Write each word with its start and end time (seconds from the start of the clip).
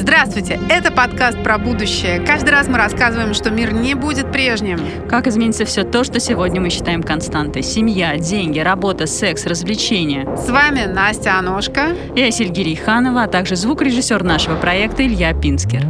Здравствуйте! 0.00 0.60
Это 0.70 0.92
подкаст 0.92 1.42
про 1.42 1.58
будущее. 1.58 2.20
Каждый 2.20 2.50
раз 2.50 2.68
мы 2.68 2.78
рассказываем, 2.78 3.34
что 3.34 3.50
мир 3.50 3.72
не 3.72 3.94
будет 3.94 4.30
прежним. 4.30 4.78
Как 5.08 5.26
изменится 5.26 5.64
все 5.64 5.82
то, 5.82 6.04
что 6.04 6.20
сегодня 6.20 6.60
мы 6.60 6.70
считаем 6.70 7.02
константой. 7.02 7.64
Семья, 7.64 8.16
деньги, 8.16 8.60
работа, 8.60 9.06
секс, 9.06 9.44
развлечения. 9.44 10.36
С 10.36 10.48
вами 10.48 10.84
Настя 10.84 11.36
Аношка. 11.36 11.96
Я 12.14 12.30
Сильгирий 12.30 12.76
Ханова, 12.76 13.24
а 13.24 13.28
также 13.28 13.56
звукорежиссер 13.56 14.22
нашего 14.22 14.54
проекта 14.54 15.04
Илья 15.04 15.34
Пинскер. 15.34 15.84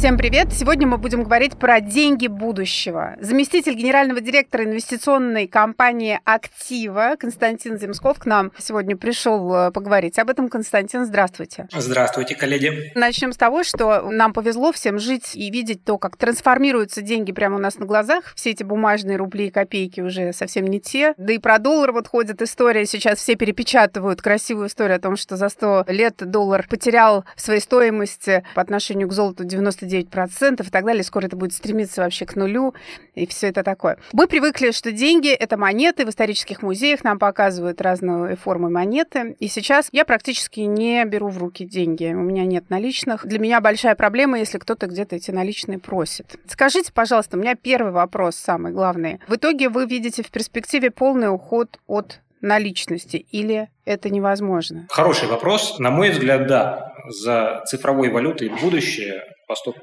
Всем 0.00 0.16
привет! 0.16 0.48
Сегодня 0.50 0.86
мы 0.86 0.96
будем 0.96 1.24
говорить 1.24 1.58
про 1.58 1.78
деньги 1.82 2.26
будущего. 2.26 3.16
Заместитель 3.20 3.74
генерального 3.74 4.22
директора 4.22 4.64
инвестиционной 4.64 5.46
компании 5.46 6.18
«Актива» 6.24 7.16
Константин 7.20 7.78
Земсков 7.78 8.18
к 8.18 8.24
нам 8.24 8.50
сегодня 8.56 8.96
пришел 8.96 9.54
э, 9.54 9.70
поговорить 9.70 10.18
об 10.18 10.30
этом. 10.30 10.48
Константин, 10.48 11.04
здравствуйте. 11.04 11.68
Здравствуйте, 11.70 12.34
коллеги. 12.34 12.92
Начнем 12.94 13.34
с 13.34 13.36
того, 13.36 13.62
что 13.62 14.10
нам 14.10 14.32
повезло 14.32 14.72
всем 14.72 14.98
жить 14.98 15.36
и 15.36 15.50
видеть 15.50 15.84
то, 15.84 15.98
как 15.98 16.16
трансформируются 16.16 17.02
деньги 17.02 17.32
прямо 17.32 17.56
у 17.56 17.60
нас 17.60 17.76
на 17.76 17.84
глазах. 17.84 18.32
Все 18.36 18.52
эти 18.52 18.62
бумажные 18.62 19.18
рубли 19.18 19.48
и 19.48 19.50
копейки 19.50 20.00
уже 20.00 20.32
совсем 20.32 20.66
не 20.66 20.80
те. 20.80 21.12
Да 21.18 21.34
и 21.34 21.38
про 21.38 21.58
доллар 21.58 21.92
вот 21.92 22.08
ходит 22.08 22.40
история. 22.40 22.86
Сейчас 22.86 23.18
все 23.18 23.34
перепечатывают 23.34 24.22
красивую 24.22 24.68
историю 24.68 24.96
о 24.96 25.00
том, 25.00 25.16
что 25.16 25.36
за 25.36 25.50
100 25.50 25.84
лет 25.88 26.16
доллар 26.16 26.66
потерял 26.66 27.26
своей 27.36 27.60
стоимости 27.60 28.42
по 28.54 28.62
отношению 28.62 29.06
к 29.06 29.12
золоту 29.12 29.44
99 29.44 29.89
99% 29.90 30.66
и 30.66 30.70
так 30.70 30.84
далее. 30.84 31.02
Скоро 31.02 31.26
это 31.26 31.36
будет 31.36 31.52
стремиться 31.52 32.02
вообще 32.02 32.26
к 32.26 32.36
нулю 32.36 32.74
и 33.14 33.26
все 33.26 33.48
это 33.48 33.62
такое. 33.62 33.98
Мы 34.12 34.26
привыкли, 34.26 34.70
что 34.70 34.92
деньги— 34.92 35.28
это 35.30 35.56
монеты. 35.56 36.06
В 36.06 36.10
исторических 36.10 36.62
музеях 36.62 37.04
нам 37.04 37.18
показывают 37.18 37.80
разные 37.80 38.36
формы 38.36 38.70
монеты. 38.70 39.36
И 39.38 39.48
сейчас 39.48 39.88
я 39.92 40.04
практически 40.04 40.60
не 40.60 41.04
беру 41.04 41.28
в 41.28 41.38
руки 41.38 41.64
деньги. 41.64 42.06
У 42.12 42.22
меня 42.22 42.44
нет 42.44 42.70
наличных. 42.70 43.26
Для 43.26 43.38
меня 43.38 43.60
большая 43.60 43.94
проблема, 43.94 44.38
если 44.38 44.58
кто-то 44.58 44.86
где-то 44.86 45.16
эти 45.16 45.30
наличные 45.30 45.78
просит. 45.78 46.36
Скажите, 46.46 46.92
пожалуйста, 46.92 47.36
у 47.36 47.40
меня 47.40 47.54
первый 47.54 47.92
вопрос, 47.92 48.36
самый 48.36 48.72
главный. 48.72 49.20
В 49.28 49.34
итоге 49.36 49.68
вы 49.68 49.86
видите 49.86 50.22
в 50.22 50.30
перспективе 50.30 50.90
полный 50.90 51.32
уход 51.32 51.78
от 51.86 52.20
наличности 52.40 53.16
или 53.30 53.68
это 53.84 54.10
невозможно? 54.10 54.86
Хороший 54.90 55.28
вопрос. 55.28 55.78
На 55.78 55.90
мой 55.90 56.10
взгляд, 56.10 56.46
да. 56.46 56.94
За 57.08 57.62
цифровой 57.66 58.10
валютой 58.10 58.48
будущее 58.48 59.24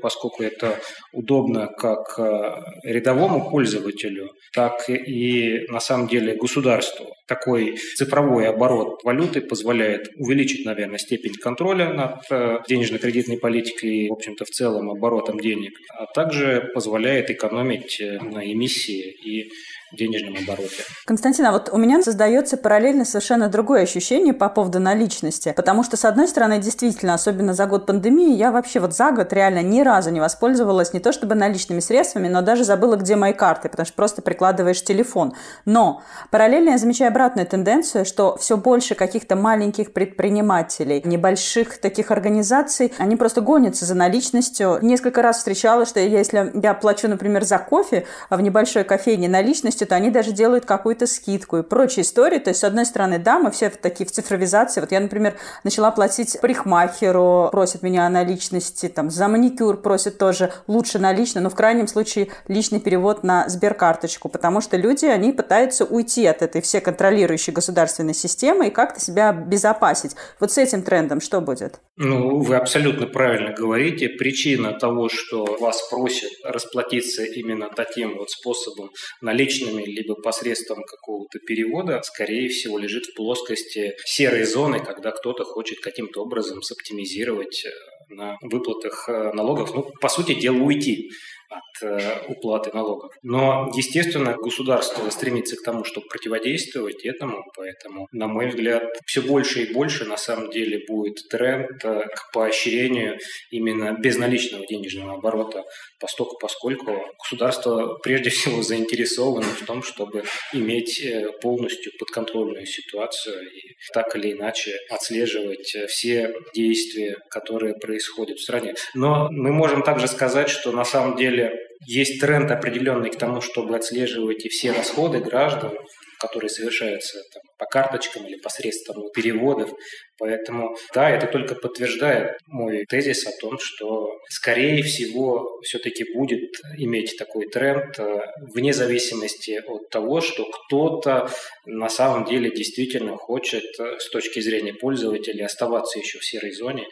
поскольку 0.01 0.43
это 0.43 0.79
удобно 1.11 1.67
как 1.67 2.17
э, 2.19 2.61
рядовому 2.83 3.49
пользователю, 3.49 4.31
так 4.53 4.89
и 4.89 5.65
на 5.69 5.79
самом 5.79 6.07
деле 6.07 6.35
государству. 6.35 7.13
Такой 7.27 7.77
цифровой 7.95 8.47
оборот 8.47 9.03
валюты 9.03 9.41
позволяет 9.41 10.09
увеличить, 10.15 10.65
наверное, 10.65 10.97
степень 10.97 11.33
контроля 11.33 11.93
над 11.93 12.21
э, 12.31 12.59
денежно-кредитной 12.67 13.37
политикой 13.37 13.89
и, 13.89 14.09
в 14.09 14.13
общем-то, 14.13 14.45
в 14.45 14.49
целом 14.49 14.89
оборотом 14.89 15.39
денег, 15.39 15.73
а 15.97 16.05
также 16.05 16.71
позволяет 16.73 17.29
экономить 17.29 17.99
э, 17.99 18.19
на 18.19 18.45
эмиссии 18.45 19.11
и 19.11 19.51
денежном 19.91 20.35
обороте. 20.35 20.83
Константин, 21.05 21.45
а 21.45 21.51
вот 21.51 21.69
у 21.71 21.77
меня 21.77 22.01
создается 22.01 22.57
параллельно 22.57 23.05
совершенно 23.05 23.47
другое 23.47 23.83
ощущение 23.83 24.33
по 24.33 24.49
поводу 24.49 24.79
наличности, 24.79 25.53
потому 25.55 25.83
что, 25.83 25.95
с 25.95 26.03
одной 26.03 26.27
стороны, 26.27 26.59
действительно, 26.59 27.13
особенно 27.13 27.53
за 27.53 27.65
год 27.67 27.85
пандемии, 27.85 28.35
я 28.35 28.51
вообще 28.51 28.79
вот 28.79 28.93
за 28.93 29.11
год 29.11 29.31
реально 29.31 29.63
ни 29.63 29.81
разу 29.81 30.09
не 30.09 30.19
воспользовалась 30.19 30.93
не 30.93 30.99
то 30.99 31.11
чтобы 31.13 31.35
наличными 31.35 31.79
средствами, 31.79 32.27
но 32.27 32.41
даже 32.41 32.65
забыла, 32.65 32.97
где 32.97 33.15
мои 33.15 33.33
карты, 33.33 33.69
потому 33.69 33.85
что 33.85 33.95
просто 33.95 34.21
прикладываешь 34.21 34.83
телефон. 34.83 35.33
Но 35.65 36.01
параллельно 36.31 36.71
я 36.71 36.77
замечаю 36.77 37.11
обратную 37.11 37.47
тенденцию, 37.47 38.05
что 38.05 38.35
все 38.37 38.57
больше 38.57 38.95
каких-то 38.95 39.35
маленьких 39.35 39.93
предпринимателей, 39.93 41.01
небольших 41.05 41.79
таких 41.79 42.11
организаций, 42.11 42.93
они 42.97 43.15
просто 43.15 43.41
гонятся 43.41 43.85
за 43.85 43.95
наличностью. 43.95 44.79
Несколько 44.81 45.21
раз 45.21 45.37
встречала, 45.37 45.85
что 45.85 45.99
если 45.99 46.51
я 46.61 46.73
плачу, 46.73 47.07
например, 47.07 47.45
за 47.45 47.57
кофе 47.57 48.05
в 48.29 48.41
небольшой 48.41 48.83
кофейне 48.83 49.29
наличность, 49.29 49.76
полностью, 49.77 49.87
то 49.87 49.95
они 49.95 50.09
даже 50.09 50.31
делают 50.31 50.65
какую-то 50.65 51.07
скидку 51.07 51.57
и 51.57 51.63
прочие 51.63 52.03
истории. 52.03 52.39
То 52.39 52.49
есть, 52.49 52.61
с 52.61 52.63
одной 52.63 52.85
стороны, 52.85 53.19
да, 53.19 53.39
мы 53.39 53.51
все 53.51 53.69
такие 53.69 54.05
в 54.05 54.11
цифровизации. 54.11 54.81
Вот 54.81 54.91
я, 54.91 54.99
например, 54.99 55.35
начала 55.63 55.91
платить 55.91 56.37
парикмахеру, 56.41 57.49
просят 57.51 57.83
меня 57.83 58.09
наличности, 58.09 58.87
там, 58.87 59.09
за 59.09 59.27
маникюр 59.27 59.77
просят 59.77 60.17
тоже 60.17 60.51
лучше 60.67 60.99
налично, 60.99 61.41
но 61.41 61.49
в 61.49 61.55
крайнем 61.55 61.87
случае 61.87 62.27
личный 62.47 62.79
перевод 62.79 63.23
на 63.23 63.49
сберкарточку, 63.49 64.29
потому 64.29 64.61
что 64.61 64.77
люди, 64.77 65.05
они 65.05 65.31
пытаются 65.31 65.85
уйти 65.85 66.25
от 66.25 66.41
этой 66.41 66.61
все 66.61 66.81
контролирующей 66.81 67.53
государственной 67.53 68.13
системы 68.13 68.67
и 68.67 68.71
как-то 68.71 68.99
себя 68.99 69.31
безопасить. 69.31 70.15
Вот 70.39 70.51
с 70.51 70.57
этим 70.57 70.81
трендом 70.81 71.21
что 71.21 71.41
будет? 71.41 71.79
Ну, 71.97 72.39
вы 72.39 72.55
абсолютно 72.55 73.07
правильно 73.07 73.53
говорите. 73.53 74.09
Причина 74.09 74.73
того, 74.73 75.09
что 75.09 75.57
вас 75.59 75.89
просят 75.89 76.31
расплатиться 76.43 77.23
именно 77.23 77.69
таким 77.75 78.17
вот 78.17 78.29
способом 78.29 78.89
наличными 79.21 79.66
наличными, 79.67 79.83
либо 79.83 80.15
посредством 80.15 80.83
какого-то 80.83 81.39
перевода, 81.39 82.01
скорее 82.03 82.49
всего, 82.49 82.77
лежит 82.77 83.05
в 83.05 83.15
плоскости 83.15 83.95
серой 84.05 84.43
зоны, 84.43 84.79
когда 84.79 85.11
кто-то 85.11 85.43
хочет 85.43 85.79
каким-то 85.79 86.21
образом 86.21 86.61
соптимизировать 86.61 87.65
э, 87.65 88.13
на 88.13 88.37
выплатах 88.41 89.07
э, 89.09 89.31
налогов, 89.33 89.73
ну, 89.73 89.89
по 90.01 90.09
сути 90.09 90.33
дела, 90.33 90.57
уйти 90.57 91.09
от 91.49 91.83
э, 91.83 92.19
уплаты 92.27 92.71
налогов. 92.73 93.13
Но, 93.21 93.71
естественно, 93.73 94.35
государство 94.35 95.09
стремится 95.09 95.55
к 95.55 95.63
тому, 95.63 95.83
чтобы 95.83 96.07
противодействовать 96.07 97.05
этому, 97.05 97.43
поэтому, 97.55 98.07
на 98.11 98.27
мой 98.27 98.47
взгляд, 98.47 98.83
все 99.05 99.21
больше 99.21 99.63
и 99.63 99.73
больше 99.73 100.05
на 100.05 100.17
самом 100.17 100.49
деле 100.51 100.83
будет 100.87 101.27
тренд 101.29 101.83
э, 101.83 102.07
к 102.13 102.31
поощрению 102.33 103.19
именно 103.51 103.93
безналичного 103.93 104.65
денежного 104.67 105.15
оборота, 105.15 105.63
поскольку, 105.99 106.37
поскольку 106.39 107.01
государство 107.19 107.97
прежде 108.03 108.29
всего 108.29 108.61
заинтересовано 108.61 109.47
в 109.47 109.65
том, 109.65 109.83
чтобы 109.83 110.23
иметь 110.53 111.01
э, 111.01 111.31
полностью 111.41 111.91
подконтрольную 111.99 112.65
ситуацию 112.65 113.41
и 113.49 113.75
так 113.93 114.15
или 114.15 114.33
иначе 114.33 114.77
отслеживать 114.89 115.75
все 115.87 116.33
действия, 116.53 117.17
которые 117.29 117.75
происходят 117.75 118.37
в 118.37 118.43
стране. 118.43 118.75
Но 118.93 119.29
мы 119.31 119.51
можем 119.51 119.83
также 119.83 120.07
сказать, 120.07 120.49
что 120.49 120.71
на 120.71 120.83
самом 120.83 121.15
деле 121.15 121.36
деле 121.37 121.59
есть 121.85 122.19
тренд 122.19 122.49
определенный 122.51 123.11
к 123.11 123.17
тому, 123.17 123.41
чтобы 123.41 123.75
отслеживать 123.75 124.45
и 124.45 124.49
все 124.49 124.71
расходы 124.71 125.19
граждан, 125.19 125.77
которые 126.19 126.49
совершаются 126.49 127.19
там, 127.31 127.43
по 127.59 127.65
карточкам 127.65 128.25
или 128.25 128.37
посредством 128.39 129.11
переводов. 129.13 129.71
Поэтому, 130.17 130.75
да, 130.93 131.11
это 131.11 131.27
только 131.27 131.53
подтверждает 131.53 132.37
мой 132.47 132.85
тезис 132.89 133.27
о 133.27 133.31
том, 133.39 133.59
что, 133.59 134.09
скорее 134.27 134.81
всего, 134.81 135.59
все-таки 135.61 136.11
будет 136.15 136.49
иметь 136.77 137.15
такой 137.19 137.47
тренд 137.47 137.99
э, 137.99 138.21
вне 138.53 138.73
зависимости 138.73 139.61
от 139.63 139.89
того, 139.89 140.21
что 140.21 140.45
кто-то 140.45 141.29
на 141.65 141.89
самом 141.89 142.25
деле 142.25 142.49
действительно 142.49 143.15
хочет 143.15 143.65
э, 143.79 143.99
с 143.99 144.09
точки 144.09 144.39
зрения 144.39 144.73
пользователя 144.73 145.45
оставаться 145.45 145.99
еще 145.99 146.17
в 146.17 146.25
серой 146.25 146.51
зоне 146.51 146.87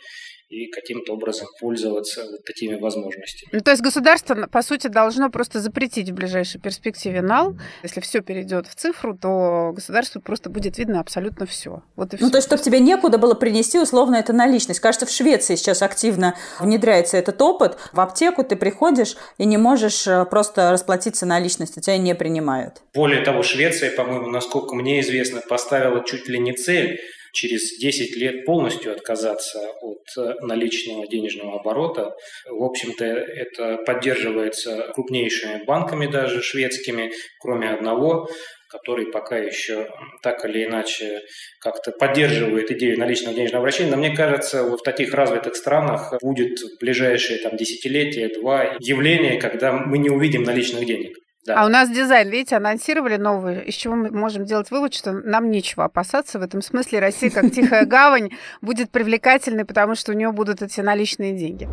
и 0.50 0.68
каким-то 0.68 1.14
образом 1.14 1.48
пользоваться 1.60 2.24
вот 2.24 2.46
такими 2.46 2.76
возможностями. 2.80 3.50
Ну, 3.52 3.60
то 3.62 3.72
есть 3.72 3.82
государство, 3.82 4.48
по 4.48 4.62
сути, 4.62 4.88
должно 4.88 5.30
просто 5.30 5.60
запретить 5.60 6.10
в 6.10 6.14
ближайшей 6.14 6.62
перспективе 6.62 7.22
нал. 7.22 7.56
Если 7.82 8.00
все 8.02 8.22
перейдет 8.22 8.68
в 8.68 8.76
цифру, 8.76 9.18
то 9.18 9.72
государству 9.74 10.22
просто 10.22 10.50
будет 10.50 10.78
видно 10.78 11.00
абсолютно 11.00 11.46
все. 11.46 11.82
Вот 11.96 12.14
и 12.14 12.18
все. 12.18 12.26
Ну, 12.26 12.32
то 12.32 12.38
есть, 12.38 12.48
чтобы 12.48 12.62
тебе 12.62 12.80
некуда 12.80 13.18
было 13.18 13.34
принести, 13.34 13.80
условно, 13.80 14.16
это 14.16 14.34
наличность. 14.34 14.80
Кажется, 14.80 15.08
в 15.08 15.10
Швеции 15.12 15.56
сейчас 15.56 15.82
активно 15.82 16.36
внедряется 16.60 17.18
этот 17.18 17.42
опыт. 17.42 17.78
В 17.92 18.00
аптеку 18.00 18.44
ты 18.44 18.56
приходишь 18.56 19.18
и 19.38 19.46
не 19.46 19.58
можешь 19.58 20.06
э, 20.08 20.26
просто 20.26 20.72
расплатиться 20.72 21.26
наличностью, 21.26 21.82
тебя 21.82 21.98
не 21.98 22.14
принимают. 22.14 22.84
Более 22.94 23.22
того, 23.24 23.42
Швеция, 23.42 23.92
по-моему, 23.92 24.28
насколько 24.28 24.76
мне 24.76 25.02
известно, 25.02 25.42
поставила 25.42 26.04
чуть 26.06 26.28
ли 26.28 26.40
не 26.40 26.54
цель 26.54 27.00
через 27.36 27.78
10 27.78 28.16
лет 28.16 28.46
полностью 28.46 28.94
отказаться 28.94 29.60
от 29.82 30.04
э, 30.18 30.34
наличного 30.42 31.06
денежного 31.08 31.60
оборота. 31.60 32.16
В 32.50 32.64
общем-то, 32.64 33.06
это 33.06 33.78
поддерживается 33.86 34.92
крупнейшими 34.94 35.64
банками 35.66 36.08
даже 36.08 36.42
шведскими, 36.42 37.12
кроме 37.40 37.70
одного, 37.70 38.28
который 38.70 39.12
пока 39.12 39.38
еще 39.38 39.88
так 40.24 40.44
или 40.46 40.66
иначе 40.66 41.22
как-то 41.60 41.92
поддерживает 41.92 42.72
идею 42.72 42.98
наличного 42.98 43.36
денежного 43.36 43.60
обращения. 43.60 43.92
Но 43.92 43.98
мне 43.98 44.16
кажется, 44.16 44.64
вот 44.64 44.80
в 44.80 44.84
таких 44.84 45.14
развитых 45.14 45.56
странах 45.56 46.14
будет 46.22 46.60
в 46.60 46.80
ближайшие 46.80 47.40
там, 47.40 47.58
десятилетия, 47.58 48.30
два 48.30 48.76
явления, 48.80 49.40
когда 49.40 49.74
мы 49.74 49.98
не 49.98 50.10
увидим 50.10 50.44
наличных 50.44 50.86
денег. 50.86 51.18
Да. 51.46 51.62
А 51.62 51.66
у 51.66 51.70
нас 51.70 51.90
дизайн, 51.92 52.30
видите, 52.30 52.56
анонсировали 52.56 53.18
новый, 53.18 53.66
из 53.66 53.76
чего 53.76 53.96
мы 53.96 54.10
можем 54.10 54.46
делать 54.46 54.72
вывод, 54.72 54.96
что 54.96 55.12
нам 55.12 55.52
нечего 55.52 55.86
опасаться. 55.86 56.40
В 56.40 56.42
этом 56.42 56.64
смысле 56.64 57.00
Россия, 57.00 57.30
как 57.30 57.52
тихая 57.52 57.86
гавань, 57.86 58.32
будет 58.62 58.90
привлекательной, 58.90 59.64
потому 59.64 59.94
что 59.94 60.12
у 60.12 60.16
нее 60.16 60.32
будут 60.32 60.64
эти 60.64 60.82
наличные 60.82 61.38
деньги. 61.38 61.70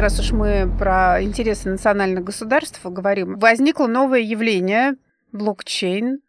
Раз 0.00 0.18
уж 0.18 0.32
мы 0.32 0.68
про 0.78 1.22
интересы 1.22 1.68
национальных 1.68 2.24
государств 2.24 2.80
говорим, 2.82 3.38
возникло 3.38 3.86
новое 3.86 4.20
явление– 4.20 4.94
блокчейн, 5.32 6.20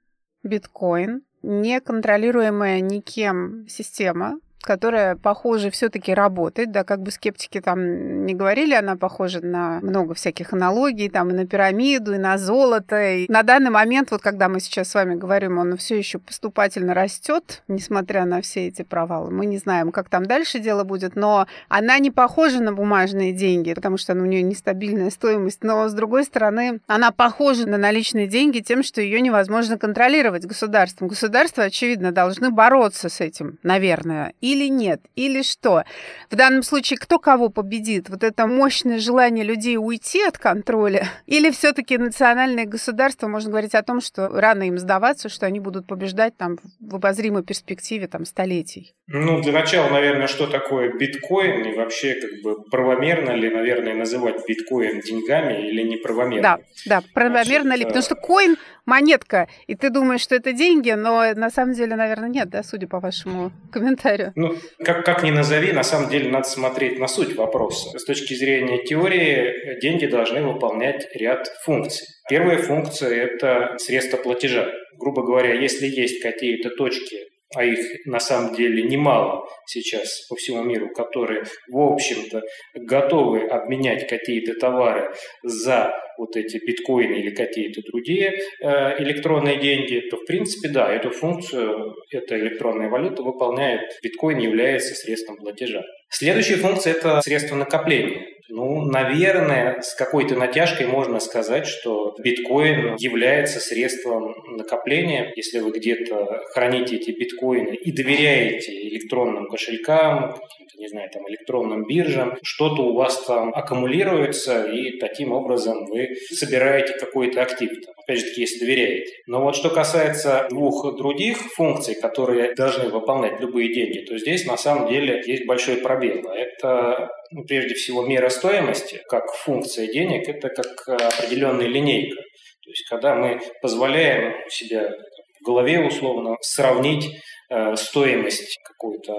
биткоин. 0.43 1.23
неконтролируемая 1.41 2.81
никем 2.81 3.65
система, 3.67 4.39
которая, 4.61 5.15
похоже, 5.15 5.71
все-таки 5.71 6.13
работает, 6.13 6.71
да, 6.71 6.83
как 6.83 7.01
бы 7.01 7.11
скептики 7.11 7.59
там 7.59 8.25
не 8.25 8.33
говорили, 8.33 8.73
она 8.73 8.95
похожа 8.95 9.45
на 9.45 9.79
много 9.81 10.13
всяких 10.13 10.53
аналогий, 10.53 11.09
там 11.09 11.29
и 11.29 11.33
на 11.33 11.45
пирамиду, 11.45 12.13
и 12.13 12.17
на 12.17 12.37
золото. 12.37 13.13
И 13.13 13.31
на 13.31 13.43
данный 13.43 13.71
момент, 13.71 14.11
вот 14.11 14.21
когда 14.21 14.49
мы 14.49 14.59
сейчас 14.59 14.89
с 14.89 14.95
вами 14.95 15.15
говорим, 15.15 15.57
он 15.57 15.77
все 15.77 15.97
еще 15.97 16.19
поступательно 16.19 16.93
растет, 16.93 17.63
несмотря 17.67 18.25
на 18.25 18.41
все 18.41 18.67
эти 18.67 18.83
провалы. 18.83 19.31
Мы 19.31 19.45
не 19.45 19.57
знаем, 19.57 19.91
как 19.91 20.09
там 20.09 20.25
дальше 20.25 20.59
дело 20.59 20.83
будет, 20.83 21.15
но 21.15 21.47
она 21.69 21.99
не 21.99 22.11
похожа 22.11 22.61
на 22.61 22.73
бумажные 22.73 23.31
деньги, 23.31 23.73
потому 23.73 23.97
что 23.97 24.13
у 24.13 24.25
нее 24.25 24.41
нестабильная 24.41 25.09
стоимость. 25.09 25.63
Но, 25.63 25.87
с 25.87 25.93
другой 25.93 26.23
стороны, 26.23 26.81
она 26.87 27.11
похожа 27.11 27.67
на 27.67 27.77
наличные 27.77 28.27
деньги 28.27 28.59
тем, 28.59 28.83
что 28.83 29.01
ее 29.01 29.21
невозможно 29.21 29.77
контролировать 29.77 30.45
государством. 30.45 31.07
Государство, 31.07 31.63
очевидно, 31.63 32.11
должны 32.11 32.51
бороться 32.51 33.09
с 33.09 33.21
этим, 33.21 33.57
наверное. 33.63 34.33
И 34.41 34.50
или 34.51 34.69
нет, 34.69 35.01
или 35.15 35.41
что. 35.41 35.83
В 36.29 36.35
данном 36.35 36.63
случае 36.63 36.97
кто 36.97 37.19
кого 37.19 37.49
победит? 37.49 38.09
Вот 38.09 38.23
это 38.23 38.47
мощное 38.47 38.99
желание 38.99 39.43
людей 39.43 39.77
уйти 39.77 40.23
от 40.23 40.37
контроля? 40.37 41.07
Или 41.25 41.51
все-таки 41.51 41.97
национальные 41.97 42.65
государства, 42.65 43.27
можно 43.27 43.49
говорить 43.49 43.75
о 43.75 43.83
том, 43.83 44.01
что 44.01 44.27
рано 44.27 44.63
им 44.63 44.77
сдаваться, 44.77 45.29
что 45.29 45.45
они 45.45 45.59
будут 45.59 45.87
побеждать 45.87 46.35
там 46.37 46.57
в 46.79 46.95
обозримой 46.95 47.43
перспективе 47.43 48.07
там 48.07 48.25
столетий? 48.25 48.93
Ну, 49.07 49.41
для 49.41 49.51
начала, 49.51 49.89
наверное, 49.89 50.27
что 50.27 50.47
такое 50.47 50.93
биткоин 50.93 51.65
и 51.65 51.75
вообще 51.75 52.15
как 52.15 52.31
бы 52.43 52.63
правомерно 52.63 53.31
ли, 53.31 53.49
наверное, 53.49 53.93
называть 53.93 54.47
биткоин 54.47 55.01
деньгами 55.01 55.67
или 55.67 55.83
неправомерно? 55.83 56.41
Да, 56.41 56.59
да, 56.85 57.03
правомерно 57.13 57.75
Значит, 57.75 57.79
ли? 57.79 57.85
Потому 57.85 58.03
что 58.03 58.15
коин 58.15 58.57
монетка, 58.85 59.47
и 59.67 59.75
ты 59.75 59.89
думаешь, 59.89 60.21
что 60.21 60.35
это 60.35 60.53
деньги, 60.53 60.91
но 60.91 61.33
на 61.33 61.49
самом 61.49 61.73
деле, 61.73 61.95
наверное, 61.95 62.29
нет, 62.29 62.49
да, 62.49 62.63
судя 62.63 62.87
по 62.87 62.99
вашему 62.99 63.51
комментарию. 63.71 64.33
Ну, 64.41 64.55
как, 64.83 65.05
как 65.05 65.21
ни 65.21 65.29
назови, 65.29 65.71
на 65.71 65.83
самом 65.83 66.09
деле 66.09 66.31
надо 66.31 66.47
смотреть 66.47 66.97
на 66.97 67.07
суть 67.07 67.35
вопроса. 67.35 67.97
С 67.99 68.05
точки 68.05 68.33
зрения 68.33 68.83
теории, 68.83 69.79
деньги 69.79 70.07
должны 70.07 70.41
выполнять 70.41 71.07
ряд 71.13 71.47
функций. 71.63 72.07
Первая 72.27 72.57
функция– 72.57 73.11
это 73.25 73.75
средство 73.77 74.17
платежа. 74.17 74.71
Грубо 74.97 75.21
говоря, 75.21 75.53
если 75.53 75.85
есть 75.85 76.23
какие-то 76.23 76.71
точки 76.71 77.17
а 77.53 77.65
их 77.65 78.05
на 78.05 78.19
самом 78.19 78.55
деле 78.55 78.83
немало 78.83 79.45
сейчас 79.65 80.25
по 80.29 80.35
всему 80.35 80.63
миру, 80.63 80.89
которые, 80.93 81.43
в 81.69 81.77
общем-то, 81.79 82.41
готовы 82.75 83.45
обменять 83.45 84.07
какие-то 84.07 84.53
товары 84.57 85.13
за 85.43 85.93
вот 86.21 86.35
эти 86.35 86.57
биткоины 86.63 87.15
или 87.15 87.31
какие-то 87.31 87.81
другие 87.81 88.31
э, 88.61 89.03
электронные 89.03 89.57
деньги, 89.57 90.01
то, 90.09 90.17
в 90.17 90.25
принципе, 90.25 90.69
да, 90.69 90.93
эту 90.93 91.09
функцию, 91.09 91.95
эта 92.11 92.39
электронная 92.39 92.89
валюта 92.89 93.23
выполняет, 93.23 93.81
биткоин 94.03 94.37
является 94.37 94.93
средством 94.93 95.37
платежа. 95.37 95.81
Следующая 96.09 96.57
функция– 96.57 96.93
это 96.95 97.21
средство 97.21 97.55
накопления. 97.55 98.27
Ну, 98.49 98.81
наверное, 98.81 99.79
с 99.81 99.95
какой-то 99.95 100.35
натяжкой 100.35 100.85
можно 100.85 101.19
сказать, 101.21 101.65
что 101.65 102.13
биткоин 102.21 102.95
является 102.99 103.61
средством 103.61 104.35
накопления. 104.57 105.31
Если 105.37 105.59
вы 105.59 105.71
где-то 105.71 106.41
храните 106.53 106.97
эти 106.97 107.11
биткоины 107.11 107.75
и 107.75 107.91
доверяете 107.93 108.73
электронным 108.89 109.47
кошелькам, 109.47 110.35
не 110.75 110.87
знаю, 110.89 111.09
там, 111.13 111.29
электронным 111.29 111.85
биржам, 111.85 112.37
что-то 112.43 112.81
у 112.81 112.93
вас 112.95 113.23
там 113.25 113.53
аккумулируется, 113.53 114.65
и 114.65 114.97
таким 114.99 115.31
образом 115.31 115.85
вы 115.85 116.10
собираете 116.31 116.93
какой-то 116.93 117.41
актив. 117.41 117.69
Там, 117.85 117.93
опять 117.97 118.19
же 118.19 118.25
таки, 118.25 118.41
если 118.41 118.59
доверяете. 118.59 119.11
Но 119.27 119.41
вот 119.41 119.55
что 119.55 119.69
касается 119.69 120.47
двух 120.49 120.95
других 120.97 121.37
функций, 121.37 121.95
которые 121.95 122.53
должны 122.55 122.89
выполнять 122.89 123.39
любые 123.39 123.73
деньги, 123.73 123.99
то 123.99 124.17
здесь 124.17 124.45
на 124.45 124.57
самом 124.57 124.89
деле 124.89 125.21
есть 125.25 125.45
большой 125.45 125.77
пробел. 125.77 126.29
Это 126.29 127.09
ну, 127.31 127.43
прежде 127.43 127.75
всего 127.75 128.05
мера 128.05 128.29
стоимости, 128.29 129.01
как 129.07 129.31
функция 129.33 129.87
денег, 129.87 130.27
это 130.27 130.49
как 130.49 130.87
определенная 130.87 131.67
линейка. 131.67 132.21
То 132.63 132.69
есть 132.69 132.87
когда 132.87 133.15
мы 133.15 133.39
позволяем 133.61 134.33
себе 134.49 134.91
в 135.39 135.45
голове 135.45 135.79
условно 135.79 136.37
сравнить 136.41 137.09
Э, 137.53 137.75
стоимость 137.75 138.57
какую-то 138.63 139.13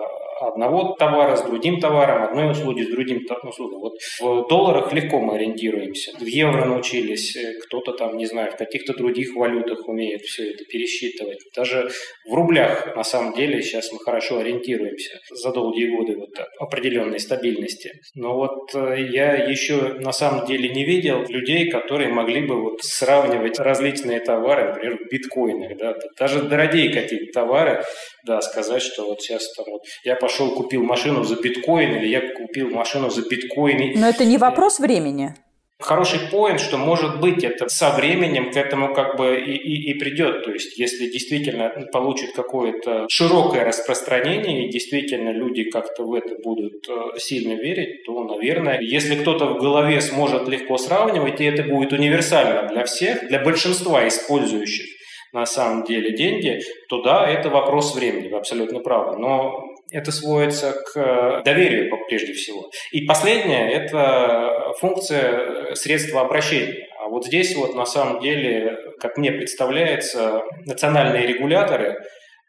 одного 0.48 0.94
товара 0.98 1.36
с 1.36 1.42
другим 1.42 1.80
товаром, 1.80 2.22
одной 2.24 2.50
услуги 2.50 2.82
с 2.82 2.90
другим 2.90 3.26
услугой. 3.42 3.78
Вот 3.78 3.94
в 4.20 4.48
долларах 4.48 4.92
легко 4.92 5.20
мы 5.20 5.36
ориентируемся. 5.36 6.12
В 6.18 6.26
евро 6.26 6.64
научились, 6.64 7.36
э, 7.36 7.54
кто-то 7.64 7.92
там, 7.92 8.16
не 8.16 8.26
знаю, 8.26 8.52
в 8.52 8.56
каких-то 8.56 8.94
других 8.94 9.34
валютах 9.34 9.88
умеет 9.88 10.22
все 10.22 10.50
это 10.50 10.64
пересчитывать. 10.64 11.38
Даже 11.54 11.90
в 12.28 12.34
рублях, 12.34 12.94
на 12.96 13.04
самом 13.04 13.34
деле, 13.34 13.62
сейчас 13.62 13.92
мы 13.92 13.98
хорошо 13.98 14.38
ориентируемся 14.38 15.18
за 15.30 15.52
долгие 15.52 15.88
годы 15.88 16.16
вот 16.16 16.30
определенной 16.58 17.20
стабильности. 17.20 17.92
Но 18.14 18.34
вот 18.34 18.74
э, 18.74 19.08
я 19.10 19.34
еще 19.34 19.94
на 20.00 20.12
самом 20.12 20.46
деле 20.46 20.68
не 20.68 20.84
видел 20.84 21.24
людей, 21.28 21.70
которые 21.70 22.08
могли 22.08 22.46
бы 22.46 22.60
вот 22.60 22.82
сравнивать 22.82 23.58
различные 23.58 24.20
товары, 24.20 24.68
например, 24.68 24.98
в 24.98 25.10
биткоинах. 25.10 25.76
Да? 25.78 25.94
Даже 26.18 26.42
дорогие 26.42 26.92
какие-то 26.92 27.32
товары 27.32 27.84
да, 28.24 28.40
сказать, 28.40 28.82
что 28.82 29.06
вот 29.06 29.20
сейчас 29.20 29.52
там 29.54 29.66
вот 29.70 29.82
я 30.04 30.16
пошел 30.16 30.54
купил 30.54 30.82
машину 30.82 31.24
за 31.24 31.36
биткоин 31.36 31.96
или 31.96 32.08
я 32.08 32.34
купил 32.34 32.70
машину 32.70 33.10
за 33.10 33.22
биткоин. 33.28 34.00
Но 34.00 34.08
это 34.08 34.24
не 34.24 34.38
вопрос 34.38 34.78
времени. 34.78 35.34
Хороший 35.82 36.20
поинт, 36.30 36.60
что 36.60 36.78
может 36.78 37.20
быть 37.20 37.42
это 37.42 37.68
со 37.68 37.90
временем 37.90 38.52
к 38.52 38.56
этому 38.56 38.94
как 38.94 39.16
бы 39.16 39.40
и, 39.40 39.56
и, 39.56 39.90
и 39.90 39.94
придет. 39.94 40.44
То 40.44 40.52
есть 40.52 40.78
если 40.78 41.10
действительно 41.10 41.70
получит 41.92 42.32
какое-то 42.34 43.06
широкое 43.08 43.64
распространение 43.64 44.66
и 44.66 44.70
действительно 44.70 45.30
люди 45.30 45.64
как-то 45.64 46.04
в 46.04 46.14
это 46.14 46.36
будут 46.42 46.88
э, 46.88 47.18
сильно 47.18 47.54
верить, 47.54 48.04
то, 48.04 48.22
наверное, 48.22 48.80
если 48.80 49.16
кто-то 49.16 49.46
в 49.46 49.58
голове 49.58 50.00
сможет 50.00 50.46
легко 50.46 50.78
сравнивать, 50.78 51.40
и 51.40 51.44
это 51.44 51.64
будет 51.64 51.92
универсально 51.92 52.68
для 52.68 52.84
всех, 52.84 53.26
для 53.26 53.40
большинства 53.40 54.06
использующих, 54.06 54.86
на 55.32 55.46
самом 55.46 55.84
деле 55.84 56.16
деньги, 56.16 56.60
то 56.88 57.02
да, 57.02 57.26
это 57.28 57.48
вопрос 57.48 57.94
времени, 57.94 58.28
вы 58.28 58.36
абсолютно 58.38 58.80
правы. 58.80 59.18
Но 59.18 59.64
это 59.90 60.12
сводится 60.12 60.72
к 60.72 61.42
доверию 61.44 61.90
прежде 62.08 62.32
всего. 62.32 62.70
И 62.92 63.04
последнее– 63.06 63.70
это 63.72 64.72
функция 64.78 65.74
средства 65.74 66.22
обращения. 66.22 66.88
А 66.98 67.08
вот 67.08 67.26
здесь 67.26 67.56
вот 67.56 67.74
на 67.74 67.84
самом 67.84 68.20
деле, 68.20 68.76
как 69.00 69.18
мне 69.18 69.32
представляется, 69.32 70.42
национальные 70.66 71.26
регуляторы 71.26 71.96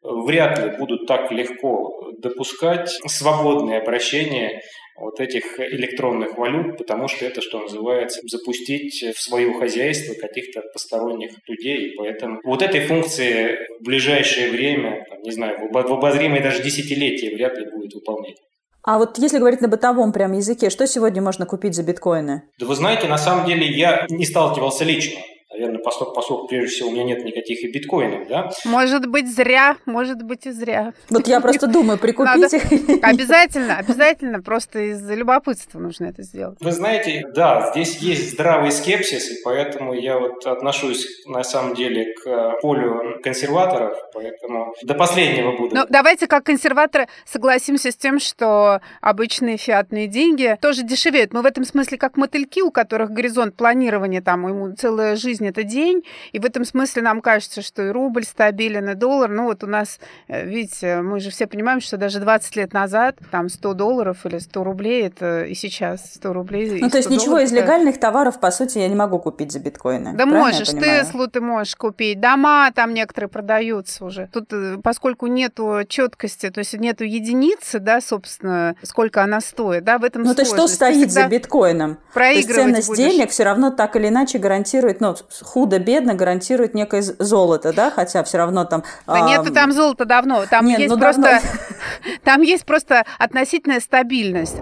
вряд 0.04 0.60
ли 0.60 0.78
будут 0.78 1.08
так 1.08 1.32
легко 1.32 2.12
допускать 2.20 2.90
свободное 3.08 3.82
обращение 3.82 4.62
вот 4.96 5.20
этих 5.20 5.60
электронных 5.60 6.38
валют, 6.38 6.78
потому 6.78 7.08
что 7.08 7.26
это, 7.26 7.42
что 7.42 7.60
называется, 7.60 8.22
запустить 8.24 9.04
в 9.16 9.22
свое 9.22 9.54
хозяйство 9.54 10.14
каких-то 10.14 10.62
посторонних 10.74 11.32
людей. 11.48 11.90
И 11.90 11.96
поэтому 11.96 12.40
вот 12.44 12.62
этой 12.62 12.82
функции 12.82 13.68
в 13.80 13.84
ближайшее 13.84 14.52
время, 14.52 15.06
там, 15.10 15.22
не 15.22 15.32
знаю, 15.32 15.70
в 15.72 15.78
обозримое 15.78 16.42
даже 16.42 16.64
десятилетие 16.64 17.36
вряд 17.36 17.58
ли 17.58 17.70
будет 17.70 17.94
выполнять. 17.94 18.38
А 18.86 18.98
вот 18.98 19.18
если 19.18 19.38
говорить 19.38 19.62
на 19.62 19.70
бытовом 19.70 20.12
прям 20.12 20.34
языке, 20.34 20.70
что 20.70 20.86
сегодня 20.88 21.22
можно 21.22 21.46
купить 21.46 21.74
за 21.74 21.84
биткоины? 21.84 22.44
Да 22.60 22.66
вы 22.66 22.76
знаете, 22.76 23.08
на 23.08 23.18
самом 23.18 23.46
деле 23.46 23.66
я 23.66 24.06
не 24.10 24.26
сталкивался 24.26 24.84
лично 24.84 25.22
наверное, 25.54 25.80
поскольку, 25.80 26.14
поскольку 26.14 26.48
прежде 26.48 26.68
всего 26.76 26.90
у 26.90 26.92
меня 26.92 27.04
нет 27.04 27.24
никаких 27.24 27.64
и 27.64 27.72
биткоинов, 27.72 28.28
да. 28.28 28.52
Может 28.66 29.08
быть, 29.08 29.34
зря, 29.34 29.78
может 29.86 30.22
быть 30.24 30.46
и 30.46 30.52
зря. 30.52 30.94
Вот 31.10 31.28
я 31.28 31.40
просто 31.40 31.68
думаю, 31.68 31.98
прикупить 31.98 32.54
их. 32.54 32.64
Обязательно, 33.04 33.78
обязательно, 33.78 34.42
просто 34.42 34.80
из 34.80 35.10
любопытства 35.10 35.80
нужно 35.80 36.06
это 36.06 36.24
сделать. 36.24 36.58
Вы 36.60 36.72
знаете, 36.72 37.26
да, 37.34 37.72
здесь 37.72 37.98
есть 37.98 38.34
здравый 38.34 38.72
скепсис, 38.72 39.32
и 39.32 39.44
поэтому 39.44 39.94
я 39.94 40.18
вот 40.20 40.46
отношусь 40.46 41.08
на 41.26 41.44
самом 41.44 41.76
деле 41.76 42.14
к 42.16 42.60
полю 42.62 43.20
консерваторов, 43.24 43.98
поэтому 44.14 44.74
до 44.84 44.94
последнего 44.96 45.56
буду. 45.56 45.76
Ну, 45.76 45.86
давайте 45.90 46.28
как 46.28 46.44
консерваторы 46.46 47.08
согласимся 47.26 47.92
с 47.92 47.96
тем, 47.96 48.20
что 48.20 48.82
обычные 49.02 49.58
фиатные 49.58 50.08
деньги 50.08 50.58
тоже 50.62 50.84
дешевеют. 50.84 51.34
Мы 51.34 51.42
в 51.42 51.46
этом 51.46 51.66
смысле 51.66 51.98
как 51.98 52.18
мотыльки, 52.18 52.62
у 52.62 52.72
которых 52.72 53.12
горизонт 53.12 53.56
планирования, 53.56 54.22
там, 54.22 54.48
ему 54.48 54.76
целая 54.76 55.16
жизнь 55.16 55.43
жизнь 55.44 55.48
это 55.48 55.64
день, 55.64 56.04
и 56.32 56.40
в 56.40 56.46
этом 56.46 56.66
смысле 56.66 57.02
нам 57.02 57.22
кажется, 57.22 57.62
что 57.62 57.84
и 57.84 57.90
рубль 57.90 58.24
стабилен, 58.24 58.90
и 58.90 58.96
доллар. 58.96 59.30
Ну 59.30 59.46
вот 59.46 59.64
у 59.64 59.68
нас, 59.68 60.00
э, 60.28 60.46
видите, 60.46 61.02
мы 61.02 61.20
же 61.20 61.30
все 61.30 61.48
понимаем, 61.48 61.82
что 61.82 61.98
даже 61.98 62.20
20 62.20 62.56
лет 62.56 62.74
назад 62.74 63.18
там 63.32 63.50
100 63.50 63.74
долларов 63.74 64.26
или 64.26 64.40
100 64.40 64.64
рублей, 64.64 65.08
это 65.08 65.44
и 65.44 65.54
сейчас 65.56 66.14
100 66.16 66.34
рублей. 66.34 66.80
Ну 66.82 66.90
то 66.90 66.98
есть 66.98 67.10
ничего 67.10 67.40
из 67.40 67.52
легальных 67.52 68.00
товаров, 68.00 68.40
по 68.40 68.52
сути, 68.52 68.80
я 68.80 68.88
не 68.88 68.96
могу 68.96 69.20
купить 69.20 69.52
за 69.52 69.60
биткоины. 69.60 70.14
Да 70.16 70.26
можешь, 70.26 70.70
Теслу 70.70 71.28
ты 71.28 71.42
можешь 71.42 71.76
купить, 71.76 72.20
дома 72.20 72.72
там 72.74 72.94
некоторые 72.94 73.30
продаются 73.30 74.06
уже. 74.06 74.30
Тут, 74.32 74.54
э, 74.54 74.78
поскольку 74.84 75.28
нету 75.28 75.82
четкости, 75.88 76.50
то 76.50 76.60
есть 76.60 76.74
нету 76.74 77.04
единицы, 77.04 77.80
да, 77.80 78.02
собственно, 78.02 78.76
сколько 78.84 79.24
она 79.24 79.42
стоит, 79.42 79.84
да, 79.84 79.98
в 79.98 80.04
этом 80.04 80.24
Ну 80.24 80.34
то 80.34 80.42
есть 80.42 80.54
что 80.54 80.68
стоит 80.68 81.12
за 81.12 81.28
биткоином? 81.28 81.98
То 82.14 82.24
есть 82.24 82.54
ценность 82.54 82.88
будет. 82.88 82.98
денег 82.98 83.30
все 83.30 83.44
равно 83.44 83.72
так 83.72 83.96
или 83.96 84.08
иначе 84.08 84.38
гарантирует, 84.38 85.02
ну, 85.02 85.16
худо-бедно 85.42 86.14
гарантирует 86.14 86.74
некое 86.74 87.02
золото, 87.02 87.74
да, 87.74 87.92
хотя 87.92 88.24
все 88.24 88.38
равно 88.38 88.66
там... 88.66 88.84
Да 89.08 89.26
а... 89.26 89.28
нету 89.28 89.54
там 89.54 89.72
золота 89.72 90.06
давно, 90.06 90.46
там 90.50 90.66
Нет, 90.66 90.80
есть 90.80 90.94
ну, 90.94 91.00
просто... 91.00 91.22
Давно... 91.22 91.40
Там 92.24 92.42
есть 92.42 92.66
просто 92.66 93.06
относительная 93.18 93.80
стабильность. 93.80 94.58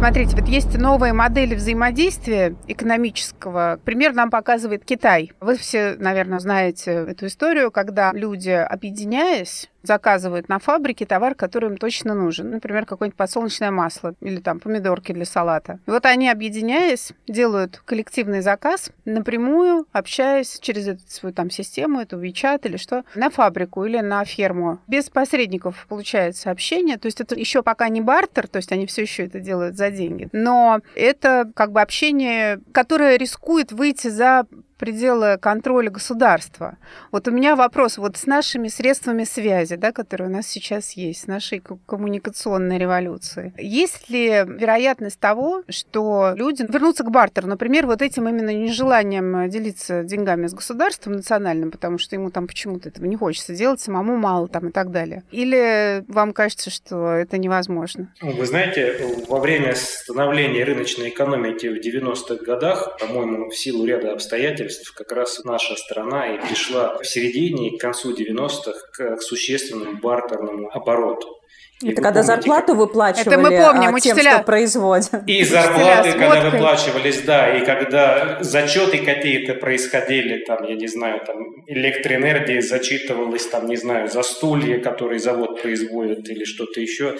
Смотрите, 0.00 0.34
вот 0.34 0.48
есть 0.48 0.78
новые 0.78 1.12
модели 1.12 1.54
взаимодействия 1.54 2.56
экономического. 2.66 3.78
Пример 3.84 4.14
нам 4.14 4.30
показывает 4.30 4.82
Китай. 4.84 5.32
Вы 5.40 5.58
все, 5.58 5.94
наверное, 5.98 6.38
знаете 6.38 6.92
эту 6.92 7.26
историю, 7.26 7.70
когда 7.70 8.10
люди, 8.14 8.48
объединяясь, 8.48 9.69
заказывают 9.82 10.48
на 10.48 10.58
фабрике 10.58 11.06
товар, 11.06 11.34
который 11.34 11.70
им 11.70 11.76
точно 11.76 12.14
нужен. 12.14 12.50
Например, 12.50 12.86
какое-нибудь 12.86 13.16
подсолнечное 13.16 13.70
масло 13.70 14.14
или 14.20 14.40
там 14.40 14.60
помидорки 14.60 15.12
для 15.12 15.24
салата. 15.24 15.78
И 15.86 15.90
вот 15.90 16.06
они, 16.06 16.28
объединяясь, 16.28 17.12
делают 17.26 17.82
коллективный 17.84 18.40
заказ 18.40 18.90
напрямую, 19.04 19.86
общаясь 19.92 20.58
через 20.60 20.88
эту 20.88 21.02
свою 21.06 21.34
там 21.34 21.50
систему, 21.50 22.00
эту 22.00 22.22
WeChat 22.22 22.60
или 22.64 22.76
что, 22.76 23.04
на 23.14 23.30
фабрику 23.30 23.84
или 23.84 23.98
на 23.98 24.24
ферму. 24.24 24.78
Без 24.86 25.08
посредников 25.10 25.86
получается 25.88 26.50
общение. 26.50 26.98
То 26.98 27.06
есть 27.06 27.20
это 27.20 27.34
еще 27.34 27.62
пока 27.62 27.88
не 27.88 28.00
бартер, 28.00 28.48
то 28.48 28.56
есть 28.56 28.72
они 28.72 28.86
все 28.86 29.02
еще 29.02 29.26
это 29.26 29.40
делают 29.40 29.76
за 29.76 29.90
деньги. 29.90 30.28
Но 30.32 30.80
это 30.94 31.50
как 31.54 31.72
бы 31.72 31.80
общение, 31.80 32.60
которое 32.72 33.16
рискует 33.16 33.72
выйти 33.72 34.08
за 34.08 34.46
пределы 34.80 35.36
контроля 35.38 35.90
государства. 35.90 36.78
Вот 37.12 37.28
у 37.28 37.30
меня 37.30 37.54
вопрос, 37.54 37.98
вот 37.98 38.16
с 38.16 38.26
нашими 38.26 38.68
средствами 38.68 39.24
связи, 39.24 39.76
да, 39.76 39.92
которые 39.92 40.30
у 40.30 40.32
нас 40.32 40.46
сейчас 40.46 40.92
есть, 40.92 41.24
с 41.24 41.26
нашей 41.26 41.62
коммуникационной 41.86 42.78
революцией, 42.78 43.52
есть 43.58 44.08
ли 44.08 44.28
вероятность 44.46 45.20
того, 45.20 45.62
что 45.68 46.32
люди 46.34 46.64
вернутся 46.66 47.04
к 47.04 47.10
бартеру, 47.10 47.46
например, 47.46 47.86
вот 47.86 48.00
этим 48.00 48.26
именно 48.26 48.54
нежеланием 48.54 49.50
делиться 49.50 50.02
деньгами 50.02 50.46
с 50.46 50.54
государством 50.54 51.12
национальным, 51.12 51.70
потому 51.70 51.98
что 51.98 52.16
ему 52.16 52.30
там 52.30 52.46
почему-то 52.46 52.88
этого 52.88 53.04
не 53.04 53.16
хочется 53.16 53.54
делать, 53.54 53.80
самому 53.80 54.16
мало 54.16 54.48
там 54.48 54.68
и 54.68 54.72
так 54.72 54.90
далее. 54.90 55.24
Или 55.30 56.02
вам 56.08 56.32
кажется, 56.32 56.70
что 56.70 57.10
это 57.10 57.36
невозможно? 57.36 58.14
Вы 58.22 58.46
знаете, 58.46 58.96
во 59.28 59.40
время 59.40 59.74
становления 59.74 60.64
рыночной 60.64 61.10
экономики 61.10 61.66
в 61.66 61.86
90-х 61.86 62.42
годах, 62.42 62.96
по-моему, 62.98 63.50
в 63.50 63.54
силу 63.54 63.84
ряда 63.84 64.12
обстоятельств, 64.14 64.69
обстоятельств 64.70 64.94
как 64.94 65.12
раз 65.12 65.44
наша 65.44 65.76
страна 65.76 66.34
и 66.34 66.38
пришла 66.38 66.96
в 66.98 67.04
середине 67.04 67.70
и 67.70 67.78
к 67.78 67.80
концу 67.80 68.14
90-х 68.14 68.72
к, 68.92 69.16
к 69.16 69.22
существенному 69.22 69.98
бартерному 70.00 70.70
обороту. 70.72 71.36
И 71.82 71.92
это 71.92 72.02
когда 72.02 72.20
помните, 72.20 72.26
зарплату 72.26 72.66
как... 72.66 72.76
выплачивали 72.76 73.26
это 73.26 73.38
мы 73.38 73.50
помним, 73.50 73.94
а, 73.94 74.00
тем, 74.00 74.12
учителя... 74.12 74.34
что 74.34 74.42
производят. 74.44 75.10
И 75.26 75.44
зарплаты, 75.44 76.12
когда 76.12 76.50
выплачивались, 76.50 77.22
да, 77.22 77.56
и 77.56 77.64
когда 77.64 78.38
зачеты 78.40 78.98
какие-то 78.98 79.54
происходили, 79.54 80.44
там, 80.44 80.62
я 80.68 80.74
не 80.74 80.88
знаю, 80.88 81.24
там, 81.24 81.38
электроэнергия 81.66 82.60
зачитывалась, 82.60 83.46
там, 83.46 83.66
не 83.66 83.76
знаю, 83.76 84.08
за 84.08 84.22
стулья, 84.22 84.78
которые 84.78 85.20
завод 85.20 85.62
производит 85.62 86.28
или 86.28 86.44
что-то 86.44 86.80
еще. 86.80 87.16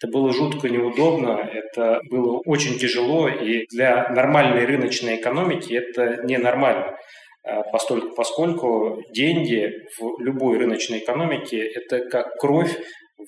Это 0.00 0.12
было 0.12 0.32
жутко 0.32 0.68
неудобно, 0.68 1.50
это 1.52 2.00
было 2.08 2.40
очень 2.44 2.78
тяжело, 2.78 3.28
и 3.28 3.66
для 3.66 4.08
нормальной 4.10 4.64
рыночной 4.64 5.16
экономики 5.16 5.72
это 5.72 6.22
ненормально. 6.24 6.96
А, 7.44 7.62
поскольку, 7.62 8.14
поскольку 8.14 9.02
деньги 9.12 9.72
в 9.98 10.20
любой 10.20 10.58
рыночной 10.58 10.98
экономике– 10.98 11.58
это 11.74 12.00
как 12.00 12.36
кровь 12.36 12.76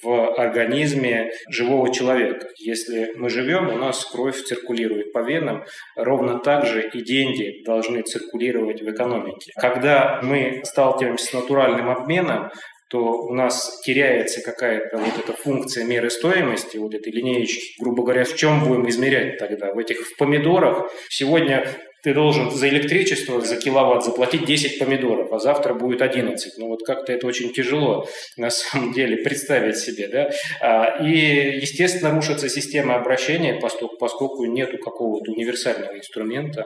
в 0.02 0.34
организме 0.34 1.32
живого 1.48 1.92
человека. 1.92 2.46
Если 2.58 3.12
мы 3.16 3.28
живем, 3.28 3.68
у 3.68 3.76
нас 3.76 4.04
кровь 4.04 4.40
циркулирует 4.40 5.12
по 5.12 5.18
венам, 5.18 5.64
ровно 5.96 6.38
так 6.38 6.64
же 6.64 6.88
и 6.88 7.02
деньги 7.02 7.64
должны 7.64 8.02
циркулировать 8.02 8.82
в 8.82 8.90
экономике. 8.90 9.52
Когда 9.56 10.20
мы 10.22 10.60
сталкиваемся 10.64 11.26
с 11.26 11.32
натуральным 11.32 11.90
обменом, 11.90 12.50
то 12.90 13.22
у 13.22 13.32
нас 13.32 13.80
теряется 13.84 14.42
какая-то 14.42 14.98
вот 14.98 15.16
эта 15.16 15.32
функция 15.32 15.84
меры 15.84 16.10
стоимости, 16.10 16.76
вот 16.76 16.92
этой 16.92 17.12
линеечки, 17.12 17.80
грубо 17.80 18.02
говоря, 18.02 18.24
в 18.24 18.34
чем 18.34 18.64
будем 18.66 18.88
измерять 18.88 19.38
тогда? 19.38 19.72
В 19.72 19.78
этих 19.78 20.00
в 20.00 20.16
помидорах. 20.16 20.90
Сегодня 21.08 21.64
ты 22.02 22.14
должен 22.14 22.50
за 22.50 22.68
электричество, 22.68 23.40
за 23.40 23.56
киловатт 23.56 24.04
заплатить 24.04 24.44
10 24.44 24.78
помидоров, 24.78 25.32
а 25.32 25.38
завтра 25.38 25.74
будет 25.74 26.02
11. 26.02 26.58
Ну 26.58 26.68
вот 26.68 26.82
как-то 26.84 27.12
это 27.12 27.26
очень 27.26 27.52
тяжело 27.52 28.08
на 28.36 28.50
самом 28.50 28.92
деле 28.92 29.18
представить 29.18 29.76
себе. 29.76 30.08
Да? 30.08 30.30
А, 30.60 31.04
и, 31.04 31.58
естественно, 31.60 32.14
рушится 32.14 32.48
система 32.48 32.96
обращения, 32.96 33.54
поскольку, 33.54 34.44
нету 34.44 34.78
какого-то 34.78 35.32
универсального 35.32 35.96
инструмента, 35.96 36.64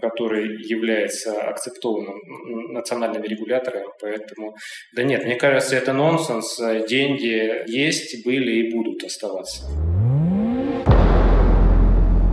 который 0.00 0.62
является 0.62 1.40
акцептованным 1.40 2.72
национальными 2.72 3.26
регуляторами. 3.26 3.86
Поэтому, 4.00 4.56
да 4.94 5.02
нет, 5.02 5.24
мне 5.24 5.36
кажется, 5.36 5.76
это 5.76 5.92
нонсенс. 5.92 6.60
Деньги 6.88 7.68
есть, 7.70 8.24
были 8.24 8.52
и 8.52 8.74
будут 8.74 9.04
оставаться. 9.04 9.64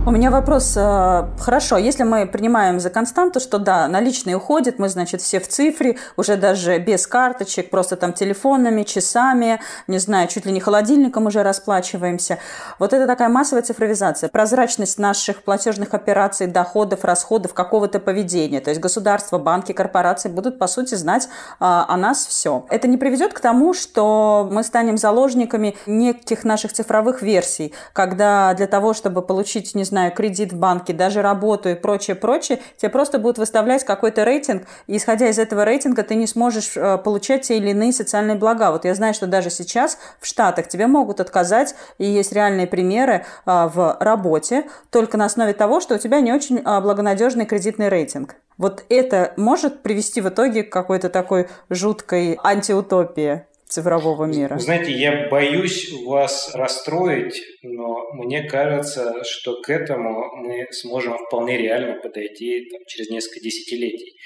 У 0.08 0.10
меня 0.10 0.30
вопрос. 0.30 0.72
Э, 0.74 1.26
хорошо, 1.38 1.76
если 1.76 2.02
мы 2.02 2.24
принимаем 2.24 2.80
за 2.80 2.88
константу, 2.88 3.40
что 3.40 3.58
да, 3.58 3.86
наличные 3.88 4.36
уходят, 4.36 4.78
мы, 4.78 4.88
значит, 4.88 5.20
все 5.20 5.38
в 5.38 5.46
цифре, 5.46 5.98
уже 6.16 6.36
даже 6.36 6.78
без 6.78 7.06
карточек, 7.06 7.68
просто 7.68 7.94
там 7.96 8.14
телефонами, 8.14 8.84
часами, 8.84 9.60
не 9.86 9.98
знаю, 9.98 10.26
чуть 10.28 10.46
ли 10.46 10.52
не 10.52 10.60
холодильником 10.60 11.26
уже 11.26 11.42
расплачиваемся. 11.42 12.38
Вот 12.78 12.94
это 12.94 13.06
такая 13.06 13.28
массовая 13.28 13.62
цифровизация, 13.62 14.30
прозрачность 14.30 14.98
наших 14.98 15.42
платежных 15.42 15.92
операций, 15.92 16.46
доходов, 16.46 17.04
расходов, 17.04 17.52
какого-то 17.52 18.00
поведения. 18.00 18.62
То 18.62 18.70
есть 18.70 18.80
государство, 18.80 19.36
банки, 19.36 19.72
корпорации 19.72 20.30
будут, 20.30 20.58
по 20.58 20.68
сути, 20.68 20.94
знать 20.94 21.28
а, 21.60 21.84
о 21.86 21.98
нас 21.98 22.24
все. 22.24 22.64
Это 22.70 22.88
не 22.88 22.96
приведет 22.96 23.34
к 23.34 23.40
тому, 23.40 23.74
что 23.74 24.48
мы 24.50 24.62
станем 24.62 24.96
заложниками 24.96 25.76
неких 25.84 26.44
наших 26.44 26.72
цифровых 26.72 27.20
версий, 27.20 27.74
когда 27.92 28.54
для 28.54 28.68
того, 28.68 28.94
чтобы 28.94 29.20
получить, 29.20 29.74
не 29.74 29.84
знаю, 29.84 29.97
знаю, 29.98 30.12
кредит 30.12 30.52
в 30.52 30.58
банке, 30.58 30.92
даже 30.92 31.22
работу 31.22 31.68
и 31.68 31.74
прочее, 31.74 32.14
прочее, 32.14 32.60
тебе 32.76 32.90
просто 32.90 33.18
будут 33.18 33.38
выставлять 33.38 33.84
какой-то 33.84 34.24
рейтинг, 34.24 34.62
и 34.86 34.96
исходя 34.96 35.28
из 35.28 35.38
этого 35.38 35.64
рейтинга 35.64 36.02
ты 36.02 36.14
не 36.14 36.26
сможешь 36.26 36.76
э, 36.76 36.98
получать 36.98 37.42
те 37.42 37.56
или 37.56 37.70
иные 37.70 37.92
социальные 37.92 38.36
блага. 38.36 38.70
Вот 38.70 38.84
я 38.84 38.94
знаю, 38.94 39.14
что 39.14 39.26
даже 39.26 39.50
сейчас 39.50 39.98
в 40.20 40.26
Штатах 40.26 40.68
тебе 40.68 40.86
могут 40.86 41.20
отказать, 41.20 41.74
и 41.98 42.04
есть 42.04 42.32
реальные 42.32 42.66
примеры 42.66 43.24
э, 43.46 43.68
в 43.74 43.96
работе, 44.00 44.64
только 44.90 45.16
на 45.16 45.24
основе 45.24 45.52
того, 45.52 45.80
что 45.80 45.96
у 45.96 45.98
тебя 45.98 46.20
не 46.20 46.32
очень 46.32 46.58
э, 46.58 46.80
благонадежный 46.80 47.46
кредитный 47.46 47.88
рейтинг. 47.88 48.36
Вот 48.56 48.84
это 48.88 49.32
может 49.36 49.82
привести 49.82 50.20
в 50.20 50.28
итоге 50.28 50.64
к 50.64 50.72
какой-то 50.72 51.08
такой 51.08 51.48
жуткой 51.70 52.38
антиутопии 52.42 53.47
цифрового 53.68 54.24
мира? 54.24 54.58
Знаете, 54.58 54.92
я 54.92 55.28
боюсь 55.28 55.92
вас 56.04 56.54
расстроить, 56.54 57.42
но 57.62 58.12
мне 58.14 58.42
кажется, 58.42 59.22
что 59.24 59.60
к 59.60 59.70
этому 59.70 60.36
мы 60.36 60.66
сможем 60.72 61.18
вполне 61.18 61.58
реально 61.58 62.00
подойти 62.00 62.68
там, 62.70 62.80
через 62.86 63.10
несколько 63.10 63.40
десятилетий 63.40 64.16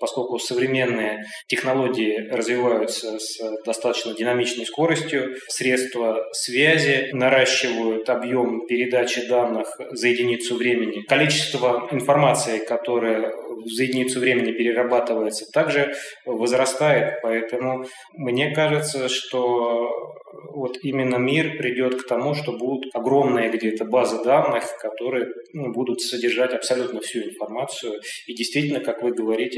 поскольку 0.00 0.38
современные 0.38 1.24
технологии 1.48 2.28
развиваются 2.30 3.18
с 3.18 3.38
достаточно 3.64 4.14
динамичной 4.14 4.66
скоростью, 4.66 5.36
средства 5.48 6.26
связи 6.32 7.10
наращивают 7.12 8.08
объем 8.08 8.66
передачи 8.66 9.26
данных 9.28 9.68
за 9.90 10.08
единицу 10.08 10.56
времени, 10.56 11.02
количество 11.02 11.88
информации, 11.90 12.58
которая 12.58 13.32
за 13.66 13.84
единицу 13.84 14.20
времени 14.20 14.52
перерабатывается, 14.52 15.50
также 15.52 15.94
возрастает, 16.24 17.20
поэтому 17.22 17.86
мне 18.12 18.54
кажется, 18.54 19.08
что 19.08 20.14
вот 20.54 20.78
именно 20.82 21.16
мир 21.16 21.56
придет 21.56 22.02
к 22.02 22.06
тому, 22.06 22.34
что 22.34 22.52
будут 22.52 22.94
огромные 22.94 23.50
где-то 23.50 23.84
базы 23.84 24.22
данных, 24.22 24.64
которые 24.80 25.28
ну, 25.52 25.72
будут 25.72 26.00
содержать 26.00 26.52
абсолютно 26.52 27.00
всю 27.00 27.22
информацию. 27.22 28.00
И 28.26 28.34
действительно, 28.34 28.80
как 28.80 29.02
вы 29.02 29.12
говорите, 29.12 29.53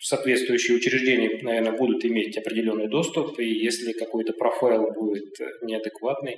соответствующие 0.00 0.76
учреждения, 0.76 1.38
наверное, 1.42 1.72
будут 1.72 2.04
иметь 2.04 2.36
определенный 2.36 2.88
доступ, 2.88 3.38
и 3.38 3.46
если 3.46 3.92
какой-то 3.92 4.32
профайл 4.32 4.90
будет 4.92 5.34
неадекватный, 5.62 6.36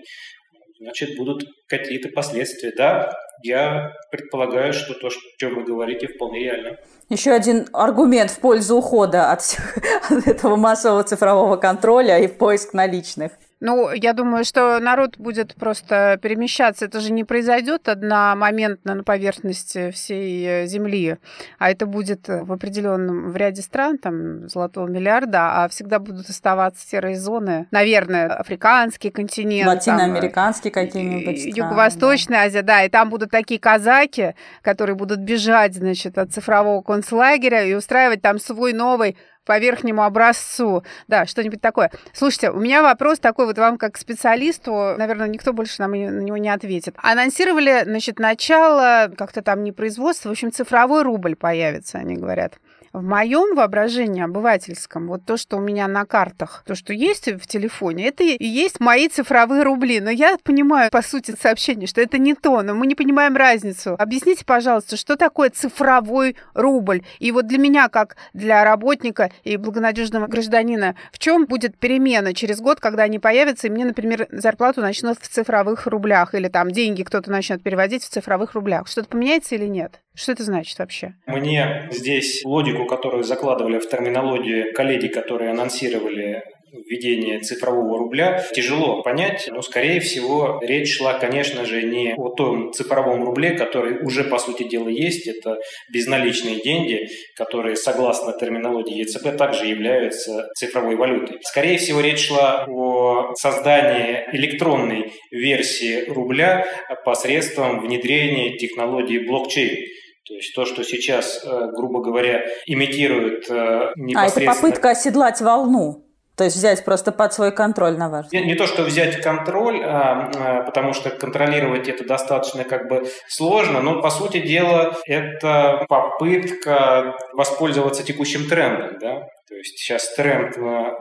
значит, 0.78 1.16
будут 1.16 1.44
какие-то 1.68 2.08
последствия. 2.10 2.72
Да, 2.76 3.12
я 3.42 3.92
предполагаю, 4.10 4.72
что 4.72 4.94
то, 4.94 5.08
о 5.08 5.10
чем 5.38 5.54
вы 5.54 5.64
говорите, 5.64 6.08
вполне 6.08 6.44
реально. 6.44 6.76
Еще 7.08 7.32
один 7.32 7.66
аргумент 7.72 8.30
в 8.30 8.40
пользу 8.40 8.76
ухода 8.76 9.32
от, 9.32 9.40
от 10.10 10.26
этого 10.26 10.56
массового 10.56 11.04
цифрового 11.04 11.56
контроля 11.56 12.18
и 12.18 12.26
в 12.26 12.36
поиск 12.36 12.74
наличных. 12.74 13.32
Ну, 13.64 13.90
я 13.92 14.12
думаю, 14.12 14.44
что 14.44 14.78
народ 14.78 15.16
будет 15.16 15.54
просто 15.54 16.18
перемещаться. 16.20 16.84
Это 16.84 17.00
же 17.00 17.10
не 17.10 17.24
произойдет 17.24 17.88
одномоментно 17.88 18.94
на 18.94 19.02
поверхности 19.04 19.90
всей 19.90 20.46
э, 20.46 20.66
Земли, 20.66 21.16
а 21.58 21.70
это 21.70 21.86
будет 21.86 22.28
в 22.28 22.52
определенном 22.52 23.30
в 23.30 23.36
ряде 23.38 23.62
стран, 23.62 23.96
там, 23.96 24.50
золотого 24.50 24.86
миллиарда, 24.86 25.64
а 25.64 25.68
всегда 25.70 25.98
будут 25.98 26.28
оставаться 26.28 26.86
серые 26.86 27.16
зоны. 27.16 27.66
Наверное, 27.70 28.26
африканский 28.34 29.08
континент. 29.08 29.66
Латиноамериканский 29.66 30.70
какие-нибудь 30.70 31.56
Юго-Восточная 31.56 32.40
да. 32.40 32.44
Азия, 32.44 32.62
да. 32.62 32.84
И 32.84 32.90
там 32.90 33.08
будут 33.08 33.30
такие 33.30 33.58
казаки, 33.58 34.34
которые 34.60 34.94
будут 34.94 35.20
бежать, 35.20 35.74
значит, 35.74 36.18
от 36.18 36.30
цифрового 36.34 36.82
концлагеря 36.82 37.64
и 37.64 37.72
устраивать 37.72 38.20
там 38.20 38.38
свой 38.38 38.74
новый 38.74 39.16
по 39.44 39.58
верхнему 39.58 40.02
образцу. 40.02 40.84
Да, 41.08 41.26
что-нибудь 41.26 41.60
такое. 41.60 41.90
Слушайте, 42.12 42.50
у 42.50 42.60
меня 42.60 42.82
вопрос 42.82 43.18
такой 43.18 43.46
вот 43.46 43.58
вам 43.58 43.78
как 43.78 43.96
специалисту, 43.96 44.94
наверное, 44.96 45.28
никто 45.28 45.52
больше 45.52 45.80
нам 45.80 45.92
на 45.92 46.20
него 46.20 46.36
не 46.36 46.48
ответит. 46.48 46.96
Анонсировали, 46.98 47.82
значит, 47.84 48.18
начало 48.18 49.10
как-то 49.16 49.42
там 49.42 49.62
не 49.62 49.72
производства, 49.72 50.28
в 50.28 50.32
общем, 50.32 50.52
цифровой 50.52 51.02
рубль 51.02 51.36
появится, 51.36 51.98
они 51.98 52.16
говорят. 52.16 52.54
В 52.94 53.02
моем 53.02 53.56
воображении 53.56 54.22
обывательском, 54.22 55.08
вот 55.08 55.24
то, 55.26 55.36
что 55.36 55.56
у 55.56 55.60
меня 55.60 55.88
на 55.88 56.04
картах, 56.04 56.62
то, 56.64 56.76
что 56.76 56.92
есть 56.92 57.26
в 57.26 57.44
телефоне, 57.48 58.06
это 58.06 58.22
и 58.22 58.44
есть 58.46 58.78
мои 58.78 59.08
цифровые 59.08 59.64
рубли. 59.64 59.98
Но 59.98 60.10
я 60.10 60.36
понимаю, 60.44 60.92
по 60.92 61.02
сути, 61.02 61.34
сообщение, 61.36 61.88
что 61.88 62.00
это 62.00 62.18
не 62.18 62.34
то, 62.34 62.62
но 62.62 62.72
мы 62.72 62.86
не 62.86 62.94
понимаем 62.94 63.34
разницу. 63.36 63.96
Объясните, 63.98 64.44
пожалуйста, 64.44 64.96
что 64.96 65.16
такое 65.16 65.50
цифровой 65.50 66.36
рубль? 66.54 67.02
И 67.18 67.32
вот 67.32 67.48
для 67.48 67.58
меня, 67.58 67.88
как 67.88 68.16
для 68.32 68.62
работника 68.64 69.32
и 69.42 69.56
благонадежного 69.56 70.28
гражданина, 70.28 70.94
в 71.10 71.18
чем 71.18 71.46
будет 71.46 71.76
перемена 71.76 72.32
через 72.32 72.60
год, 72.60 72.78
когда 72.78 73.02
они 73.02 73.18
появятся, 73.18 73.66
и 73.66 73.70
мне, 73.70 73.86
например, 73.86 74.28
зарплату 74.30 74.82
начнут 74.82 75.18
в 75.20 75.26
цифровых 75.26 75.88
рублях, 75.88 76.36
или 76.36 76.46
там 76.46 76.70
деньги 76.70 77.02
кто-то 77.02 77.28
начнет 77.28 77.60
переводить 77.60 78.04
в 78.04 78.08
цифровых 78.08 78.54
рублях? 78.54 78.86
Что-то 78.86 79.08
поменяется 79.08 79.56
или 79.56 79.66
нет? 79.66 80.00
Что 80.14 80.30
это 80.30 80.44
значит 80.44 80.78
вообще? 80.78 81.16
Мне 81.26 81.88
здесь 81.90 82.44
логику, 82.44 82.83
которую 82.86 83.24
закладывали 83.24 83.78
в 83.78 83.88
терминологию 83.88 84.72
коллеги, 84.74 85.08
которые 85.08 85.50
анонсировали 85.50 86.42
введение 86.74 87.40
цифрового 87.40 87.98
рубля 87.98 88.44
тяжело 88.52 89.02
понять, 89.02 89.48
но, 89.50 89.62
скорее 89.62 90.00
всего, 90.00 90.60
речь 90.62 90.96
шла, 90.96 91.14
конечно 91.14 91.64
же, 91.64 91.82
не 91.82 92.14
о 92.16 92.30
том 92.30 92.72
цифровом 92.72 93.24
рубле, 93.24 93.50
который 93.50 94.04
уже, 94.04 94.24
по 94.24 94.38
сути 94.38 94.64
дела, 94.64 94.88
есть. 94.88 95.26
Это 95.26 95.56
безналичные 95.92 96.60
деньги, 96.60 97.06
которые, 97.36 97.76
согласно 97.76 98.32
терминологии 98.38 98.98
ЕЦБ, 98.98 99.36
также 99.36 99.66
являются 99.66 100.48
цифровой 100.56 100.96
валютой. 100.96 101.38
Скорее 101.42 101.78
всего, 101.78 102.00
речь 102.00 102.26
шла 102.26 102.64
о 102.68 103.34
создании 103.34 104.24
электронной 104.32 105.12
версии 105.30 106.04
рубля 106.06 106.66
посредством 107.04 107.80
внедрения 107.80 108.56
технологии 108.56 109.18
блокчейн. 109.18 109.86
То 110.26 110.34
есть 110.34 110.54
то, 110.54 110.64
что 110.64 110.84
сейчас, 110.84 111.44
э, 111.44 111.70
грубо 111.76 112.00
говоря, 112.00 112.44
имитирует 112.66 113.48
непосредственно... 113.96 114.20
А, 114.20 114.26
это 114.26 114.46
попытка 114.46 114.90
оседлать 114.90 115.40
волну. 115.40 116.04
То 116.36 116.42
есть 116.42 116.56
взять 116.56 116.84
просто 116.84 117.12
под 117.12 117.32
свой 117.32 117.52
контроль, 117.52 117.96
на 117.96 118.08
ваш 118.08 118.26
взгляд? 118.26 118.42
Не, 118.42 118.52
не 118.52 118.54
то, 118.56 118.66
что 118.66 118.82
взять 118.82 119.20
контроль, 119.20 119.80
а, 119.84 120.30
а, 120.34 120.62
потому 120.62 120.92
что 120.92 121.10
контролировать 121.10 121.88
это 121.88 122.04
достаточно 122.04 122.64
как 122.64 122.88
бы 122.88 123.06
сложно, 123.28 123.80
но 123.80 124.02
по 124.02 124.10
сути 124.10 124.40
дела 124.40 124.96
это 125.06 125.86
попытка 125.88 127.16
воспользоваться 127.34 128.02
текущим 128.02 128.48
трендом, 128.48 128.98
да, 128.98 129.28
то 129.46 129.54
есть 129.54 129.78
сейчас 129.78 130.14
тренд 130.14 130.56
на 130.56 130.94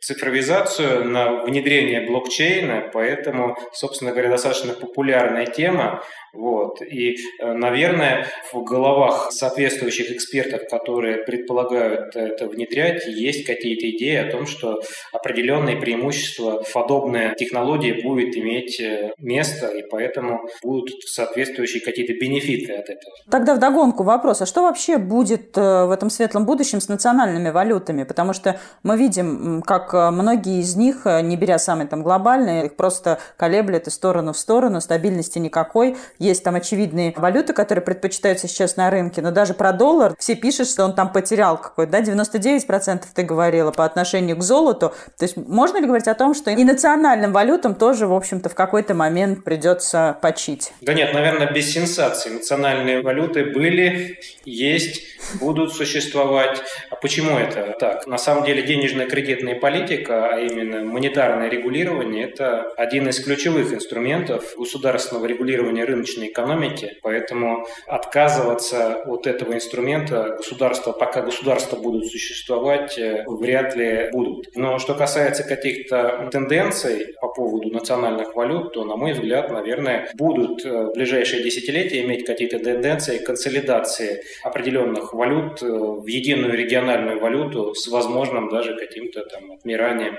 цифровизацию, 0.00 1.04
на 1.08 1.42
внедрение 1.42 2.06
блокчейна, 2.06 2.90
поэтому, 2.92 3.56
собственно 3.72 4.12
говоря, 4.12 4.28
достаточно 4.28 4.74
популярная 4.74 5.46
тема. 5.46 6.04
Вот. 6.36 6.82
И, 6.82 7.16
э, 7.40 7.52
наверное, 7.52 8.26
в 8.52 8.62
головах 8.62 9.32
соответствующих 9.32 10.10
экспертов, 10.10 10.62
которые 10.70 11.24
предполагают 11.24 12.14
это 12.14 12.46
внедрять, 12.46 13.06
есть 13.06 13.46
какие-то 13.46 13.90
идеи 13.90 14.16
о 14.16 14.30
том, 14.30 14.46
что 14.46 14.80
определенные 15.12 15.76
преимущества 15.76 16.62
подобная 16.72 17.34
технология 17.34 18.02
будет 18.02 18.36
иметь 18.36 18.78
э, 18.80 19.12
место, 19.18 19.68
и 19.68 19.82
поэтому 19.88 20.48
будут 20.62 20.90
соответствующие 21.06 21.82
какие-то 21.82 22.12
бенефиты 22.12 22.72
от 22.72 22.90
этого. 22.90 23.14
Тогда 23.30 23.54
вдогонку 23.54 24.02
вопрос, 24.02 24.42
а 24.42 24.46
что 24.46 24.62
вообще 24.62 24.98
будет 24.98 25.56
э, 25.56 25.86
в 25.86 25.90
этом 25.90 26.10
светлом 26.10 26.44
будущем 26.44 26.80
с 26.80 26.88
национальными 26.88 27.48
валютами? 27.48 28.04
Потому 28.04 28.34
что 28.34 28.60
мы 28.82 28.98
видим, 28.98 29.62
как 29.62 29.92
многие 29.94 30.60
из 30.60 30.76
них, 30.76 31.06
не 31.06 31.36
беря 31.36 31.58
самые 31.58 31.88
там 31.88 32.02
глобальные, 32.02 32.66
их 32.66 32.76
просто 32.76 33.18
колеблет 33.38 33.86
из 33.86 33.94
сторону 33.94 34.32
в 34.32 34.38
сторону, 34.38 34.80
стабильности 34.80 35.38
никакой, 35.38 35.96
есть 36.26 36.44
там 36.44 36.54
очевидные 36.54 37.14
валюты, 37.16 37.52
которые 37.52 37.84
предпочитаются 37.84 38.48
сейчас 38.48 38.76
на 38.76 38.90
рынке, 38.90 39.22
но 39.22 39.30
даже 39.30 39.54
про 39.54 39.72
доллар 39.72 40.14
все 40.18 40.34
пишут, 40.34 40.68
что 40.68 40.84
он 40.84 40.94
там 40.94 41.12
потерял 41.12 41.58
какой-то, 41.58 41.92
да, 41.92 42.00
99% 42.00 43.02
ты 43.14 43.22
говорила 43.22 43.70
по 43.70 43.84
отношению 43.84 44.36
к 44.36 44.42
золоту. 44.42 44.92
То 45.18 45.24
есть 45.24 45.36
можно 45.36 45.78
ли 45.78 45.86
говорить 45.86 46.08
о 46.08 46.14
том, 46.14 46.34
что 46.34 46.50
и 46.50 46.64
национальным 46.64 47.32
валютам 47.32 47.74
тоже, 47.74 48.06
в 48.06 48.14
общем-то, 48.14 48.48
в 48.48 48.54
какой-то 48.54 48.94
момент 48.94 49.44
придется 49.44 50.18
почить? 50.22 50.72
Да 50.80 50.94
нет, 50.94 51.12
наверное, 51.14 51.50
без 51.50 51.72
сенсаций. 51.72 52.32
Национальные 52.32 53.02
валюты 53.02 53.44
были, 53.44 54.18
есть, 54.44 55.02
будут 55.40 55.72
существовать. 55.72 56.62
А 56.90 56.96
почему 56.96 57.38
это 57.38 57.74
так? 57.78 58.06
На 58.06 58.18
самом 58.18 58.44
деле 58.44 58.62
денежная 58.62 59.06
кредитная 59.06 59.54
политика, 59.58 60.28
а 60.28 60.40
именно 60.40 60.84
монетарное 60.84 61.48
регулирование, 61.48 62.24
это 62.24 62.72
один 62.76 63.08
из 63.08 63.20
ключевых 63.20 63.72
инструментов 63.72 64.54
государственного 64.56 65.26
регулирования 65.26 65.84
рыночной 65.84 66.15
рыночной 66.16 66.28
экономики, 66.28 66.98
поэтому 67.02 67.66
отказываться 67.86 69.02
от 69.06 69.26
этого 69.26 69.54
инструмента 69.54 70.36
государства, 70.36 70.92
пока 70.92 71.22
государства 71.22 71.76
будут 71.76 72.06
существовать, 72.06 72.98
э, 72.98 73.24
вряд 73.26 73.76
ли 73.76 74.10
будут. 74.12 74.48
Но 74.56 74.78
что 74.78 74.94
касается 74.94 75.42
каких-то 75.44 76.28
тенденций 76.32 77.14
по 77.20 77.28
поводу 77.28 77.70
национальных 77.70 78.34
валют, 78.34 78.72
то, 78.72 78.84
на 78.84 78.96
мой 78.96 79.12
взгляд, 79.12 79.50
наверное, 79.50 80.08
будут 80.14 80.64
э, 80.64 80.86
в 80.86 80.92
ближайшие 80.94 81.42
десятилетия 81.42 82.04
иметь 82.04 82.24
какие-то 82.26 82.58
тенденции 82.58 83.18
консолидации 83.18 84.22
определенных 84.42 85.12
валют 85.12 85.62
э, 85.62 85.66
в 85.66 86.06
единую 86.06 86.54
региональную 86.54 87.20
валюту 87.20 87.74
с 87.74 87.88
возможным 87.88 88.48
даже 88.48 88.76
каким-то 88.76 89.24
там 89.24 89.52
отмиранием 89.52 90.18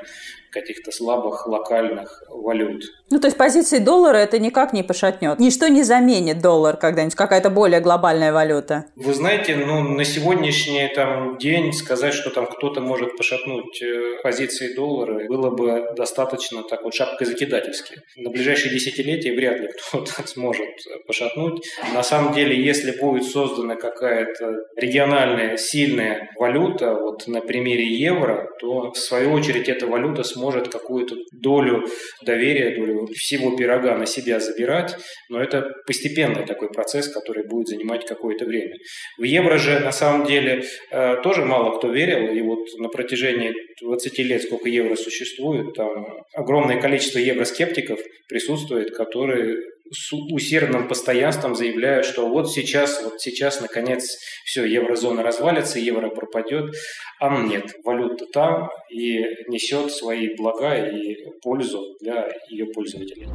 каких-то 0.52 0.92
слабых 0.92 1.48
локальных 1.48 2.24
валют. 2.30 2.84
Ну, 3.10 3.20
то 3.20 3.28
есть 3.28 3.38
позиции 3.38 3.80
доллара 3.80 4.18
это 4.18 4.40
никак 4.40 4.74
не 4.74 4.84
пошатнет. 4.84 5.40
Ничто 5.40 5.68
не 5.68 5.84
заменит 5.84 6.42
доллар 6.42 6.76
когда-нибудь, 6.76 7.16
какая-то 7.16 7.50
более 7.50 7.80
глобальная 7.80 8.34
валюта. 8.34 8.86
Вы 8.96 9.14
знаете, 9.14 9.56
ну, 9.56 9.82
на 9.82 10.04
сегодняшний 10.04 10.88
там, 10.94 11.38
день 11.38 11.72
сказать, 11.72 12.14
что 12.14 12.30
там 12.32 12.48
кто-то 12.48 12.82
может 12.82 13.16
пошатнуть 13.16 13.82
э, 13.82 14.22
позиции 14.22 14.76
доллара, 14.76 15.26
было 15.28 15.50
бы 15.50 15.94
достаточно 15.96 16.64
так 16.64 16.84
вот 16.84 16.94
шапкой-закидательски. 16.94 18.02
На 18.18 18.30
ближайшие 18.30 18.74
десятилетия 18.74 19.34
вряд 19.34 19.60
ли 19.60 19.70
кто-то 19.70 20.12
сможет 20.28 20.68
пошатнуть. 21.06 21.66
На 21.94 22.04
самом 22.04 22.34
деле, 22.34 22.62
если 22.62 22.92
будет 23.00 23.24
создана 23.24 23.76
какая-то 23.76 24.66
региональная 24.76 25.56
сильная 25.56 26.30
валюта, 26.38 26.94
вот 26.94 27.28
на 27.28 27.42
примере 27.42 27.86
евро, 27.86 28.50
то 28.60 28.92
в 28.92 28.98
свою 28.98 29.32
очередь 29.32 29.70
эта 29.70 29.88
валюта 29.88 30.24
сможет 30.24 30.58
может 30.58 30.70
какую-то 30.70 31.16
долю 31.32 31.86
доверия, 32.24 32.76
долю 32.76 32.97
всего 33.14 33.56
пирога 33.56 33.96
на 33.96 34.06
себя 34.06 34.40
забирать, 34.40 34.96
но 35.30 35.42
это 35.42 35.74
постепенный 35.86 36.46
такой 36.46 36.70
процесс, 36.70 37.08
который 37.08 37.46
будет 37.48 37.68
занимать 37.68 38.06
какое-то 38.06 38.46
время. 38.46 38.76
В 39.18 39.24
евро 39.24 39.58
же 39.58 39.80
на 39.80 39.92
самом 39.92 40.26
деле 40.26 40.64
э, 40.92 41.18
тоже 41.24 41.46
мало 41.46 41.78
кто 41.78 41.92
верил, 41.92 42.34
и 42.34 42.42
вот 42.42 42.60
на 42.78 42.90
протяжении 42.90 43.54
20 43.82 44.20
лет, 44.20 44.42
сколько 44.42 44.70
евро 44.70 44.96
существует, 44.96 45.74
там 45.76 46.24
огромное 46.34 46.82
количество 46.82 47.20
евроскептиков 47.20 48.00
присутствует, 48.28 48.96
которые 48.96 49.58
с 49.92 50.14
усердным 50.14 50.88
постоянством 50.88 51.56
заявляют, 51.56 52.06
что 52.06 52.28
вот 52.28 52.52
сейчас, 52.52 53.04
вот 53.04 53.22
сейчас, 53.22 53.62
наконец, 53.62 54.18
все, 54.46 54.66
еврозона 54.66 55.24
развалится, 55.24 55.80
евро 55.80 56.10
пропадет. 56.10 56.76
А 57.20 57.42
нет, 57.44 57.76
валюта 57.84 58.26
там 58.32 58.70
и 58.90 59.20
несет 59.48 59.92
свои 59.92 60.36
блага 60.36 60.76
и 60.76 61.16
пользу 61.42 61.96
для 62.02 62.28
ее 62.50 62.66
пользователей. 62.68 63.28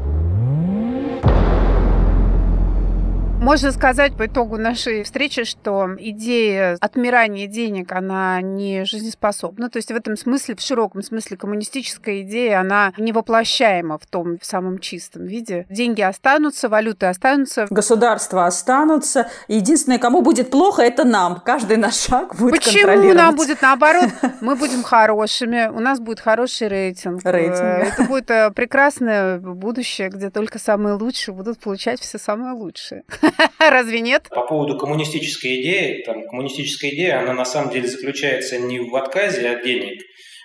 Можно 3.42 3.72
сказать 3.72 4.16
по 4.16 4.26
итогу 4.26 4.57
нашей 4.57 5.02
встречи, 5.02 5.42
что 5.42 5.88
идея 5.98 6.76
отмирания 6.81 7.48
денег, 7.48 7.90
она 7.90 8.40
не 8.40 8.85
жизнеспособна. 8.85 9.68
То 9.68 9.78
есть 9.78 9.90
в 9.90 9.96
этом 9.96 10.16
смысле, 10.16 10.55
в 10.55 10.61
широком 10.61 11.02
смысле, 11.02 11.37
коммунистическая 11.37 12.22
идея, 12.22 12.61
она 12.61 12.92
не 12.98 13.11
воплощаема 13.11 13.98
в 13.98 14.07
том 14.07 14.38
в 14.38 14.46
самом 14.46 14.78
чистом 14.78 15.26
виде. 15.26 15.66
Деньги 15.68 16.02
останутся, 16.02 16.68
валюты 16.68 17.07
останутся. 17.07 17.66
Государства 17.68 18.46
останутся. 18.46 19.28
Единственное, 19.48 19.98
кому 19.98 20.22
будет 20.22 20.52
плохо, 20.52 20.83
это 20.83 21.02
нам. 21.02 21.40
Каждый 21.44 21.78
наш 21.78 21.96
шаг 21.96 22.37
будет 22.37 22.52
Почему 22.52 23.12
нам 23.12 23.35
будет 23.35 23.61
наоборот? 23.61 24.11
Мы 24.40 24.55
будем 24.55 24.85
хорошими, 24.85 25.66
у 25.66 25.81
нас 25.81 25.98
будет 25.98 26.20
хороший 26.20 26.68
рейтинг. 26.68 27.22
рейтинг. 27.24 27.59
Э, 27.59 27.92
это 27.92 28.05
будет 28.05 28.31
э, 28.31 28.52
прекрасное 28.52 29.38
будущее, 29.38 30.11
где 30.11 30.31
только 30.31 30.61
самые 30.61 30.94
лучшие 30.94 31.35
будут 31.35 31.59
получать 31.59 32.00
все 32.00 32.18
самое 32.18 32.52
лучшее. 32.52 33.02
Разве 33.58 34.00
нет? 34.00 34.28
По 34.30 34.42
поводу 34.46 34.78
коммунистической 34.78 35.60
идеи, 35.60 36.02
там, 36.04 36.26
коммунистическая 36.28 36.90
идея, 36.90 37.20
она 37.20 37.32
на 37.32 37.44
самом 37.44 37.70
деле 37.70 37.88
заключается 37.88 38.58
не 38.58 38.80
в 38.80 38.94
отказе 38.96 39.48
от 39.50 39.64
денег, 39.64 40.02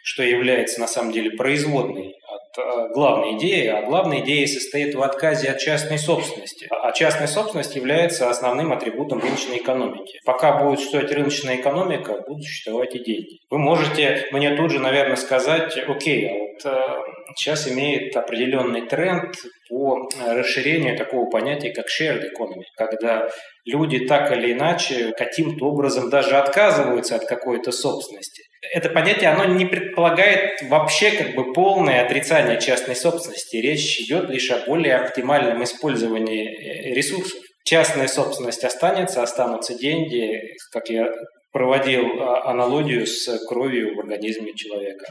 что 0.08 0.24
является 0.24 0.80
на 0.80 0.88
самом 0.88 1.12
деле 1.12 1.32
производной 1.32 2.16
от 2.30 2.58
э, 2.58 2.94
главной 2.94 3.38
идеи, 3.38 3.68
а 3.68 3.82
главная 3.82 4.22
идея 4.22 4.48
состоит 4.48 4.96
в 4.96 5.02
отказе 5.02 5.50
от 5.50 5.60
частной 5.60 6.00
собственности. 6.00 6.66
А 6.72 6.94
частная 6.94 7.28
собственность 7.28 7.76
является 7.76 8.30
основным 8.30 8.72
атрибутом 8.72 9.20
рыночной 9.20 9.58
экономики. 9.58 10.20
Пока 10.26 10.64
будет 10.64 10.80
существовать 10.80 11.12
рыночная 11.12 11.58
экономика, 11.58 12.24
будут 12.26 12.46
существовать 12.46 12.96
и 12.96 13.04
деньги. 13.04 13.40
Вы 13.50 13.58
можете 13.58 14.26
мне 14.32 14.56
тут 14.56 14.72
же, 14.72 14.80
наверное, 14.80 15.18
сказать, 15.18 15.78
окей, 15.78 16.30
а 16.30 16.34
вот 16.36 16.66
э, 16.66 17.00
сейчас 17.36 17.68
имеет 17.68 18.16
определенный 18.16 18.88
тренд 18.88 19.36
по 19.70 20.08
расширению 20.26 20.98
такого 20.98 21.30
понятия, 21.30 21.74
как 21.74 21.88
shared 21.88 22.22
economy, 22.22 22.64
когда 22.78 23.28
люди 23.66 24.08
так 24.08 24.32
или 24.32 24.54
иначе 24.54 25.12
каким-то 25.18 25.66
образом 25.66 26.10
даже 26.10 26.38
отказываются 26.38 27.18
от 27.18 27.26
какой-то 27.26 27.74
собственности. 27.74 28.47
Это 28.74 28.90
понятие, 28.90 29.30
оно 29.30 29.46
не 29.46 29.66
предполагает 29.66 30.62
вообще 30.64 31.12
как 31.12 31.36
бы 31.36 31.54
полное 31.54 32.04
отрицание 32.04 32.60
частной 32.60 32.96
собственности. 32.96 33.58
Речь 33.58 34.00
идет 34.00 34.30
лишь 34.30 34.50
о 34.52 34.66
более 34.66 34.96
оптимальном 34.96 35.64
использовании 35.64 36.48
э, 36.48 36.94
ресурсов. 36.94 37.40
Частная 37.64 38.08
собственность 38.08 38.64
останется, 38.64 39.22
останутся 39.22 39.78
деньги, 39.78 40.42
как 40.72 40.90
я 40.90 41.12
проводил 41.52 42.06
а, 42.22 42.50
аналогию 42.50 43.06
с 43.06 43.28
кровью 43.48 43.96
в 43.96 44.00
организме 44.00 44.54
человека. 44.54 45.06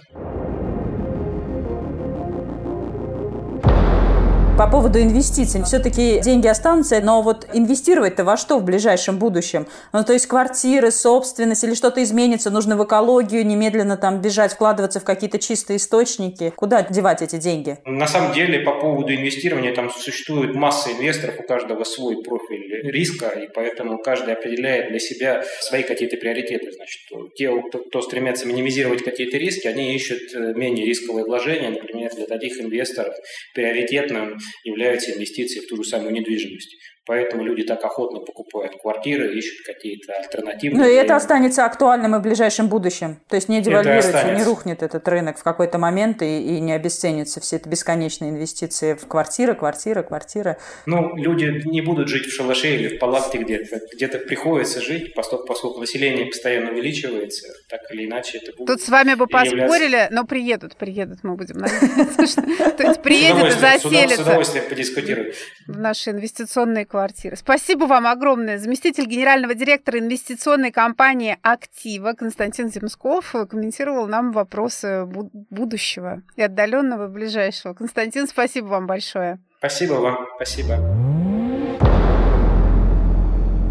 По 4.58 4.66
поводу 4.66 4.98
инвестиций. 4.98 5.62
Все-таки 5.64 6.18
деньги 6.20 6.46
останутся, 6.46 6.98
но 7.02 7.20
вот 7.20 7.46
инвестировать-то 7.52 8.24
во 8.24 8.38
что 8.38 8.58
в 8.58 8.64
ближайшем 8.64 9.18
будущем? 9.18 9.66
Ну, 9.92 10.02
то 10.02 10.14
есть 10.14 10.26
квартиры, 10.26 10.90
собственность 10.90 11.62
или 11.62 11.74
что-то 11.74 12.02
изменится, 12.02 12.50
нужно 12.50 12.78
в 12.78 12.82
экологию 12.82 13.44
немедленно 13.44 13.98
там 13.98 14.22
бежать, 14.22 14.54
вкладываться 14.54 14.98
в 14.98 15.04
какие-то 15.04 15.38
чистые 15.38 15.76
источники. 15.76 16.54
Куда 16.56 16.82
девать 16.82 17.20
эти 17.20 17.36
деньги? 17.36 17.76
На 17.84 18.06
самом 18.06 18.32
деле, 18.32 18.60
по 18.60 18.80
поводу 18.80 19.14
инвестирования, 19.14 19.74
там 19.74 19.90
существует 19.90 20.54
масса 20.54 20.90
инвесторов, 20.90 21.34
у 21.38 21.42
каждого 21.42 21.84
свой 21.84 22.22
профиль 22.22 22.90
риска, 22.90 23.28
и 23.28 23.48
поэтому 23.52 23.98
каждый 23.98 24.32
определяет 24.32 24.88
для 24.88 24.98
себя 24.98 25.44
свои 25.60 25.82
какие-то 25.82 26.16
приоритеты. 26.16 26.72
Значит, 26.72 27.00
те, 27.36 27.50
кто, 27.68 27.80
кто 27.80 28.00
стремятся 28.00 28.46
минимизировать 28.46 29.04
какие-то 29.04 29.36
риски, 29.36 29.66
они 29.66 29.94
ищут 29.94 30.34
э, 30.34 30.54
менее 30.54 30.86
рисковые 30.86 31.26
вложения. 31.26 31.68
Например, 31.68 32.10
для 32.14 32.26
таких 32.26 32.58
инвесторов 32.58 33.14
приоритетным 33.54 34.38
являются 34.64 35.12
инвестиции 35.12 35.60
в 35.60 35.68
ту 35.68 35.76
же 35.76 35.84
самую 35.84 36.12
недвижимость. 36.12 36.76
Поэтому 37.06 37.44
люди 37.44 37.62
так 37.62 37.84
охотно 37.84 38.18
покупают 38.18 38.80
квартиры, 38.82 39.32
ищут 39.32 39.64
какие-то 39.64 40.12
альтернативы. 40.12 40.76
Ну 40.76 40.84
и 40.84 40.92
это 40.92 41.14
останется 41.14 41.64
актуальным 41.64 42.16
и 42.16 42.18
в 42.18 42.22
ближайшем 42.22 42.68
будущем. 42.68 43.20
То 43.28 43.36
есть 43.36 43.48
не 43.48 43.60
девальвируется, 43.60 44.32
не 44.32 44.42
рухнет 44.42 44.82
этот 44.82 45.06
рынок 45.06 45.38
в 45.38 45.44
какой-то 45.44 45.78
момент 45.78 46.22
и, 46.22 46.56
и 46.56 46.60
не 46.60 46.72
обесценится 46.72 47.40
все 47.40 47.56
это 47.56 47.68
бесконечные 47.68 48.30
инвестиции 48.30 48.94
в 48.94 49.06
квартиры, 49.06 49.54
квартиры, 49.54 50.02
квартиры. 50.02 50.56
Ну, 50.86 51.16
люди 51.16 51.62
не 51.64 51.80
будут 51.80 52.08
жить 52.08 52.26
в 52.26 52.34
шалаше 52.34 52.74
или 52.74 52.96
в 52.96 52.98
палатке 52.98 53.38
где-то. 53.38 53.80
Где-то 53.92 54.18
приходится 54.18 54.80
жить, 54.80 55.14
поскольку, 55.14 55.46
поскольку 55.46 55.78
население 55.78 56.26
постоянно 56.26 56.72
увеличивается, 56.72 57.46
так 57.68 57.82
или 57.92 58.06
иначе 58.06 58.38
это 58.38 58.52
будет 58.56 58.66
Тут 58.66 58.80
с 58.80 58.88
вами 58.88 59.14
бы 59.14 59.28
поспорили, 59.28 60.08
но 60.10 60.24
приедут, 60.24 60.74
приедут, 60.74 61.22
мы 61.22 61.36
будем 61.36 61.56
То 62.76 62.82
есть 62.82 63.02
приедет 63.02 63.56
и 63.56 63.60
заселится. 63.60 64.16
С 64.16 64.20
удовольствием 64.26 64.64
подискутируем. 64.68 65.32
В 65.68 65.78
наши 65.78 66.10
инвестиционные 66.10 66.84
квартиры. 66.84 66.95
Спасибо 67.36 67.84
вам 67.84 68.06
огромное. 68.06 68.58
Заместитель 68.58 69.06
генерального 69.06 69.54
директора 69.54 69.98
инвестиционной 69.98 70.72
компании 70.72 71.38
«Актива» 71.42 72.12
Константин 72.12 72.70
Земсков 72.70 73.34
комментировал 73.48 74.06
нам 74.06 74.32
вопросы 74.32 75.04
будущего 75.06 76.22
и 76.36 76.42
отдаленного 76.42 77.06
и 77.06 77.10
ближайшего. 77.10 77.74
Константин, 77.74 78.26
спасибо 78.26 78.66
вам 78.66 78.86
большое. 78.86 79.38
Спасибо 79.58 79.94
вам. 79.94 80.26
Спасибо. 80.36 81.35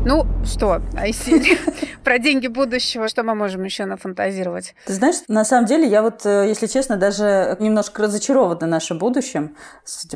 Ну 0.07 0.23
что, 0.45 0.83
Айсиль, 0.95 1.57
про 2.03 2.19
деньги 2.19 2.45
будущего, 2.45 3.07
что 3.07 3.23
мы 3.23 3.33
можем 3.33 3.63
еще 3.63 3.85
нафантазировать? 3.85 4.75
Ты 4.85 4.93
знаешь, 4.93 5.15
на 5.27 5.43
самом 5.43 5.65
деле, 5.65 5.87
я 5.87 6.03
вот, 6.03 6.23
э, 6.27 6.45
если 6.47 6.67
честно, 6.67 6.95
даже 6.95 7.57
немножко 7.59 8.03
разочарована 8.03 8.67
нашим 8.67 8.99
будущим, 8.99 9.55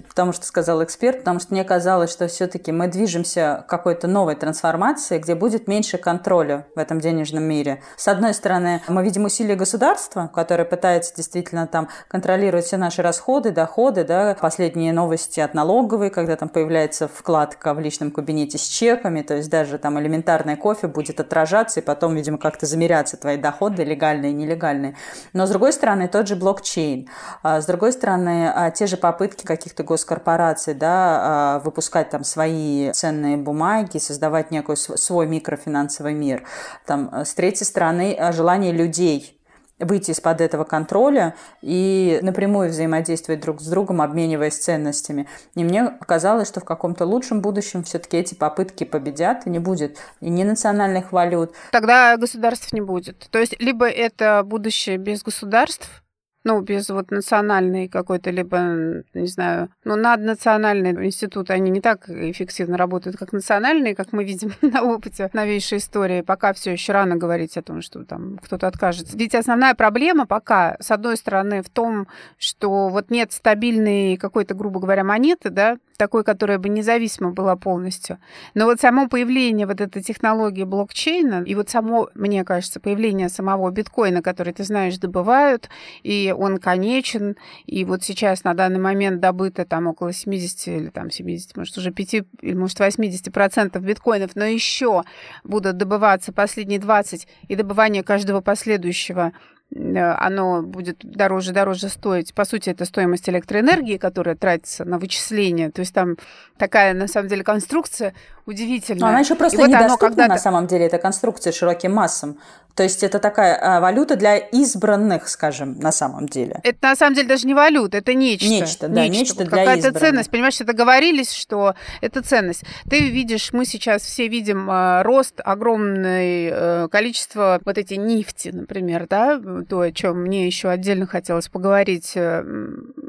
потому 0.07 0.31
что 0.31 0.45
сказал 0.45 0.83
эксперт, 0.83 1.19
потому 1.19 1.39
что 1.39 1.55
мне 1.55 1.63
казалось, 1.63 2.11
что 2.11 2.27
все-таки 2.27 2.71
мы 2.71 2.87
движемся 2.87 3.63
к 3.65 3.69
какой-то 3.71 4.05
новой 4.07 4.35
трансформации, 4.35 5.17
где 5.17 5.33
будет 5.33 5.67
меньше 5.67 5.97
контроля 5.97 6.67
в 6.75 6.77
этом 6.77 6.99
денежном 6.99 7.45
мире. 7.45 7.81
С 7.97 8.07
одной 8.07 8.35
стороны, 8.35 8.83
мы 8.89 9.03
видим 9.03 9.25
усилия 9.25 9.55
государства, 9.55 10.29
которое 10.31 10.65
пытается 10.65 11.15
действительно 11.15 11.65
там 11.65 11.89
контролировать 12.07 12.65
все 12.65 12.77
наши 12.77 13.01
расходы, 13.01 13.49
доходы, 13.49 14.03
да, 14.03 14.37
последние 14.39 14.93
новости 14.93 15.39
от 15.39 15.55
налоговой, 15.55 16.11
когда 16.11 16.35
там 16.35 16.47
появляется 16.47 17.07
вкладка 17.07 17.73
в 17.73 17.79
личном 17.79 18.11
кабинете 18.11 18.59
с 18.59 18.67
чеками, 18.67 19.23
то 19.23 19.33
есть 19.33 19.49
даже 19.49 19.78
там 19.79 19.99
элементарный 19.99 20.55
кофе 20.55 20.87
будет 20.87 21.19
отражаться 21.19 21.79
и 21.79 21.83
потом, 21.83 22.15
видимо, 22.15 22.37
как-то 22.37 22.65
замеряться 22.65 23.17
твои 23.17 23.37
доходы, 23.37 23.83
легальные 23.83 24.31
и 24.31 24.33
нелегальные. 24.35 24.95
Но, 25.33 25.45
с 25.45 25.49
другой 25.49 25.73
стороны, 25.73 26.07
тот 26.07 26.27
же 26.27 26.35
блокчейн. 26.35 27.09
А, 27.43 27.61
с 27.61 27.65
другой 27.65 27.91
стороны, 27.91 28.51
а, 28.53 28.71
те 28.71 28.87
же 28.87 28.97
попытки 28.97 29.45
каких-то 29.45 29.83
госкорпораций 29.83 30.73
да, 30.73 31.19
а, 31.21 31.59
выпускать 31.59 32.09
там 32.09 32.23
свои 32.23 32.91
ценные 32.91 33.37
бумаги, 33.37 33.97
создавать 33.97 34.51
некий 34.51 34.75
свой 34.75 35.27
микрофинансовый 35.27 36.13
мир. 36.13 36.43
Там, 36.85 37.11
с 37.25 37.33
третьей 37.33 37.65
стороны, 37.65 38.17
желание 38.31 38.71
людей 38.71 39.38
выйти 39.79 40.11
из-под 40.11 40.41
этого 40.41 40.63
контроля 40.63 41.35
и 41.61 42.19
напрямую 42.21 42.69
взаимодействовать 42.69 43.41
друг 43.41 43.61
с 43.61 43.67
другом, 43.67 44.01
обмениваясь 44.01 44.57
ценностями. 44.57 45.27
И 45.55 45.63
мне 45.63 45.97
казалось, 46.05 46.47
что 46.47 46.59
в 46.59 46.65
каком-то 46.65 47.05
лучшем 47.05 47.41
будущем 47.41 47.83
все-таки 47.83 48.17
эти 48.17 48.35
попытки 48.35 48.83
победят, 48.83 49.47
и 49.47 49.49
не 49.49 49.59
будет 49.59 49.97
и 50.21 50.29
ни 50.29 50.43
национальных 50.43 51.11
валют. 51.11 51.53
Тогда 51.71 52.17
государств 52.17 52.73
не 52.73 52.81
будет. 52.81 53.27
То 53.31 53.39
есть 53.39 53.59
либо 53.59 53.87
это 53.87 54.43
будущее 54.45 54.97
без 54.97 55.23
государств, 55.23 56.03
ну, 56.43 56.61
без 56.61 56.89
вот 56.89 57.11
национальной 57.11 57.87
какой-то, 57.87 58.29
либо, 58.29 59.03
не 59.13 59.27
знаю, 59.27 59.69
ну, 59.83 59.95
наднациональные 59.95 60.93
институты, 61.05 61.53
они 61.53 61.69
не 61.69 61.81
так 61.81 62.09
эффективно 62.09 62.77
работают, 62.77 63.17
как 63.17 63.33
национальные, 63.33 63.95
как 63.95 64.13
мы 64.13 64.23
видим 64.23 64.53
на 64.61 64.83
опыте 64.83 65.29
новейшей 65.33 65.79
истории. 65.79 66.21
Пока 66.21 66.53
все 66.53 66.71
еще 66.71 66.93
рано 66.93 67.17
говорить 67.17 67.57
о 67.57 67.61
том, 67.61 67.81
что 67.81 68.05
там 68.05 68.37
кто-то 68.37 68.67
откажется. 68.67 69.17
Ведь 69.17 69.35
основная 69.35 69.75
проблема 69.75 70.25
пока, 70.25 70.77
с 70.79 70.91
одной 70.91 71.17
стороны, 71.17 71.61
в 71.61 71.69
том, 71.69 72.07
что 72.37 72.89
вот 72.89 73.11
нет 73.11 73.33
стабильной 73.33 74.17
какой-то, 74.17 74.53
грубо 74.53 74.79
говоря, 74.79 75.03
монеты, 75.03 75.49
да, 75.49 75.77
такой, 75.99 76.23
которая 76.23 76.57
бы 76.57 76.69
независима 76.69 77.31
была 77.31 77.57
полностью. 77.57 78.17
Но 78.53 78.65
вот 78.65 78.79
само 78.79 79.09
появление 79.09 79.67
вот 79.67 79.81
этой 79.81 80.01
технологии 80.01 80.63
блокчейна 80.63 81.43
и 81.45 81.55
вот 81.55 81.69
само, 81.69 82.09
мне 82.15 82.45
кажется, 82.45 82.79
появление 82.79 83.27
самого 83.27 83.69
биткоина, 83.69 84.21
который, 84.21 84.53
ты 84.53 84.63
знаешь, 84.63 84.97
добывают, 84.97 85.69
и 86.03 86.28
он 86.33 86.57
конечен, 86.57 87.35
и 87.65 87.85
вот 87.85 88.03
сейчас 88.03 88.43
на 88.43 88.53
данный 88.53 88.79
момент 88.79 89.19
добыто 89.19 89.65
там 89.65 89.87
около 89.87 90.13
70 90.13 90.67
или 90.67 90.89
там 90.89 91.11
70, 91.11 91.57
может, 91.57 91.77
уже 91.77 91.91
5 91.91 92.13
или, 92.13 92.53
может, 92.53 92.79
80 92.79 93.31
процентов 93.33 93.83
биткоинов, 93.83 94.35
но 94.35 94.45
еще 94.45 95.03
будут 95.43 95.77
добываться 95.77 96.31
последние 96.31 96.79
20, 96.79 97.27
и 97.47 97.55
добывание 97.55 98.03
каждого 98.03 98.41
последующего 98.41 99.33
Э, 99.75 100.15
оно 100.17 100.61
будет 100.63 100.97
дороже 101.03 101.51
дороже 101.51 101.89
стоить. 101.89 102.33
По 102.33 102.45
сути, 102.45 102.69
это 102.69 102.85
стоимость 102.85 103.29
электроэнергии, 103.29 103.97
которая 103.97 104.35
тратится 104.35 104.83
на 104.85 104.97
вычисление. 104.97 105.69
То 105.69 105.81
есть 105.81 105.93
там 105.93 106.17
такая, 106.57 106.93
на 106.93 107.07
самом 107.07 107.27
деле, 107.27 107.43
конструкция 107.43 108.13
удивительная. 108.45 109.01
Но 109.01 109.07
она 109.07 109.19
еще 109.19 109.35
просто 109.35 109.61
и 109.61 109.65
недоступна, 109.65 109.89
вот 109.89 110.01
оно, 110.01 110.09
когда 110.09 110.27
на 110.27 110.37
самом 110.37 110.67
деле, 110.67 110.85
эта 110.85 110.97
конструкция 110.97 111.53
широким 111.53 111.93
массам. 111.93 112.39
То 112.79 112.83
есть 112.83 113.03
это 113.03 113.19
такая 113.19 113.59
а, 113.61 113.81
валюта 113.81 114.15
для 114.15 114.37
избранных, 114.37 115.27
скажем, 115.27 115.77
на 115.79 115.91
самом 115.91 116.29
деле. 116.29 116.61
Это 116.63 116.77
на 116.87 116.95
самом 116.95 117.13
деле 117.13 117.27
даже 117.27 117.45
не 117.45 117.53
валюта, 117.53 117.97
это 117.97 118.13
нечто. 118.13 118.47
Нечто, 118.47 118.87
да, 118.87 119.01
нечто, 119.05 119.19
нечто 119.19 119.35
вот 119.39 119.49
для 119.49 119.65
Какая-то 119.65 119.99
ценность, 119.99 120.31
понимаешь, 120.31 120.61
это 120.61 120.71
говорились, 120.71 121.33
что 121.33 121.75
это 121.99 122.21
ценность. 122.21 122.63
Ты 122.89 123.09
видишь, 123.09 123.51
мы 123.51 123.65
сейчас 123.65 124.03
все 124.03 124.29
видим 124.29 124.71
э, 124.71 125.01
рост 125.01 125.41
огромное 125.43 126.51
э, 126.53 126.87
количество 126.89 127.59
вот 127.65 127.77
эти 127.77 127.95
нефти, 127.95 128.51
например, 128.53 129.07
да, 129.09 129.41
то, 129.67 129.81
о 129.81 129.91
чем 129.91 130.21
мне 130.21 130.45
еще 130.45 130.69
отдельно 130.69 131.05
хотелось 131.05 131.49
поговорить. 131.49 132.13
Э, 132.15 132.45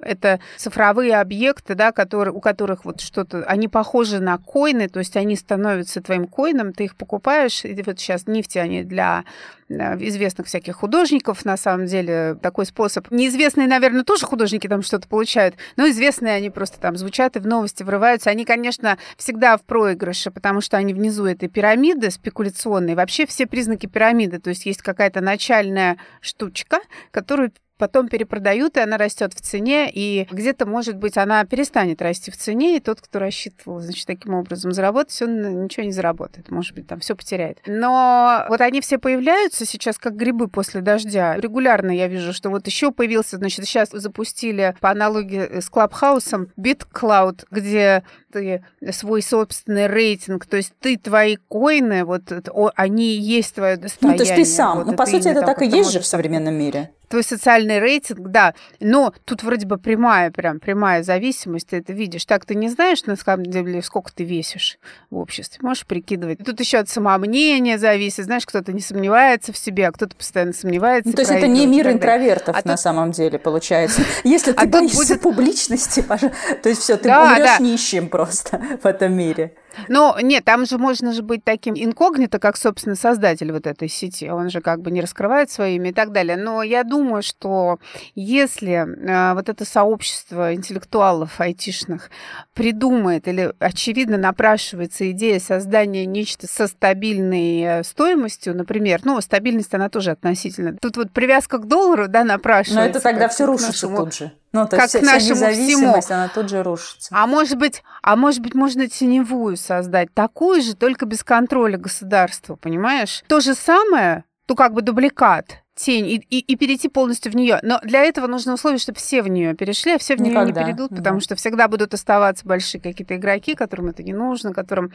это 0.02 0.40
цифровые 0.56 1.14
объекты, 1.20 1.76
да, 1.76 1.92
которые, 1.92 2.34
у 2.34 2.40
которых 2.40 2.84
вот 2.84 3.00
что-то, 3.00 3.44
они 3.44 3.68
похожи 3.68 4.18
на 4.18 4.36
койны, 4.36 4.88
то 4.88 4.98
есть 4.98 5.16
они 5.16 5.36
становятся 5.36 6.02
твоим 6.02 6.26
койном, 6.26 6.72
ты 6.72 6.86
их 6.86 6.96
покупаешь, 6.96 7.64
и 7.64 7.80
вот 7.86 8.00
сейчас 8.00 8.26
нефти, 8.26 8.58
они 8.58 8.82
для 8.82 9.22
известных 9.70 10.46
всяких 10.46 10.76
художников, 10.76 11.44
на 11.44 11.56
самом 11.56 11.86
деле, 11.86 12.36
такой 12.42 12.66
способ. 12.66 13.10
Неизвестные, 13.10 13.68
наверное, 13.68 14.04
тоже 14.04 14.26
художники 14.26 14.66
там 14.66 14.82
что-то 14.82 15.08
получают, 15.08 15.54
но 15.76 15.88
известные 15.88 16.34
они 16.34 16.50
просто 16.50 16.80
там 16.80 16.96
звучат 16.96 17.36
и 17.36 17.40
в 17.40 17.46
новости 17.46 17.82
врываются. 17.82 18.30
Они, 18.30 18.44
конечно, 18.44 18.98
всегда 19.16 19.56
в 19.56 19.62
проигрыше, 19.62 20.30
потому 20.30 20.60
что 20.60 20.76
они 20.76 20.94
внизу 20.94 21.24
этой 21.24 21.48
пирамиды 21.48 22.10
спекуляционной. 22.10 22.94
Вообще 22.94 23.26
все 23.26 23.46
признаки 23.46 23.86
пирамиды, 23.86 24.38
то 24.38 24.50
есть 24.50 24.66
есть 24.66 24.82
какая-то 24.82 25.20
начальная 25.20 25.98
штучка, 26.20 26.80
которую 27.10 27.52
потом 27.80 28.08
перепродают, 28.08 28.76
и 28.76 28.80
она 28.80 28.98
растет 28.98 29.32
в 29.32 29.40
цене, 29.40 29.90
и 29.90 30.28
где-то, 30.30 30.66
может 30.66 30.98
быть, 30.98 31.16
она 31.16 31.42
перестанет 31.46 32.02
расти 32.02 32.30
в 32.30 32.36
цене, 32.36 32.76
и 32.76 32.80
тот, 32.80 33.00
кто 33.00 33.18
рассчитывал, 33.18 33.80
значит, 33.80 34.06
таким 34.06 34.34
образом 34.34 34.72
заработать, 34.72 35.20
он 35.22 35.64
ничего 35.64 35.86
не 35.86 35.92
заработает, 35.92 36.50
может 36.50 36.74
быть, 36.74 36.86
там 36.86 37.00
все 37.00 37.16
потеряет. 37.16 37.58
Но 37.66 38.44
вот 38.50 38.60
они 38.60 38.82
все 38.82 38.98
появляются 38.98 39.64
сейчас 39.64 39.96
как 39.96 40.14
грибы 40.14 40.48
после 40.48 40.82
дождя. 40.82 41.36
Регулярно 41.36 41.90
я 41.90 42.06
вижу, 42.06 42.34
что 42.34 42.50
вот 42.50 42.66
еще 42.66 42.92
появился, 42.92 43.38
значит, 43.38 43.64
сейчас 43.64 43.88
запустили 43.90 44.76
по 44.80 44.90
аналогии 44.90 45.60
с 45.60 45.70
Клабхаусом 45.70 46.48
BitCloud, 46.58 47.46
где 47.50 48.04
ты 48.30 48.62
свой 48.92 49.22
собственный 49.22 49.86
рейтинг, 49.86 50.44
то 50.44 50.58
есть 50.58 50.74
ты 50.80 50.98
твои 50.98 51.36
коины, 51.48 52.04
вот 52.04 52.30
они 52.76 53.14
и 53.16 53.20
есть 53.20 53.54
твое 53.54 53.78
достояние. 53.78 54.18
Ну, 54.18 54.24
то 54.24 54.34
есть 54.34 54.50
ты 54.50 54.54
сам. 54.54 54.78
Вот 54.78 54.86
ну, 54.86 54.96
по 54.96 55.06
сути, 55.06 55.28
это 55.28 55.40
так 55.40 55.62
и 55.62 55.66
есть 55.66 55.92
же 55.92 56.00
в 56.00 56.06
современном 56.06 56.54
мире 56.54 56.90
твой 57.10 57.24
социальный 57.24 57.80
рейтинг, 57.80 58.28
да, 58.28 58.54
но 58.78 59.12
тут 59.24 59.42
вроде 59.42 59.66
бы 59.66 59.78
прямая, 59.78 60.30
прям 60.30 60.60
прямая 60.60 61.02
зависимость, 61.02 61.68
ты 61.68 61.78
это 61.78 61.92
видишь. 61.92 62.24
Так 62.24 62.46
ты 62.46 62.54
не 62.54 62.68
знаешь, 62.68 63.04
на 63.04 63.16
самом 63.16 63.46
деле, 63.46 63.82
сколько 63.82 64.12
ты 64.12 64.22
весишь 64.22 64.78
в 65.10 65.18
обществе, 65.18 65.58
можешь 65.60 65.86
прикидывать. 65.86 66.38
Тут 66.44 66.60
еще 66.60 66.78
от 66.78 66.88
самомнения 66.88 67.78
зависит, 67.78 68.26
знаешь, 68.26 68.46
кто-то 68.46 68.72
не 68.72 68.80
сомневается 68.80 69.52
в 69.52 69.58
себе, 69.58 69.88
а 69.88 69.92
кто-то 69.92 70.14
постоянно 70.14 70.52
сомневается. 70.52 71.08
Ну, 71.10 71.14
то 71.14 71.22
есть 71.22 71.32
это 71.32 71.48
не 71.48 71.66
мир 71.66 71.90
интровертов 71.90 72.54
а 72.54 72.58
на 72.64 72.74
тут... 72.74 72.80
самом 72.80 73.10
деле 73.10 73.38
получается. 73.38 74.02
Если 74.24 74.52
ты 74.52 74.62
а 74.62 74.66
боишься 74.66 75.14
будет... 75.14 75.22
публичности, 75.22 76.02
то 76.02 76.68
есть 76.68 76.82
все, 76.82 76.96
ты 76.96 77.08
умрешь 77.08 77.58
нищим 77.58 78.08
просто 78.08 78.62
в 78.82 78.86
этом 78.86 79.14
мире. 79.14 79.54
Ну, 79.88 80.14
нет, 80.20 80.44
там 80.44 80.66
же 80.66 80.78
можно 80.78 81.12
же 81.12 81.22
быть 81.22 81.44
таким 81.44 81.74
инкогнито, 81.76 82.38
как, 82.38 82.56
собственно, 82.56 82.94
создатель 82.94 83.52
вот 83.52 83.66
этой 83.66 83.88
сети. 83.88 84.28
Он 84.28 84.50
же 84.50 84.60
как 84.60 84.80
бы 84.80 84.90
не 84.90 85.00
раскрывает 85.00 85.50
свое 85.50 85.76
имя 85.76 85.90
и 85.90 85.92
так 85.92 86.12
далее. 86.12 86.36
Но 86.36 86.62
я 86.62 86.84
думаю, 86.84 87.22
что 87.22 87.78
если 88.14 88.72
э, 88.72 89.34
вот 89.34 89.48
это 89.48 89.64
сообщество 89.64 90.54
интеллектуалов 90.54 91.40
айтишных 91.40 92.10
придумает 92.54 93.28
или, 93.28 93.52
очевидно, 93.58 94.16
напрашивается 94.16 95.10
идея 95.12 95.40
создания 95.40 96.06
нечто 96.06 96.46
со 96.46 96.66
стабильной 96.66 97.84
стоимостью, 97.84 98.56
например, 98.56 99.00
ну, 99.04 99.20
стабильность, 99.20 99.74
она 99.74 99.88
тоже 99.88 100.12
относительно. 100.12 100.76
Тут 100.80 100.96
вот 100.96 101.10
привязка 101.12 101.58
к 101.58 101.66
доллару, 101.66 102.08
да, 102.08 102.24
напрашивается. 102.24 102.84
Но 102.84 102.90
это 102.90 103.00
тогда 103.00 103.28
все 103.28 103.46
рушится 103.46 103.86
нашему... 103.88 103.96
тут 103.96 104.14
же. 104.14 104.32
Ну, 104.52 104.66
то 104.66 104.76
как 104.76 104.92
есть, 104.92 104.98
к 104.98 105.02
нашему 105.02 105.36
вся 105.36 105.52
всему. 105.52 105.94
она 106.08 106.28
тут 106.28 106.48
же 106.48 106.62
рушится. 106.62 107.10
А 107.12 107.26
может 107.26 107.56
быть, 107.56 107.82
а 108.02 108.16
может 108.16 108.40
быть, 108.40 108.54
можно 108.54 108.88
теневую 108.88 109.56
создать, 109.56 110.12
такую 110.12 110.60
же, 110.62 110.74
только 110.74 111.06
без 111.06 111.22
контроля 111.22 111.78
государства, 111.78 112.56
понимаешь? 112.56 113.22
То 113.28 113.40
же 113.40 113.54
самое, 113.54 114.24
то 114.46 114.56
как 114.56 114.72
бы 114.74 114.82
дубликат, 114.82 115.62
тень 115.80 116.06
и, 116.06 116.16
и, 116.30 116.38
и 116.40 116.56
перейти 116.56 116.88
полностью 116.88 117.32
в 117.32 117.36
нее. 117.36 117.58
Но 117.62 117.80
для 117.82 118.04
этого 118.04 118.26
нужно 118.26 118.54
условие, 118.54 118.78
чтобы 118.78 118.98
все 118.98 119.22
в 119.22 119.28
нее 119.28 119.54
перешли, 119.54 119.94
а 119.94 119.98
все 119.98 120.16
в 120.16 120.20
нее 120.20 120.44
не 120.44 120.52
перейдут, 120.52 120.90
потому 120.90 121.18
да. 121.18 121.24
что 121.24 121.34
всегда 121.36 121.68
будут 121.68 121.94
оставаться 121.94 122.46
большие 122.46 122.80
какие-то 122.80 123.16
игроки, 123.16 123.54
которым 123.54 123.88
это 123.88 124.02
не 124.02 124.12
нужно, 124.12 124.52
которым 124.52 124.92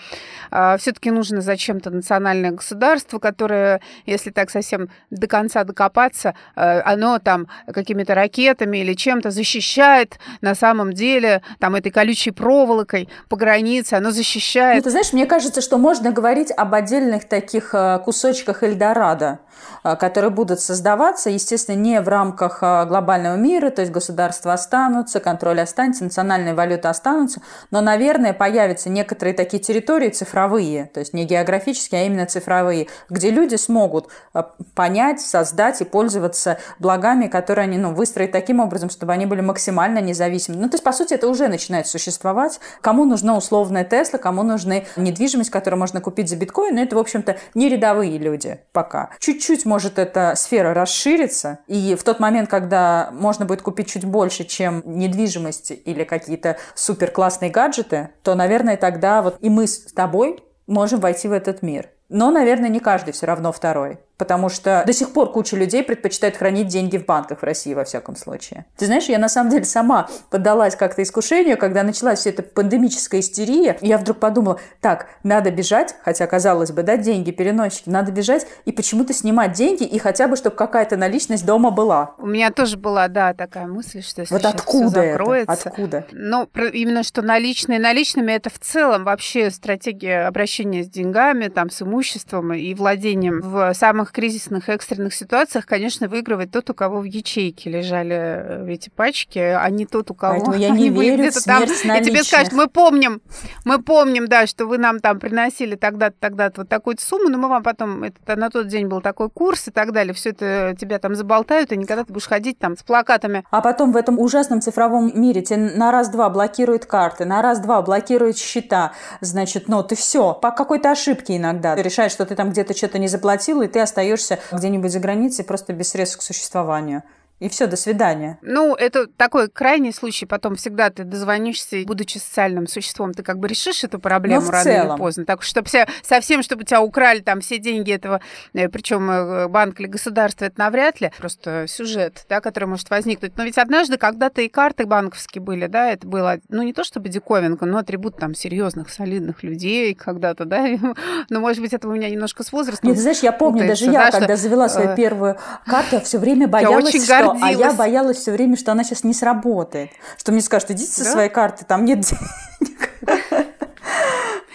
э, 0.52 0.78
все-таки 0.80 1.12
нужно 1.12 1.42
зачем-то 1.42 1.90
национальное 1.90 2.52
государство, 2.52 3.20
которое, 3.20 3.82
если 4.06 4.30
так 4.30 4.50
совсем 4.50 4.90
до 5.10 5.28
конца 5.28 5.64
докопаться, 5.64 6.36
э, 6.56 6.80
оно 6.82 7.20
там 7.20 7.48
какими-то 7.74 8.14
ракетами 8.14 8.78
или 8.78 8.94
чем-то 8.94 9.32
защищает 9.32 10.20
на 10.42 10.56
самом 10.56 10.94
деле 10.94 11.42
там 11.60 11.76
этой 11.76 11.92
колючей 11.92 12.32
проволокой 12.32 13.10
по 13.30 13.38
границе, 13.38 13.96
оно 13.96 14.12
защищает. 14.12 14.78
Ну, 14.78 14.84
ты 14.84 14.92
знаешь, 14.92 15.14
мне 15.14 15.26
кажется, 15.26 15.62
что 15.62 15.78
можно 15.78 16.12
говорить 16.12 16.52
об 16.56 16.74
отдельных 16.74 17.28
таких 17.28 17.74
э, 17.74 18.00
кусочках 18.06 18.64
Эльдорадо, 18.64 19.40
э, 19.84 19.96
которые 19.96 20.32
будут 20.32 20.60
создаваться 20.60 20.75
создаваться, 20.76 21.30
естественно, 21.30 21.78
не 21.78 22.02
в 22.02 22.10
рамках 22.10 22.58
а, 22.62 22.84
глобального 22.84 23.38
мира, 23.38 23.70
то 23.70 23.82
есть 23.82 23.94
государства 23.94 24.52
останутся, 24.52 25.22
контроль 25.22 25.62
останется, 25.62 26.04
национальные 26.04 26.54
валюты 26.54 26.90
останутся, 26.90 27.42
но, 27.72 27.80
наверное, 27.80 28.34
появятся 28.34 28.90
некоторые 28.90 29.34
такие 29.34 29.64
территории 29.64 30.10
цифровые, 30.10 30.92
то 30.94 31.00
есть 31.00 31.14
не 31.14 31.24
географические, 31.24 32.02
а 32.02 32.06
именно 32.06 32.26
цифровые, 32.26 32.88
где 33.10 33.30
люди 33.30 33.56
смогут 33.56 34.10
а, 34.34 34.52
понять, 34.76 35.22
создать 35.22 35.80
и 35.80 35.86
пользоваться 35.86 36.60
благами, 36.80 37.28
которые 37.28 37.64
они 37.64 37.78
ну, 37.78 37.94
выстроят 37.94 38.34
таким 38.34 38.60
образом, 38.60 38.90
чтобы 38.90 39.14
они 39.14 39.26
были 39.26 39.40
максимально 39.40 40.00
независимы. 40.00 40.58
Ну, 40.58 40.68
то 40.68 40.76
есть, 40.76 40.84
по 40.84 40.92
сути, 40.92 41.14
это 41.14 41.30
уже 41.30 41.48
начинает 41.48 41.88
существовать. 41.88 42.60
Кому 42.82 43.06
нужна 43.06 43.38
условная 43.38 43.86
Тесла, 43.86 44.20
кому 44.20 44.44
нужны 44.44 44.88
недвижимость, 44.98 45.52
которую 45.52 45.80
можно 45.80 46.02
купить 46.02 46.30
за 46.30 46.36
биткоин, 46.36 46.76
но 46.76 46.82
это, 46.82 46.98
в 46.98 47.00
общем-то, 47.00 47.38
не 47.54 47.70
рядовые 47.70 48.18
люди 48.18 48.60
пока. 48.74 49.12
Чуть-чуть 49.20 49.64
может 49.64 50.00
эта 50.00 50.34
сфера 50.36 50.65
сфера 50.66 50.74
расширится, 50.74 51.60
и 51.68 51.96
в 51.96 52.04
тот 52.04 52.20
момент, 52.20 52.50
когда 52.50 53.10
можно 53.12 53.46
будет 53.46 53.62
купить 53.62 53.88
чуть 53.88 54.06
больше, 54.06 54.44
чем 54.44 54.82
недвижимость 54.86 55.72
или 55.86 56.04
какие-то 56.04 56.58
супер 56.74 57.12
классные 57.12 57.52
гаджеты, 57.52 58.10
то, 58.24 58.36
наверное, 58.36 58.78
тогда 58.78 59.22
вот 59.22 59.38
и 59.42 59.50
мы 59.50 59.68
с 59.68 59.92
тобой 59.94 60.44
можем 60.68 61.00
войти 61.00 61.28
в 61.28 61.32
этот 61.32 61.62
мир. 61.62 61.90
Но, 62.10 62.32
наверное, 62.32 62.70
не 62.70 62.80
каждый 62.80 63.12
все 63.12 63.26
равно 63.26 63.52
второй. 63.52 64.00
Потому 64.18 64.50
что 64.50 64.84
до 64.86 64.94
сих 64.94 65.12
пор 65.12 65.32
куча 65.32 65.58
людей 65.58 65.84
предпочитает 65.84 66.38
хранить 66.38 66.68
деньги 66.68 66.98
в 66.98 67.06
банках 67.06 67.40
в 67.40 67.44
России, 67.44 67.74
во 67.74 67.84
всяком 67.84 68.16
случае. 68.16 68.66
Ты 68.78 68.86
знаешь, 68.86 69.06
я 69.06 69.20
на 69.20 69.28
самом 69.28 69.52
деле 69.52 69.66
сама 69.66 70.08
поддалась 70.30 70.76
как-то 70.76 71.04
искушению, 71.04 71.58
когда 71.58 71.84
началась 71.84 72.20
вся 72.20 72.30
эта 72.30 72.42
пандемическая 72.44 73.20
истерия. 73.20 73.78
Я 73.82 73.98
вдруг 73.98 74.20
подумала, 74.20 74.60
так, 74.80 75.08
надо 75.24 75.52
бежать, 75.52 75.96
хотя, 76.04 76.28
казалось 76.28 76.72
бы, 76.72 76.84
да, 76.84 76.98
деньги, 76.98 77.32
переносчики, 77.32 77.90
надо 77.90 78.12
бежать 78.12 78.48
и 78.66 78.72
почему-то 78.72 79.14
снимать 79.14 79.54
деньги, 79.54 79.84
и 79.84 80.00
хотя 80.00 80.28
бы, 80.28 80.36
чтобы 80.36 80.56
какая-то 80.56 80.96
наличность 80.98 81.46
дома 81.46 81.72
была. 81.72 82.16
У 82.18 82.26
меня 82.26 82.52
тоже 82.52 82.78
была, 82.78 83.08
да, 83.08 83.34
такая 83.34 83.68
мысль, 83.68 84.02
что 84.02 84.22
если 84.22 84.34
вот 84.34 84.46
откуда 84.46 84.90
все 84.90 85.12
закроется... 85.12 85.54
Это? 85.54 85.70
Откуда? 85.70 86.06
Ну, 86.12 86.50
именно 86.72 87.04
что 87.04 87.22
наличные 87.22 87.80
наличными, 87.80 88.32
это 88.32 88.50
в 88.50 88.60
целом 88.60 89.04
вообще 89.04 89.52
стратегия 89.52 90.28
обращения 90.28 90.84
с 90.84 90.88
деньгами, 90.88 91.48
там, 91.48 91.70
с 91.70 91.82
имуществом 91.82 92.54
и 92.54 92.74
владением 92.74 93.42
в 93.42 93.74
самых 93.74 94.05
самых 94.06 94.12
кризисных 94.12 94.70
экстренных 94.70 95.14
ситуациях, 95.14 95.66
конечно, 95.66 96.08
выигрывает 96.08 96.52
тот, 96.52 96.70
у 96.70 96.74
кого 96.74 97.00
в 97.00 97.04
ячейке 97.04 97.70
лежали 97.70 98.16
э, 98.16 98.66
эти 98.70 98.90
пачки, 98.90 99.40
а 99.40 99.70
не 99.70 99.86
тот, 99.86 100.12
у 100.12 100.14
кого 100.14 100.36
Поэтому 100.36 100.56
я 100.58 100.70
не 100.70 100.90
верю 100.90 101.32
в 101.32 101.44
там. 101.44 101.64
И 101.64 102.04
тебе 102.04 102.24
скажут, 102.24 102.54
мы 102.54 102.68
помним, 102.68 103.22
мы 103.64 103.82
помним, 103.82 104.28
да, 104.28 104.48
что 104.48 104.66
вы 104.66 104.78
нам 104.78 105.00
там 105.00 105.20
приносили 105.20 105.76
тогда-то, 105.76 106.16
тогда-то 106.20 106.62
вот 106.62 106.70
такую-то 106.70 107.04
сумму, 107.04 107.30
но 107.30 107.38
мы 107.38 107.50
вам 107.50 107.64
потом, 107.64 108.04
это, 108.04 108.36
на 108.36 108.50
тот 108.50 108.68
день 108.68 108.88
был 108.88 109.02
такой 109.02 109.30
курс 109.30 109.68
и 109.68 109.72
так 109.72 109.92
далее, 109.92 110.14
все 110.14 110.30
это 110.30 110.76
тебя 110.80 111.00
там 111.00 111.16
заболтают, 111.16 111.72
и 111.72 111.78
никогда 111.78 112.04
ты 112.04 112.14
будешь 112.14 112.28
ходить 112.28 112.60
там 112.60 112.78
с 112.78 112.84
плакатами. 112.84 113.44
А 113.50 113.62
потом 113.62 113.92
в 113.92 113.98
этом 113.98 114.20
ужасном 114.20 114.62
цифровом 114.62 115.12
мире 115.20 115.42
тебе 115.42 115.58
на 115.58 115.92
раз-два 115.92 116.30
блокируют 116.30 116.86
карты, 116.86 117.26
на 117.26 117.42
раз-два 117.42 117.82
блокируют 117.82 118.38
счета, 118.38 118.94
значит, 119.22 119.68
ну, 119.68 119.84
ты 119.84 119.96
все, 119.96 120.34
по 120.34 120.52
какой-то 120.52 120.92
ошибке 120.92 121.38
иногда 121.38 121.76
решаешь, 121.76 122.12
что 122.12 122.26
ты 122.26 122.36
там 122.36 122.52
где-то 122.52 122.76
что-то 122.76 123.00
не 123.00 123.08
заплатил, 123.08 123.62
и 123.62 123.68
ты 123.68 123.80
остаешься 123.96 124.40
где-нибудь 124.52 124.92
за 124.92 125.00
границей 125.00 125.46
просто 125.46 125.72
без 125.72 125.90
средств 125.90 126.18
к 126.18 126.22
существованию. 126.22 127.04
И 127.40 127.50
все, 127.50 127.68
до 127.68 127.76
свидания. 127.76 128.40
Ну, 128.42 128.76
это 128.76 129.08
такой 129.08 129.50
крайний 129.50 129.92
случай. 129.92 130.26
Потом 130.26 130.56
всегда 130.56 130.90
ты 130.90 131.04
дозвонишься, 131.04 131.84
будучи 131.86 132.18
социальным 132.18 132.66
существом, 132.66 133.14
ты 133.14 133.24
как 133.24 133.40
бы 133.40 133.50
решишь 133.50 133.84
эту 133.84 134.00
проблему 134.00 134.50
рано 134.50 134.64
целом. 134.64 134.92
или 134.92 134.98
поздно. 134.98 135.26
Так, 135.26 135.44
чтобы 135.44 135.68
все, 135.68 135.86
совсем, 136.02 136.44
чтобы 136.44 136.64
тебя 136.64 136.82
украли 136.82 137.20
там 137.20 137.42
все 137.42 137.58
деньги 137.58 137.92
этого, 137.92 138.22
э, 138.54 138.70
причем 138.70 139.12
э, 139.12 139.48
банк 139.50 139.82
или 139.82 139.88
государство, 139.88 140.46
это 140.46 140.58
навряд 140.58 141.02
ли. 141.02 141.12
Просто 141.18 141.66
сюжет, 141.68 142.26
да, 142.30 142.40
который 142.40 142.66
может 142.66 142.90
возникнуть. 142.90 143.34
Но 143.36 143.44
ведь 143.44 143.58
однажды 143.58 143.98
когда-то 143.98 144.42
и 144.42 144.48
карты 144.48 144.86
банковские 144.86 145.42
были, 145.42 145.68
да, 145.68 145.92
это 145.92 146.08
было, 146.08 146.38
ну, 146.48 146.62
не 146.62 146.72
то 146.72 146.86
чтобы 146.86 147.10
диковинка, 147.10 147.66
но 147.66 147.80
атрибут 147.80 148.18
там 148.18 148.34
серьезных, 148.34 148.90
солидных 148.90 149.44
людей 149.44 149.94
когда-то, 149.94 150.46
да. 150.46 150.66
Но, 151.30 151.40
может 151.42 151.62
быть, 151.62 151.74
это 151.74 151.88
у 151.88 151.92
меня 151.92 152.10
немножко 152.10 152.44
с 152.44 152.52
возрастом. 152.52 152.90
Нет, 152.90 152.98
знаешь, 152.98 153.20
я 153.20 153.32
помню, 153.32 153.68
даже 153.68 153.86
я, 153.86 154.10
когда 154.10 154.38
завела 154.38 154.70
свою 154.70 154.92
э, 154.92 154.96
первую 154.96 155.38
карту, 155.66 155.96
я 155.96 156.00
все 156.00 156.18
время 156.18 156.48
боялась, 156.48 157.04
что 157.04 157.25
гордилась. 157.34 157.64
А 157.64 157.68
я 157.68 157.74
боялась 157.74 158.18
все 158.18 158.32
время, 158.32 158.58
что 158.58 158.72
она 158.72 158.84
сейчас 158.84 159.04
не 159.04 159.14
сработает. 159.14 159.92
Что 160.18 160.32
мне 160.32 160.42
скажут, 160.42 160.72
идите 160.72 160.92
да? 160.98 161.04
со 161.04 161.12
своей 161.12 161.30
карты, 161.30 161.66
там 161.66 161.86
нет 161.86 162.02
денег. 162.02 162.90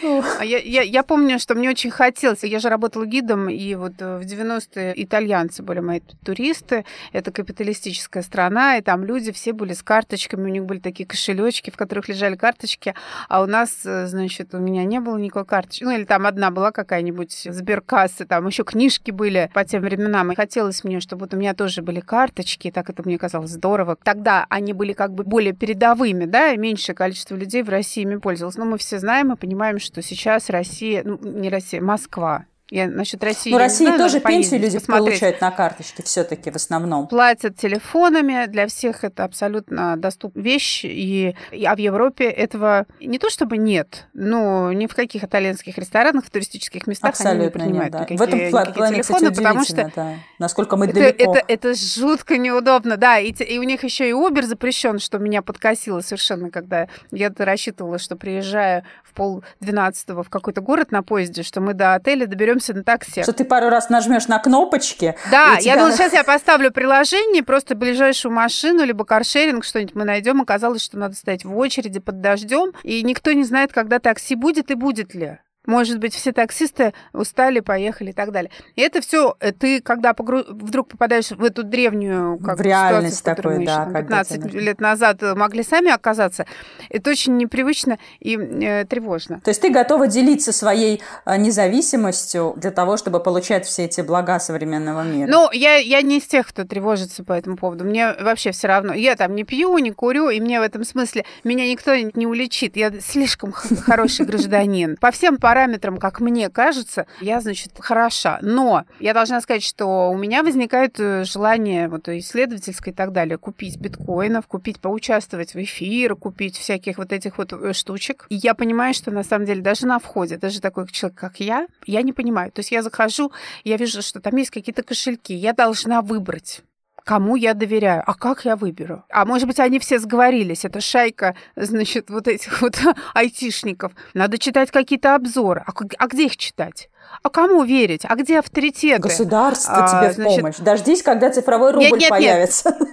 А 0.02 0.44
я, 0.44 0.58
я, 0.58 0.82
я 0.82 1.02
помню, 1.02 1.38
что 1.38 1.54
мне 1.54 1.68
очень 1.70 1.90
хотелось. 1.90 2.42
Я 2.42 2.58
же 2.58 2.68
работала 2.68 3.04
гидом, 3.04 3.48
и 3.48 3.74
вот 3.74 3.92
э, 3.98 4.18
в 4.18 4.22
90-е 4.22 4.94
итальянцы 4.96 5.62
были 5.62 5.80
мои 5.80 6.00
туристы. 6.24 6.84
Это 7.12 7.30
капиталистическая 7.30 8.22
страна, 8.22 8.78
и 8.78 8.82
там 8.82 9.04
люди 9.04 9.32
все 9.32 9.52
были 9.52 9.74
с 9.74 9.82
карточками. 9.82 10.44
У 10.44 10.52
них 10.52 10.64
были 10.64 10.78
такие 10.78 11.06
кошелечки, 11.06 11.70
в 11.70 11.76
которых 11.76 12.08
лежали 12.08 12.36
карточки. 12.36 12.94
А 13.28 13.42
у 13.42 13.46
нас, 13.46 13.80
э, 13.84 14.06
значит, 14.06 14.54
у 14.54 14.58
меня 14.58 14.84
не 14.84 15.00
было 15.00 15.18
никакой 15.18 15.44
карточки. 15.44 15.84
Ну, 15.84 15.90
или 15.90 16.04
там 16.04 16.26
одна 16.26 16.50
была 16.50 16.72
какая-нибудь 16.72 17.48
сберкасса, 17.50 18.24
там 18.26 18.46
еще 18.46 18.64
книжки 18.64 19.10
были 19.10 19.50
по 19.52 19.64
тем 19.64 19.82
временам. 19.82 20.32
И 20.32 20.36
хотелось 20.36 20.82
мне, 20.84 21.00
чтобы 21.00 21.24
вот 21.24 21.34
у 21.34 21.36
меня 21.36 21.54
тоже 21.54 21.82
были 21.82 22.00
карточки. 22.00 22.68
И 22.68 22.70
так 22.70 22.88
это 22.88 23.02
мне 23.04 23.18
казалось 23.18 23.50
здорово. 23.50 23.96
Тогда 24.02 24.46
они 24.48 24.72
были 24.72 24.92
как 24.92 25.12
бы 25.12 25.24
более 25.24 25.52
передовыми, 25.52 26.24
да, 26.24 26.52
и 26.52 26.56
меньшее 26.56 26.96
количество 26.96 27.34
людей 27.34 27.62
в 27.62 27.68
России 27.68 28.02
ими 28.02 28.16
пользовалось. 28.16 28.56
Но 28.56 28.64
мы 28.64 28.78
все 28.78 28.98
знаем 28.98 29.32
и 29.32 29.36
понимаем, 29.36 29.78
что 29.78 29.89
что 29.90 30.02
сейчас 30.02 30.50
Россия, 30.50 31.02
ну, 31.04 31.18
не 31.18 31.48
Россия, 31.48 31.80
Москва, 31.80 32.46
я 32.70 32.86
насчет 32.88 33.22
России. 33.22 33.50
Ну, 33.50 33.58
России 33.58 33.84
знаю, 33.84 33.98
тоже 33.98 34.20
пенсию 34.20 34.60
люди 34.60 34.78
посмотреть. 34.78 35.06
получают 35.06 35.40
на 35.40 35.50
карточке 35.50 36.02
все-таки 36.02 36.50
в 36.50 36.56
основном. 36.56 37.08
Платят 37.08 37.56
телефонами. 37.56 38.46
Для 38.46 38.66
всех 38.68 39.04
это 39.04 39.24
абсолютно 39.24 39.96
доступная 39.96 40.44
вещь. 40.44 40.84
И, 40.84 41.34
а 41.66 41.74
в 41.74 41.78
Европе 41.78 42.24
этого 42.24 42.86
не 43.00 43.18
то 43.18 43.28
чтобы 43.30 43.58
нет, 43.58 44.06
но 44.14 44.72
ни 44.72 44.86
в 44.86 44.94
каких 44.94 45.24
итальянских 45.24 45.78
ресторанах, 45.78 46.24
в 46.24 46.30
туристических 46.30 46.86
местах 46.86 47.10
абсолютно 47.10 47.36
они 47.36 47.44
не 47.44 47.50
принимают 47.50 47.94
нет, 47.94 48.08
да. 48.08 48.16
В 48.16 48.22
этом 48.22 48.38
никакие 48.38 48.74
плане, 48.74 48.94
телефоны, 48.94 49.30
кстати, 49.30 49.36
потому 49.36 49.64
что 49.64 49.92
да. 49.94 50.14
насколько 50.38 50.76
мы 50.76 50.86
это, 50.86 50.94
далеко. 50.94 51.36
Это, 51.36 51.44
это 51.46 51.74
жутко 51.74 52.38
неудобно, 52.38 52.96
да. 52.96 53.18
И, 53.18 53.32
и 53.32 53.58
у 53.58 53.62
них 53.64 53.82
еще 53.82 54.08
и 54.08 54.12
Uber 54.12 54.42
запрещен, 54.42 54.98
что 54.98 55.18
меня 55.18 55.42
подкосило 55.42 56.00
совершенно, 56.00 56.50
когда 56.50 56.88
я 57.10 57.32
рассчитывала, 57.36 57.98
что 57.98 58.16
приезжаю 58.16 58.84
в 59.02 59.12
пол 59.12 59.42
двенадцатого 59.60 60.22
в 60.22 60.30
какой-то 60.30 60.60
город 60.60 60.92
на 60.92 61.02
поезде, 61.02 61.42
что 61.42 61.60
мы 61.60 61.74
до 61.74 61.94
отеля 61.94 62.26
доберемся 62.26 62.59
доберемся 62.60 62.74
на 62.74 62.84
такси. 62.84 63.22
Что 63.22 63.32
ты 63.32 63.44
пару 63.44 63.68
раз 63.68 63.88
нажмешь 63.88 64.28
на 64.28 64.38
кнопочки. 64.38 65.16
Да, 65.30 65.54
я 65.54 65.60
тебя... 65.60 65.74
думала, 65.76 65.92
сейчас 65.92 66.12
я 66.12 66.24
поставлю 66.24 66.70
приложение, 66.70 67.42
просто 67.42 67.74
ближайшую 67.74 68.32
машину, 68.32 68.84
либо 68.84 69.04
каршеринг, 69.04 69.64
что-нибудь 69.64 69.94
мы 69.94 70.04
найдем. 70.04 70.40
Оказалось, 70.40 70.82
что 70.82 70.98
надо 70.98 71.16
стоять 71.16 71.44
в 71.44 71.56
очереди 71.56 72.00
под 72.00 72.20
дождем, 72.20 72.72
и 72.82 73.02
никто 73.02 73.32
не 73.32 73.44
знает, 73.44 73.72
когда 73.72 73.98
такси 73.98 74.34
будет 74.34 74.70
и 74.70 74.74
будет 74.74 75.14
ли. 75.14 75.38
Может 75.66 75.98
быть, 75.98 76.14
все 76.14 76.32
таксисты 76.32 76.94
устали, 77.12 77.60
поехали 77.60 78.10
и 78.10 78.12
так 78.14 78.32
далее. 78.32 78.50
И 78.76 78.80
это 78.80 79.02
все 79.02 79.36
э, 79.40 79.52
ты, 79.52 79.82
когда 79.82 80.14
погру... 80.14 80.42
вдруг 80.48 80.88
попадаешь 80.88 81.30
в 81.30 81.44
эту 81.44 81.62
древнюю 81.62 82.38
как, 82.38 82.58
в 82.58 82.62
реальность 82.62 83.18
ситуацию, 83.18 83.42
такой, 83.42 83.66
да, 83.66 83.84
15 84.00 84.42
тебя... 84.42 84.60
лет 84.60 84.80
назад 84.80 85.22
э, 85.22 85.34
могли 85.34 85.62
сами 85.62 85.90
оказаться, 85.90 86.46
это 86.88 87.10
очень 87.10 87.36
непривычно 87.36 87.98
и 88.20 88.36
э, 88.36 88.86
тревожно. 88.86 89.40
То 89.44 89.50
есть 89.50 89.60
ты 89.60 89.68
готова 89.68 90.06
делиться 90.06 90.52
своей 90.52 91.02
э, 91.26 91.36
независимостью 91.36 92.54
для 92.56 92.70
того, 92.70 92.96
чтобы 92.96 93.20
получать 93.20 93.66
все 93.66 93.84
эти 93.84 94.00
блага 94.00 94.40
современного 94.40 95.02
мира? 95.02 95.30
Ну, 95.30 95.52
я, 95.52 95.76
я 95.76 96.00
не 96.00 96.18
из 96.18 96.24
тех, 96.24 96.48
кто 96.48 96.64
тревожится 96.64 97.22
по 97.22 97.34
этому 97.34 97.58
поводу. 97.58 97.84
Мне 97.84 98.14
вообще 98.18 98.52
все 98.52 98.66
равно. 98.66 98.94
Я 98.94 99.14
там 99.14 99.34
не 99.34 99.44
пью, 99.44 99.76
не 99.76 99.90
курю, 99.90 100.30
и 100.30 100.40
мне 100.40 100.58
в 100.58 100.62
этом 100.62 100.84
смысле 100.84 101.26
меня 101.44 101.70
никто 101.70 101.94
не 101.94 102.26
уличит. 102.26 102.76
Я 102.76 102.90
слишком 103.00 103.52
хороший 103.52 104.24
гражданин. 104.24 104.96
По 104.96 105.10
всем 105.10 105.36
параметрам 105.36 105.49
параметрам, 105.50 105.96
как 105.96 106.20
мне 106.20 106.48
кажется, 106.48 107.06
я, 107.20 107.40
значит, 107.40 107.72
хороша. 107.76 108.38
Но 108.40 108.84
я 109.00 109.12
должна 109.12 109.40
сказать, 109.40 109.64
что 109.64 110.10
у 110.10 110.16
меня 110.16 110.44
возникает 110.44 111.00
э, 111.00 111.24
желание 111.24 111.88
вот 111.88 112.08
исследовательское 112.08 112.94
и 112.94 112.96
так 112.96 113.10
далее 113.10 113.36
купить 113.36 113.76
биткоинов, 113.76 114.46
купить, 114.46 114.78
поучаствовать 114.78 115.54
в 115.54 115.60
эфир, 115.60 116.14
купить 116.14 116.56
всяких 116.56 116.98
вот 116.98 117.12
этих 117.12 117.36
вот 117.36 117.52
э, 117.52 117.72
штучек. 117.72 118.26
И 118.28 118.36
я 118.36 118.54
понимаю, 118.54 118.94
что 118.94 119.10
на 119.10 119.24
самом 119.24 119.44
деле 119.44 119.60
даже 119.60 119.88
на 119.88 119.98
входе, 119.98 120.36
даже 120.36 120.60
такой 120.60 120.86
человек, 120.86 121.18
как 121.18 121.40
я, 121.40 121.66
я 121.84 122.02
не 122.02 122.12
понимаю. 122.12 122.52
То 122.52 122.60
есть 122.60 122.70
я 122.70 122.84
захожу, 122.84 123.32
я 123.64 123.76
вижу, 123.76 124.02
что 124.02 124.20
там 124.20 124.36
есть 124.36 124.52
какие-то 124.52 124.84
кошельки, 124.84 125.34
я 125.34 125.52
должна 125.52 126.00
выбрать 126.00 126.62
кому 127.04 127.36
я 127.36 127.54
доверяю, 127.54 128.02
а 128.06 128.14
как 128.14 128.44
я 128.44 128.56
выберу? 128.56 129.04
А 129.10 129.24
может 129.24 129.46
быть, 129.46 129.58
они 129.58 129.78
все 129.78 129.98
сговорились, 129.98 130.64
это 130.64 130.80
шайка, 130.80 131.34
значит, 131.56 132.10
вот 132.10 132.28
этих 132.28 132.60
вот 132.60 132.78
айтишников. 133.14 133.92
Надо 134.14 134.38
читать 134.38 134.70
какие-то 134.70 135.14
обзоры. 135.14 135.64
А, 135.66 135.72
а 135.98 136.06
где 136.06 136.26
их 136.26 136.36
читать? 136.36 136.89
А 137.22 137.28
кому 137.28 137.64
верить? 137.64 138.02
А 138.08 138.14
где 138.14 138.38
авторитеты? 138.38 139.02
Государство 139.02 139.84
а, 139.84 139.88
тебе 139.88 140.12
значит... 140.12 140.32
в 140.32 140.40
помощь. 140.40 140.56
Дождись, 140.58 141.02
когда 141.02 141.30
цифровой 141.30 141.72
рубль 141.72 141.84
нет, 141.84 142.00
нет, 142.00 142.08
появится. 142.08 142.76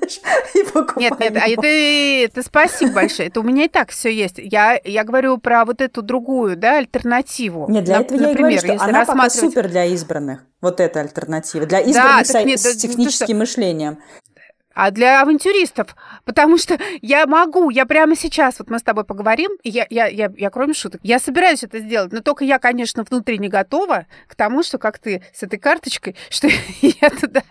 Нет, 0.98 1.20
нет, 1.20 1.38
а 1.38 1.48
это, 1.48 1.68
это 1.68 2.44
спасибо 2.44 2.94
большое. 2.94 3.30
Это 3.30 3.40
у 3.40 3.44
меня 3.44 3.66
и 3.66 3.68
так 3.68 3.90
все 3.92 4.10
есть. 4.10 4.36
Я, 4.38 4.80
я 4.84 5.04
говорю 5.04 5.38
про 5.38 5.66
вот 5.66 5.82
эту 5.82 6.02
другую, 6.02 6.58
да, 6.58 6.78
альтернативу. 6.78 7.68
Нет, 7.70 7.84
для 7.84 8.00
этого 8.02 8.20
я 8.20 8.32
и 8.32 8.36
говорю, 8.36 8.58
что 8.58 8.84
она 8.84 9.06
пока 9.06 9.30
супер 9.30 9.68
для 9.68 9.86
избранных. 9.86 10.44
Вот 10.62 10.80
эта 10.80 11.02
альтернатива. 11.02 11.66
Для 11.66 11.80
избранных 11.80 12.28
да, 12.28 12.44
нет, 12.44 12.60
с 12.60 12.76
техническим 12.76 13.40
мышлением 13.40 14.00
а 14.78 14.92
для 14.92 15.24
авантюристов. 15.24 15.96
Потому 16.24 16.60
что 16.60 16.78
я 17.02 17.26
могу, 17.26 17.72
я 17.72 17.88
прямо 17.88 18.16
сейчас, 18.16 18.60
вот 18.60 18.70
мы 18.70 18.78
с 18.78 18.84
тобой 18.84 19.06
поговорим, 19.06 19.50
я, 19.63 19.88
я, 19.90 20.06
я, 20.06 20.32
я 20.38 20.50
кроме 20.52 20.76
шуток, 20.76 21.02
я 21.04 21.18
собираюсь 21.18 21.63
это 21.63 21.80
сделать, 21.80 22.12
но 22.12 22.22
только 22.22 22.46
я, 22.46 22.60
конечно, 22.60 23.04
внутри 23.04 23.40
не 23.40 23.50
готова 23.50 24.06
к 24.28 24.36
тому, 24.36 24.62
что 24.62 24.78
как 24.78 25.00
ты 25.00 25.24
с 25.34 25.42
этой 25.42 25.58
карточкой, 25.58 26.16
что 26.30 26.48
я 26.82 27.10
туда 27.10 27.42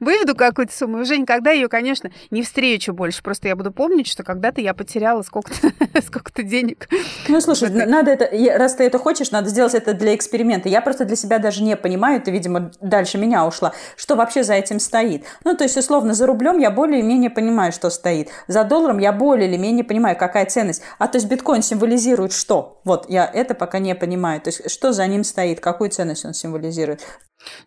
выведу 0.00 0.34
какую-то 0.34 0.74
сумму, 0.74 0.98
уже 0.98 1.18
никогда 1.18 1.52
ее, 1.52 1.68
конечно, 1.68 2.10
не 2.32 2.42
встречу 2.42 2.92
больше. 2.92 3.22
Просто 3.22 3.46
я 3.46 3.54
буду 3.54 3.70
помнить, 3.70 4.08
что 4.08 4.24
когда-то 4.24 4.60
я 4.60 4.74
потеряла 4.74 5.22
сколько-то 5.22 5.70
сколько 6.02 6.42
денег. 6.42 6.88
Ну, 7.28 7.40
слушай, 7.40 7.70
надо 7.70 8.10
это, 8.10 8.28
раз 8.58 8.74
ты 8.74 8.82
это 8.82 8.98
хочешь, 8.98 9.30
надо 9.30 9.50
сделать 9.50 9.74
это 9.74 9.94
для 9.94 10.16
эксперимента. 10.16 10.68
Я 10.68 10.80
просто 10.80 11.04
для 11.04 11.14
себя 11.14 11.38
даже 11.38 11.62
не 11.62 11.76
понимаю, 11.76 12.20
ты, 12.20 12.32
видимо, 12.32 12.72
дальше 12.80 13.18
меня 13.18 13.46
ушла, 13.46 13.72
что 13.94 14.16
вообще 14.16 14.42
за 14.42 14.54
этим 14.54 14.80
стоит. 14.80 15.24
Ну, 15.44 15.56
то 15.56 15.62
есть, 15.62 15.76
условно, 15.76 16.14
за 16.14 16.26
рублем 16.26 16.58
я 16.58 16.71
более-менее 16.72 17.30
понимаю, 17.30 17.72
что 17.72 17.90
стоит. 17.90 18.30
За 18.48 18.64
долларом 18.64 18.98
я 18.98 19.12
более 19.12 19.48
или 19.48 19.56
менее 19.56 19.84
понимаю, 19.84 20.16
какая 20.16 20.46
ценность. 20.46 20.82
А 20.98 21.08
то 21.08 21.18
есть 21.18 21.28
биткоин 21.28 21.62
символизирует 21.62 22.32
что? 22.32 22.80
Вот, 22.84 23.08
я 23.08 23.30
это 23.32 23.54
пока 23.54 23.78
не 23.78 23.94
понимаю. 23.94 24.40
То 24.40 24.48
есть 24.48 24.70
что 24.70 24.92
за 24.92 25.06
ним 25.06 25.24
стоит, 25.24 25.60
какую 25.60 25.90
ценность 25.90 26.24
он 26.24 26.34
символизирует. 26.34 27.02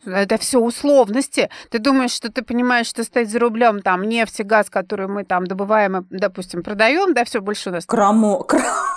Это 0.05 0.37
все 0.37 0.59
условности. 0.59 1.49
Ты 1.69 1.79
думаешь, 1.79 2.11
что 2.11 2.31
ты 2.31 2.41
понимаешь, 2.41 2.87
что 2.87 3.03
стоит 3.03 3.29
за 3.29 3.39
рублем 3.39 3.81
там 3.81 4.03
нефть 4.03 4.39
и 4.39 4.43
газ, 4.43 4.69
который 4.69 5.07
мы 5.07 5.23
там 5.25 5.45
добываем 5.45 5.99
и, 5.99 6.17
допустим, 6.17 6.63
продаем, 6.63 7.13
да, 7.13 7.25
все 7.25 7.41
больше 7.41 7.69
у 7.69 7.73
нас. 7.73 7.85
Крамо, 7.85 8.43
крамо, 8.43 8.94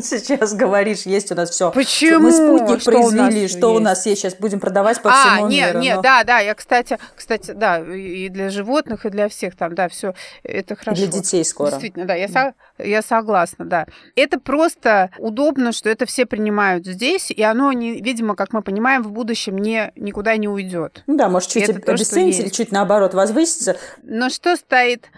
сейчас 0.00 0.54
говоришь, 0.54 1.02
есть 1.02 1.32
у 1.32 1.34
нас 1.34 1.50
все. 1.50 1.72
Почему? 1.72 2.20
Мы 2.20 2.32
спутник 2.32 2.80
что 2.80 2.92
произвели, 2.92 3.46
у 3.46 3.48
что 3.48 3.68
есть? 3.70 3.80
у 3.80 3.80
нас 3.80 4.06
есть, 4.06 4.20
сейчас 4.22 4.34
будем 4.36 4.60
продавать 4.60 5.02
по 5.02 5.10
а, 5.10 5.34
всему 5.34 5.48
нет, 5.48 5.70
миру. 5.70 5.82
Нет, 5.82 5.96
но... 5.96 6.02
да, 6.02 6.24
да, 6.24 6.38
я, 6.38 6.54
кстати, 6.54 6.98
кстати, 7.16 7.50
да, 7.50 7.80
и 7.80 8.28
для 8.28 8.50
животных, 8.50 9.04
и 9.06 9.10
для 9.10 9.28
всех 9.28 9.56
там, 9.56 9.74
да, 9.74 9.88
все 9.88 10.14
это 10.44 10.76
хорошо. 10.76 11.02
И 11.02 11.06
для 11.06 11.20
детей 11.20 11.44
скоро. 11.44 11.70
Действительно, 11.70 12.06
да, 12.06 12.14
я, 12.14 12.28
со, 12.28 12.54
я 12.78 13.02
согласна, 13.02 13.64
да. 13.64 13.86
Это 14.14 14.38
просто 14.38 15.10
удобно, 15.18 15.72
что 15.72 15.90
это 15.90 16.06
все 16.06 16.26
принимают 16.26 16.86
здесь, 16.86 17.30
и 17.30 17.42
оно, 17.42 17.72
не, 17.72 18.00
видимо, 18.00 18.36
как 18.36 18.52
мы 18.52 18.62
понимаем, 18.62 19.02
в 19.02 19.10
будущем 19.10 19.58
не, 19.58 19.92
не 19.96 20.12
никуда 20.12 20.36
не 20.36 20.46
уйдет. 20.46 21.02
Ну 21.06 21.16
да, 21.16 21.30
может, 21.30 21.48
чуть 21.48 21.68
обесценить 21.68 22.38
или 22.38 22.50
чуть 22.50 22.70
наоборот 22.70 23.14
возвыситься. 23.14 23.78
Но 24.02 24.28
что 24.28 24.56
стоит 24.56 25.08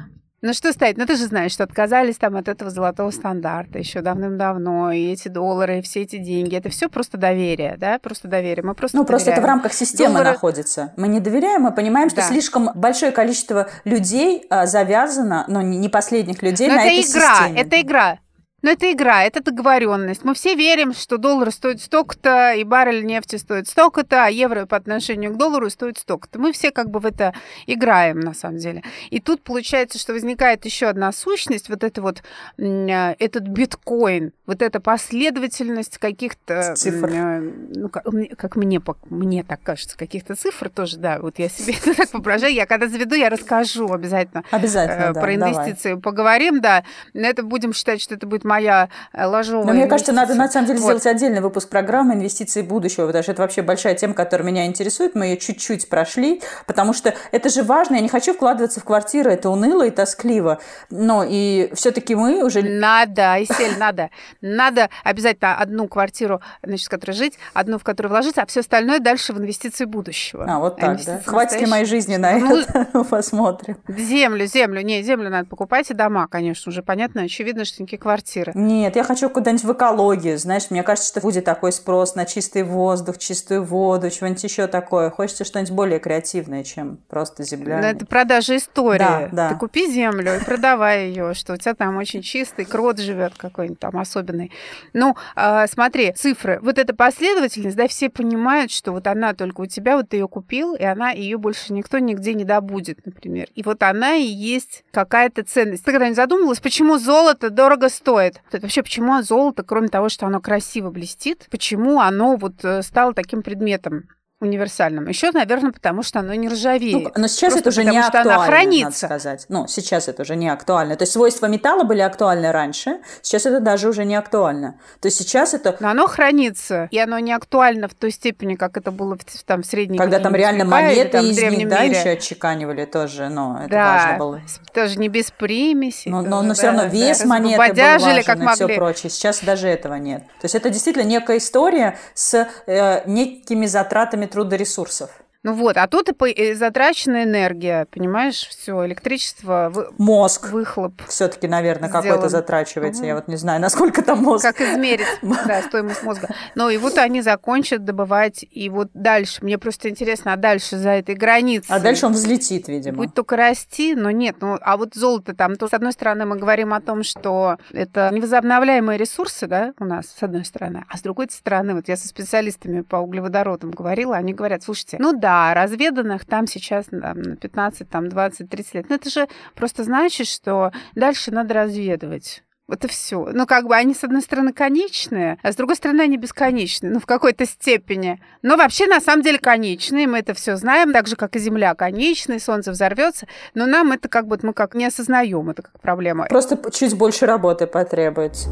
ну 0.45 0.53
что 0.53 0.73
стоит? 0.75 0.99
Ну 0.99 1.07
ты 1.07 1.17
же 1.17 1.25
знаешь, 1.25 1.53
что 1.53 1.65
отказались 1.65 2.17
там 2.17 2.37
от 2.37 2.49
этого 2.49 2.71
золотого 2.71 3.11
стандарта 3.11 3.79
еще 3.79 4.03
давным-давно, 4.03 4.93
и 4.93 5.07
эти 5.07 5.29
доллары, 5.29 5.79
и 5.79 5.83
все 5.83 6.03
эти 6.03 6.19
деньги, 6.19 6.55
это 6.55 6.69
все 6.69 6.91
просто 6.91 7.17
доверие, 7.17 7.77
да, 7.79 7.99
просто 7.99 8.29
доверие. 8.29 8.63
Мы 8.63 8.75
просто 8.75 8.99
Ну 8.99 9.07
просто 9.07 9.31
это 9.31 9.41
в 9.41 9.45
рамках 9.47 9.73
системы 9.73 10.11
Доллары... 10.11 10.33
находится. 10.33 10.93
Мы 10.99 11.09
не 11.09 11.21
доверяем, 11.21 11.63
мы 11.63 11.73
понимаем, 11.73 12.11
что 12.11 12.21
да. 12.21 12.29
слишком 12.29 12.69
большое 12.75 13.11
количество 13.11 13.71
людей 13.85 14.45
а, 14.51 14.67
завязано, 14.67 15.47
но 15.49 15.63
не 15.63 15.89
последних 15.89 16.43
людей 16.43 16.69
но 16.69 16.75
на 16.75 16.81
это 16.85 16.91
этой 16.91 17.11
игра, 17.11 17.37
системе. 17.37 17.61
Это 17.61 17.81
игра, 17.81 18.19
Но 18.65 18.71
это 18.71 18.91
игра, 18.91 19.25
это 19.25 19.43
договоренность. 19.43 20.25
Мы 20.25 20.33
все 20.33 20.55
верим, 20.55 20.95
что 20.95 21.19
доллар 21.19 21.51
стоит 21.51 21.83
столько-то, 21.83 22.55
и 22.55 22.65
баррель 22.65 23.05
нефти 23.05 23.37
стоит 23.37 23.69
столько-то, 23.69 24.25
а 24.25 24.31
евро 24.31 24.65
по 24.65 24.75
отношению 24.75 25.35
к 25.35 25.37
доллару 25.37 25.69
стоит 25.69 25.99
столько-то. 25.99 26.39
Мы 26.39 26.51
все 26.55 26.71
как 26.71 26.89
бы 26.89 26.99
в 26.99 27.05
это 27.05 27.35
играем, 27.67 28.21
на 28.21 28.33
самом 28.33 28.57
деле. 28.57 28.83
И 29.11 29.21
тут 29.21 29.43
получается, 29.43 29.99
что 29.99 30.15
возникает 30.15 30.65
еще 30.65 30.87
одна 30.87 31.13
сущность, 31.13 31.69
вот 31.69 31.85
это 31.85 32.01
вот, 32.01 32.23
э, 32.57 33.15
этот 33.19 33.43
биткоин, 33.43 34.33
вот 34.47 34.63
эта 34.63 34.81
последовательность 34.81 35.99
каких-то... 35.99 36.75
Цифр. 36.75 37.11
Э, 37.13 37.41
ну, 37.75 37.91
как, 37.91 38.07
как 38.39 38.57
мне, 38.57 38.81
мне 39.11 39.45
так 39.45 39.61
кажется, 39.63 39.99
каких-то 39.99 40.37
цифр 40.37 40.71
тоже, 40.71 40.97
да, 40.97 41.19
вот 41.19 41.39
я 41.39 41.51
себе 41.51 41.75
это 41.85 41.95
так 41.95 42.15
воображаю. 42.15 42.55
Я 42.55 42.65
когда 42.65 42.89
заведу, 42.89 43.15
я 43.15 43.29
расскажу 43.29 43.93
обязательно. 43.93 44.43
Обязательно, 44.51 45.11
э, 45.11 45.13
да, 45.13 45.21
Про 45.21 45.35
инвестиции 45.35 45.91
давай. 45.91 46.03
поговорим, 46.03 46.63
да. 46.63 46.83
Это 47.13 47.43
будем 47.43 47.75
считать, 47.75 48.01
что 48.01 48.15
это 48.15 48.27
будет 48.27 48.45
моя 48.55 48.89
э, 49.13 49.25
ложовая 49.27 49.67
Но 49.67 49.73
мне 49.73 49.87
кажется, 49.87 50.13
надо 50.13 50.35
на 50.35 50.49
самом 50.49 50.67
деле 50.67 50.79
вот. 50.79 50.87
сделать 50.87 51.07
отдельный 51.07 51.41
выпуск 51.41 51.69
программы 51.69 52.15
«Инвестиции 52.15 52.63
будущего», 52.63 53.07
потому 53.07 53.23
что 53.23 53.33
это 53.33 53.43
вообще 53.43 53.63
большая 53.63 53.95
тема, 53.95 54.15
которая 54.15 54.47
меня 54.47 54.67
интересует. 54.67 55.15
Мы 55.15 55.27
ее 55.27 55.37
чуть-чуть 55.37 55.89
прошли, 55.89 56.43
потому 56.67 56.93
что 56.93 57.15
это 57.33 57.49
же 57.49 57.63
важно. 57.63 57.97
Я 57.97 58.01
не 58.01 58.09
хочу 58.09 58.35
вкладываться 58.35 58.81
в 58.81 58.85
квартиры, 58.85 59.33
это 59.33 59.51
уныло 59.51 59.87
и 59.87 59.91
тоскливо. 59.91 60.61
Но 60.91 61.25
и 61.29 61.71
все 61.75 61.91
таки 61.91 62.15
мы 62.15 62.45
уже... 62.45 62.63
Надо, 62.63 63.43
Исель, 63.43 63.77
надо. 63.79 64.11
Надо 64.41 64.89
обязательно 65.03 65.57
одну 65.57 65.89
квартиру, 65.89 66.41
значит, 66.63 66.87
в 66.87 66.91
которой 66.91 67.13
жить, 67.13 67.39
одну, 67.53 67.79
в 67.79 67.85
которую 67.85 68.11
вложиться, 68.11 68.43
а 68.43 68.47
все 68.47 68.61
остальное 68.61 69.01
дальше 69.01 69.33
в 69.33 69.39
инвестиции 69.39 69.85
будущего. 69.85 70.47
А, 70.49 70.59
вот 70.59 70.77
так, 70.77 71.05
да? 71.05 71.21
Хватит 71.25 71.61
ли 71.61 71.67
моей 71.67 71.85
жизни 71.85 72.17
на 72.17 72.39
ну, 72.39 72.59
это? 72.59 73.05
Посмотрим. 73.11 73.77
Землю, 73.89 74.47
землю. 74.47 74.83
Не, 74.83 75.03
землю 75.03 75.31
надо 75.31 75.49
покупать 75.49 75.91
и 75.91 75.95
дома, 75.95 76.29
конечно, 76.29 76.71
уже 76.71 76.83
понятно, 76.83 77.23
очевидно, 77.23 77.65
что 77.65 77.83
никакие 77.83 77.99
квартиры. 77.99 78.44
Нет, 78.55 78.97
я 78.97 79.05
хочу 79.05 79.31
куда-нибудь 79.31 79.65
в 79.65 79.73
экологию, 79.73 80.39
знаешь, 80.39 80.71
мне 80.71 80.83
кажется, 80.83 81.09
что 81.09 81.21
будет 81.21 81.45
такой 81.45 81.73
спрос 81.73 82.15
на 82.15 82.25
чистый 82.25 82.63
воздух, 82.63 83.19
чистую 83.19 83.65
воду, 83.65 84.11
чего-нибудь 84.11 84.43
еще 84.43 84.67
такое. 84.67 85.11
Хочется 85.11 85.45
что-нибудь 85.45 85.73
более 85.73 85.99
креативное, 85.99 86.65
чем 86.65 86.99
просто 87.09 87.43
земля. 87.45 87.79
Ну, 87.79 87.87
это 87.87 88.07
продажа 88.07 88.57
истории. 88.57 88.99
Да, 88.99 89.29
да. 89.33 89.49
Ты 89.51 89.57
купи 89.57 89.91
землю 89.91 90.37
и 90.37 90.45
продавай 90.45 91.09
ее, 91.09 91.35
что 91.35 91.55
у 91.55 91.57
тебя 91.57 91.75
там 91.75 91.97
очень 91.97 92.23
чистый 92.23 92.65
крот 92.65 92.99
живет 92.99 93.35
какой-нибудь 93.37 93.79
там 93.79 93.99
особенный. 93.99 94.51
Ну, 94.93 95.17
э, 95.37 95.67
смотри, 95.69 96.13
цифры. 96.13 96.59
Вот 96.63 96.79
эта 96.79 96.95
последовательность, 96.95 97.77
да, 97.77 97.89
все 97.89 98.09
понимают, 98.11 98.71
что 98.71 98.93
вот 98.93 99.07
она 99.07 99.35
только 99.35 99.63
у 99.63 99.67
тебя, 99.67 99.97
вот 99.97 100.09
ты 100.09 100.17
ее 100.17 100.29
купил, 100.29 100.75
и 100.75 100.85
она 100.85 101.11
ее 101.11 101.39
больше 101.39 101.73
никто 101.73 101.99
нигде 101.99 102.35
не 102.35 102.45
добудет, 102.45 103.05
например. 103.05 103.49
И 103.55 103.63
вот 103.63 103.83
она 103.83 104.17
и 104.17 104.25
есть 104.25 104.85
какая-то 104.91 105.45
ценность. 105.45 105.85
Ты 105.85 105.93
когда-нибудь 105.93 106.17
задумывалась, 106.17 106.61
почему 106.61 106.99
золото 106.99 107.51
дорого 107.51 107.89
стоит? 107.89 108.24
Вообще, 108.53 108.83
почему 108.83 109.21
золото, 109.23 109.63
кроме 109.63 109.89
того, 109.89 110.09
что 110.09 110.27
оно 110.27 110.41
красиво 110.41 110.91
блестит, 110.91 111.47
почему 111.51 112.01
оно 112.01 112.37
вот 112.37 112.65
э, 112.65 112.83
стало 112.83 113.15
таким 113.15 113.43
предметом? 113.43 114.09
Универсальным. 114.45 115.09
Еще, 115.09 115.31
наверное, 115.33 115.73
потому 115.73 116.03
что 116.03 116.21
оно 116.21 116.35
не 116.35 116.49
ржавеет. 116.49 117.05
Ну, 117.05 117.11
но 117.17 117.27
сейчас 117.27 117.53
Просто 117.53 117.61
это 117.61 117.69
уже 117.71 117.85
не 117.85 117.99
актуально, 117.99 118.35
она 118.35 118.45
хранится. 118.45 118.85
надо 118.85 118.97
сказать. 118.97 119.47
Ну, 119.49 119.67
сейчас 119.67 120.09
это 120.09 120.23
уже 120.23 120.37
не 120.37 120.49
актуально. 120.49 120.97
То 120.97 121.03
есть 121.03 121.13
свойства 121.13 121.47
металла 121.47 121.85
были 121.85 122.01
актуальны 122.01 122.53
раньше, 122.53 123.01
сейчас 123.23 123.47
это 123.47 123.61
даже 123.61 123.89
уже 123.89 124.05
не 124.05 124.15
актуально. 124.15 124.79
То 125.01 125.07
есть 125.07 125.19
сейчас 125.19 125.55
это... 125.55 125.77
Но 125.81 125.89
оно 125.89 126.07
хранится, 126.07 126.89
и 126.91 126.99
оно 126.99 127.19
не 127.19 127.33
актуально 127.33 127.89
в 127.89 127.95
той 127.95 128.11
степени, 128.11 128.55
как 128.55 128.77
это 128.77 128.91
было 128.91 129.17
в, 129.17 129.45
там, 129.45 129.63
в 129.63 129.67
средней 129.67 129.99
Когда 129.99 130.19
там 130.19 130.35
реально 130.35 130.65
монеты 130.65 131.11
там, 131.11 131.25
из 131.27 131.43
них, 131.43 131.69
да, 131.69 131.83
еще 131.83 132.11
отчеканивали 132.11 132.85
тоже, 132.85 133.29
но 133.29 133.61
это 133.61 133.71
да, 133.71 133.95
важно 133.95 134.19
было. 134.19 134.41
тоже 134.73 134.99
не 134.99 135.09
без 135.09 135.31
примеси. 135.31 136.09
Но, 136.09 136.23
но, 136.23 136.43
но 136.43 136.49
да, 136.49 136.55
все 136.55 136.67
равно 136.67 136.85
вес 136.85 137.21
да, 137.21 137.27
монеты 137.27 137.73
был 137.73 137.83
важен 137.83 138.25
как 138.25 138.39
и 138.39 138.47
все 138.55 138.69
прочее. 138.69 139.11
Сейчас 139.11 139.41
даже 139.43 139.69
этого 139.69 139.95
нет. 139.95 140.23
То 140.41 140.45
есть 140.45 140.55
это 140.55 140.71
действительно 140.71 141.05
некая 141.05 141.39
история 141.39 141.99
с 142.15 142.49
э, 142.67 143.03
некими 143.07 143.67
затратами 143.67 144.27
трудоресурсов. 144.35 145.11
Ну 145.45 145.53
вот, 145.53 145.77
а 145.77 145.87
тут 145.87 146.09
и 146.25 146.55
затраченная 146.55 147.25
энергия, 147.25 147.87
понимаешь, 147.91 148.49
все, 148.49 148.87
электричество, 148.87 149.71
вы... 149.71 149.89
мозг, 149.99 150.51
выхлоп. 150.51 150.95
Все-таки, 151.07 151.47
наверное, 151.47 151.91
какой-то 151.91 152.31
затрачивается. 152.31 153.03
Угу. 153.03 153.09
Я 153.09 153.15
вот 153.15 153.29
не 153.29 153.37
знаю, 153.37 153.61
насколько 153.61 154.03
там 154.03 154.21
мозг. 154.21 154.43
Как 154.43 154.63
измерить, 154.63 155.07
да, 155.23 155.61
стоимость 155.61 156.03
мозга. 156.03 156.31
Ну 156.55 156.71
и 156.71 156.79
вот 156.79 156.97
они 156.97 157.21
закончат 157.21 157.85
добывать, 157.85 158.43
и 158.51 158.71
вот 158.71 158.89
дальше, 158.95 159.45
мне 159.45 159.59
просто 159.59 159.91
интересно, 159.91 160.33
а 160.33 160.37
дальше 160.37 160.79
за 160.79 160.91
этой 160.91 161.15
границей? 161.15 161.77
А 161.77 161.79
дальше 161.79 162.07
он 162.07 162.15
взлетит, 162.15 162.69
видимо. 162.69 162.97
Будет 162.97 163.13
только 163.13 163.37
расти, 163.37 163.95
но 163.95 164.11
нет, 164.11 164.37
ну 164.41 164.57
а 164.63 164.79
вот 164.79 164.95
золото 164.95 165.35
там, 165.35 165.57
то 165.57 165.69
с 165.69 165.75
одной 165.75 165.93
стороны 165.93 166.25
мы 166.25 166.37
говорим 166.37 166.73
о 166.73 166.81
том, 166.81 167.03
что 167.03 167.59
это 167.71 168.09
невозобновляемые 168.11 168.97
ресурсы, 168.97 169.47
да, 169.47 169.75
у 169.79 169.85
нас, 169.85 170.07
с 170.07 170.23
одной 170.23 170.47
стороны, 170.47 170.87
а 170.89 170.97
с 170.97 171.03
другой 171.03 171.27
стороны, 171.31 171.75
вот 171.75 171.89
я 171.89 171.99
со 171.99 172.09
специалистами 172.09 172.81
по 172.81 172.97
углеводородам 172.97 173.73
говорила, 173.73 174.17
они 174.17 174.33
говорят, 174.33 174.63
слушайте, 174.63 174.97
ну 174.99 175.13
да, 175.13 175.34
а 175.35 175.53
разведанных 175.55 176.25
там 176.25 176.47
сейчас 176.47 176.87
там, 176.87 177.21
на 177.21 177.37
15, 177.37 177.89
там, 177.89 178.09
20, 178.09 178.49
30 178.49 178.75
лет. 178.75 178.89
Но 178.89 178.95
это 178.95 179.11
же 179.11 179.29
просто 179.55 179.83
значит, 179.83 180.29
что 180.29 180.71
дальше 180.95 181.33
надо 181.33 181.55
разведывать. 181.55 182.45
Это 182.67 182.89
все. 182.89 183.29
Ну, 183.33 183.47
как 183.47 183.67
бы 183.67 183.75
они, 183.75 183.95
с 183.95 184.05
одной 184.05 184.23
стороны, 184.23 184.53
конечные, 184.53 185.39
а 185.43 185.53
с 185.53 185.57
другой 185.57 185.77
стороны, 185.77 186.01
они 186.01 186.17
бесконечные, 186.17 186.93
ну, 186.93 186.99
в 187.01 187.05
какой-то 187.05 187.45
степени. 187.45 188.23
Но 188.41 188.57
вообще, 188.57 188.87
на 188.87 189.01
самом 189.01 189.23
деле, 189.23 189.39
конечные. 189.39 190.07
Мы 190.07 190.21
это 190.21 190.33
все 190.33 190.57
знаем, 190.57 190.93
так 190.93 191.07
же, 191.07 191.17
как 191.17 191.37
и 191.37 191.39
Земля 191.39 191.75
конечная, 191.75 192.39
Солнце 192.39 192.71
взорвется. 192.71 193.27
Но 193.55 193.67
нам 193.67 193.93
это 193.93 194.09
как 194.09 194.29
бы, 194.29 194.39
мы 194.43 194.55
как 194.55 194.75
не 194.75 194.87
осознаем 194.87 195.51
это 195.51 195.63
как 195.63 195.79
проблема. 195.81 196.27
Просто 196.27 196.59
чуть 196.71 196.97
больше 196.97 197.27
работы 197.27 197.67
потребуется. 197.67 198.49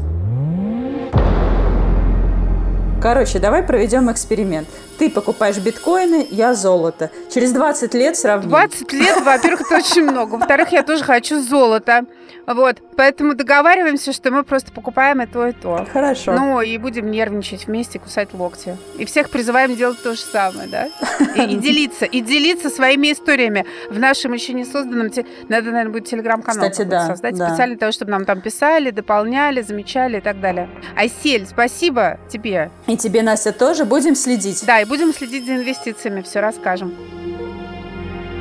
Короче, 3.01 3.39
давай 3.39 3.63
проведем 3.63 4.11
эксперимент. 4.11 4.67
Ты 5.03 5.09
покупаешь 5.09 5.57
биткоины, 5.57 6.25
я 6.31 6.53
золото. 6.53 7.11
Через 7.29 7.51
20 7.51 7.93
лет 7.93 8.15
сравним. 8.15 8.49
20 8.49 8.93
лет, 8.93 9.19
во-первых, 9.19 9.69
это 9.69 9.75
очень 9.75 10.03
много. 10.03 10.35
Во-вторых, 10.35 10.71
я 10.71 10.81
тоже 10.81 11.03
хочу 11.03 11.41
золото. 11.41 12.05
Вот, 12.45 12.77
поэтому 12.97 13.35
договариваемся, 13.35 14.11
что 14.11 14.29
мы 14.29 14.43
просто 14.43 14.71
покупаем 14.73 15.21
и 15.21 15.25
то, 15.25 15.47
и 15.47 15.53
то. 15.53 15.87
Хорошо. 15.91 16.33
Ну, 16.33 16.61
и 16.61 16.77
будем 16.77 17.09
нервничать 17.09 17.67
вместе, 17.67 17.99
кусать 17.99 18.33
локти. 18.33 18.77
И 18.97 19.05
всех 19.05 19.29
призываем 19.29 19.75
делать 19.75 20.01
то 20.03 20.13
же 20.13 20.19
самое, 20.19 20.67
да? 20.67 20.87
И, 21.35 21.41
и 21.53 21.55
делиться, 21.55 22.05
и 22.05 22.19
делиться 22.19 22.69
своими 22.69 23.13
историями. 23.13 23.65
В 23.89 23.97
нашем 23.97 24.33
еще 24.33 24.53
не 24.53 24.65
созданном... 24.65 25.09
Надо, 25.47 25.71
наверное, 25.71 25.89
будет 25.93 26.05
телеграм-канал 26.05 26.69
Кстати, 26.69 26.87
да, 26.87 27.07
создать 27.07 27.37
да. 27.37 27.47
специально 27.47 27.75
для 27.75 27.79
того, 27.79 27.91
чтобы 27.93 28.11
нам 28.11 28.25
там 28.25 28.41
писали, 28.41 28.89
дополняли, 28.89 29.61
замечали 29.61 30.17
и 30.17 30.21
так 30.21 30.41
далее. 30.41 30.69
Айсель, 30.97 31.45
спасибо 31.47 32.19
тебе. 32.29 32.71
И 32.87 32.97
тебе, 32.97 33.21
Настя, 33.21 33.53
тоже. 33.53 33.85
Будем 33.85 34.15
следить. 34.15 34.65
Да, 34.65 34.81
и 34.81 34.85
будем 34.93 35.11
следить 35.11 35.47
за 35.47 35.55
инвестициями. 35.55 36.21
Все 36.21 36.39
расскажем. 36.39 36.93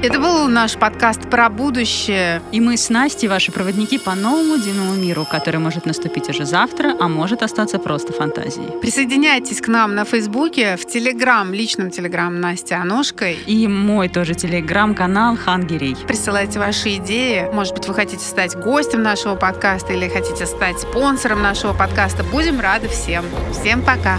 Это 0.02 0.18
был 0.18 0.48
наш 0.48 0.76
подкаст 0.76 1.30
про 1.30 1.48
будущее. 1.48 2.42
И 2.52 2.60
мы 2.60 2.76
с 2.76 2.90
Настей 2.90 3.26
ваши 3.26 3.50
проводники 3.52 3.96
по 3.96 4.14
новому 4.14 4.58
дивному 4.58 4.92
миру, 4.92 5.24
который 5.24 5.60
может 5.60 5.86
наступить 5.86 6.28
уже 6.28 6.44
завтра, 6.44 6.94
а 7.00 7.08
может 7.08 7.42
остаться 7.42 7.78
просто 7.78 8.12
фантазией. 8.12 8.78
Присоединяйтесь 8.82 9.62
к 9.62 9.68
нам 9.68 9.94
на 9.94 10.04
Фейсбуке, 10.04 10.76
в 10.76 10.84
Телеграм, 10.84 11.54
личном 11.54 11.90
Телеграм 11.90 12.38
Насти 12.38 12.74
Аношкой. 12.74 13.38
И 13.46 13.66
мой 13.66 14.10
тоже 14.10 14.34
Телеграм-канал 14.34 15.38
Хангерей. 15.38 15.96
Присылайте 16.06 16.58
ваши 16.58 16.96
идеи. 16.96 17.48
Может 17.50 17.72
быть, 17.72 17.88
вы 17.88 17.94
хотите 17.94 18.24
стать 18.26 18.56
гостем 18.56 19.02
нашего 19.02 19.36
подкаста 19.36 19.94
или 19.94 20.06
хотите 20.06 20.44
стать 20.44 20.80
спонсором 20.80 21.40
нашего 21.40 21.72
подкаста. 21.72 22.24
Будем 22.24 22.60
рады 22.60 22.88
всем. 22.88 23.24
Всем 23.54 23.80
пока. 23.80 24.18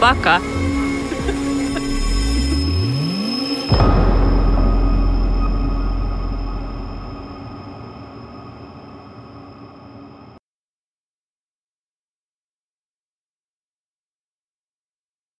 Пока. 0.00 0.40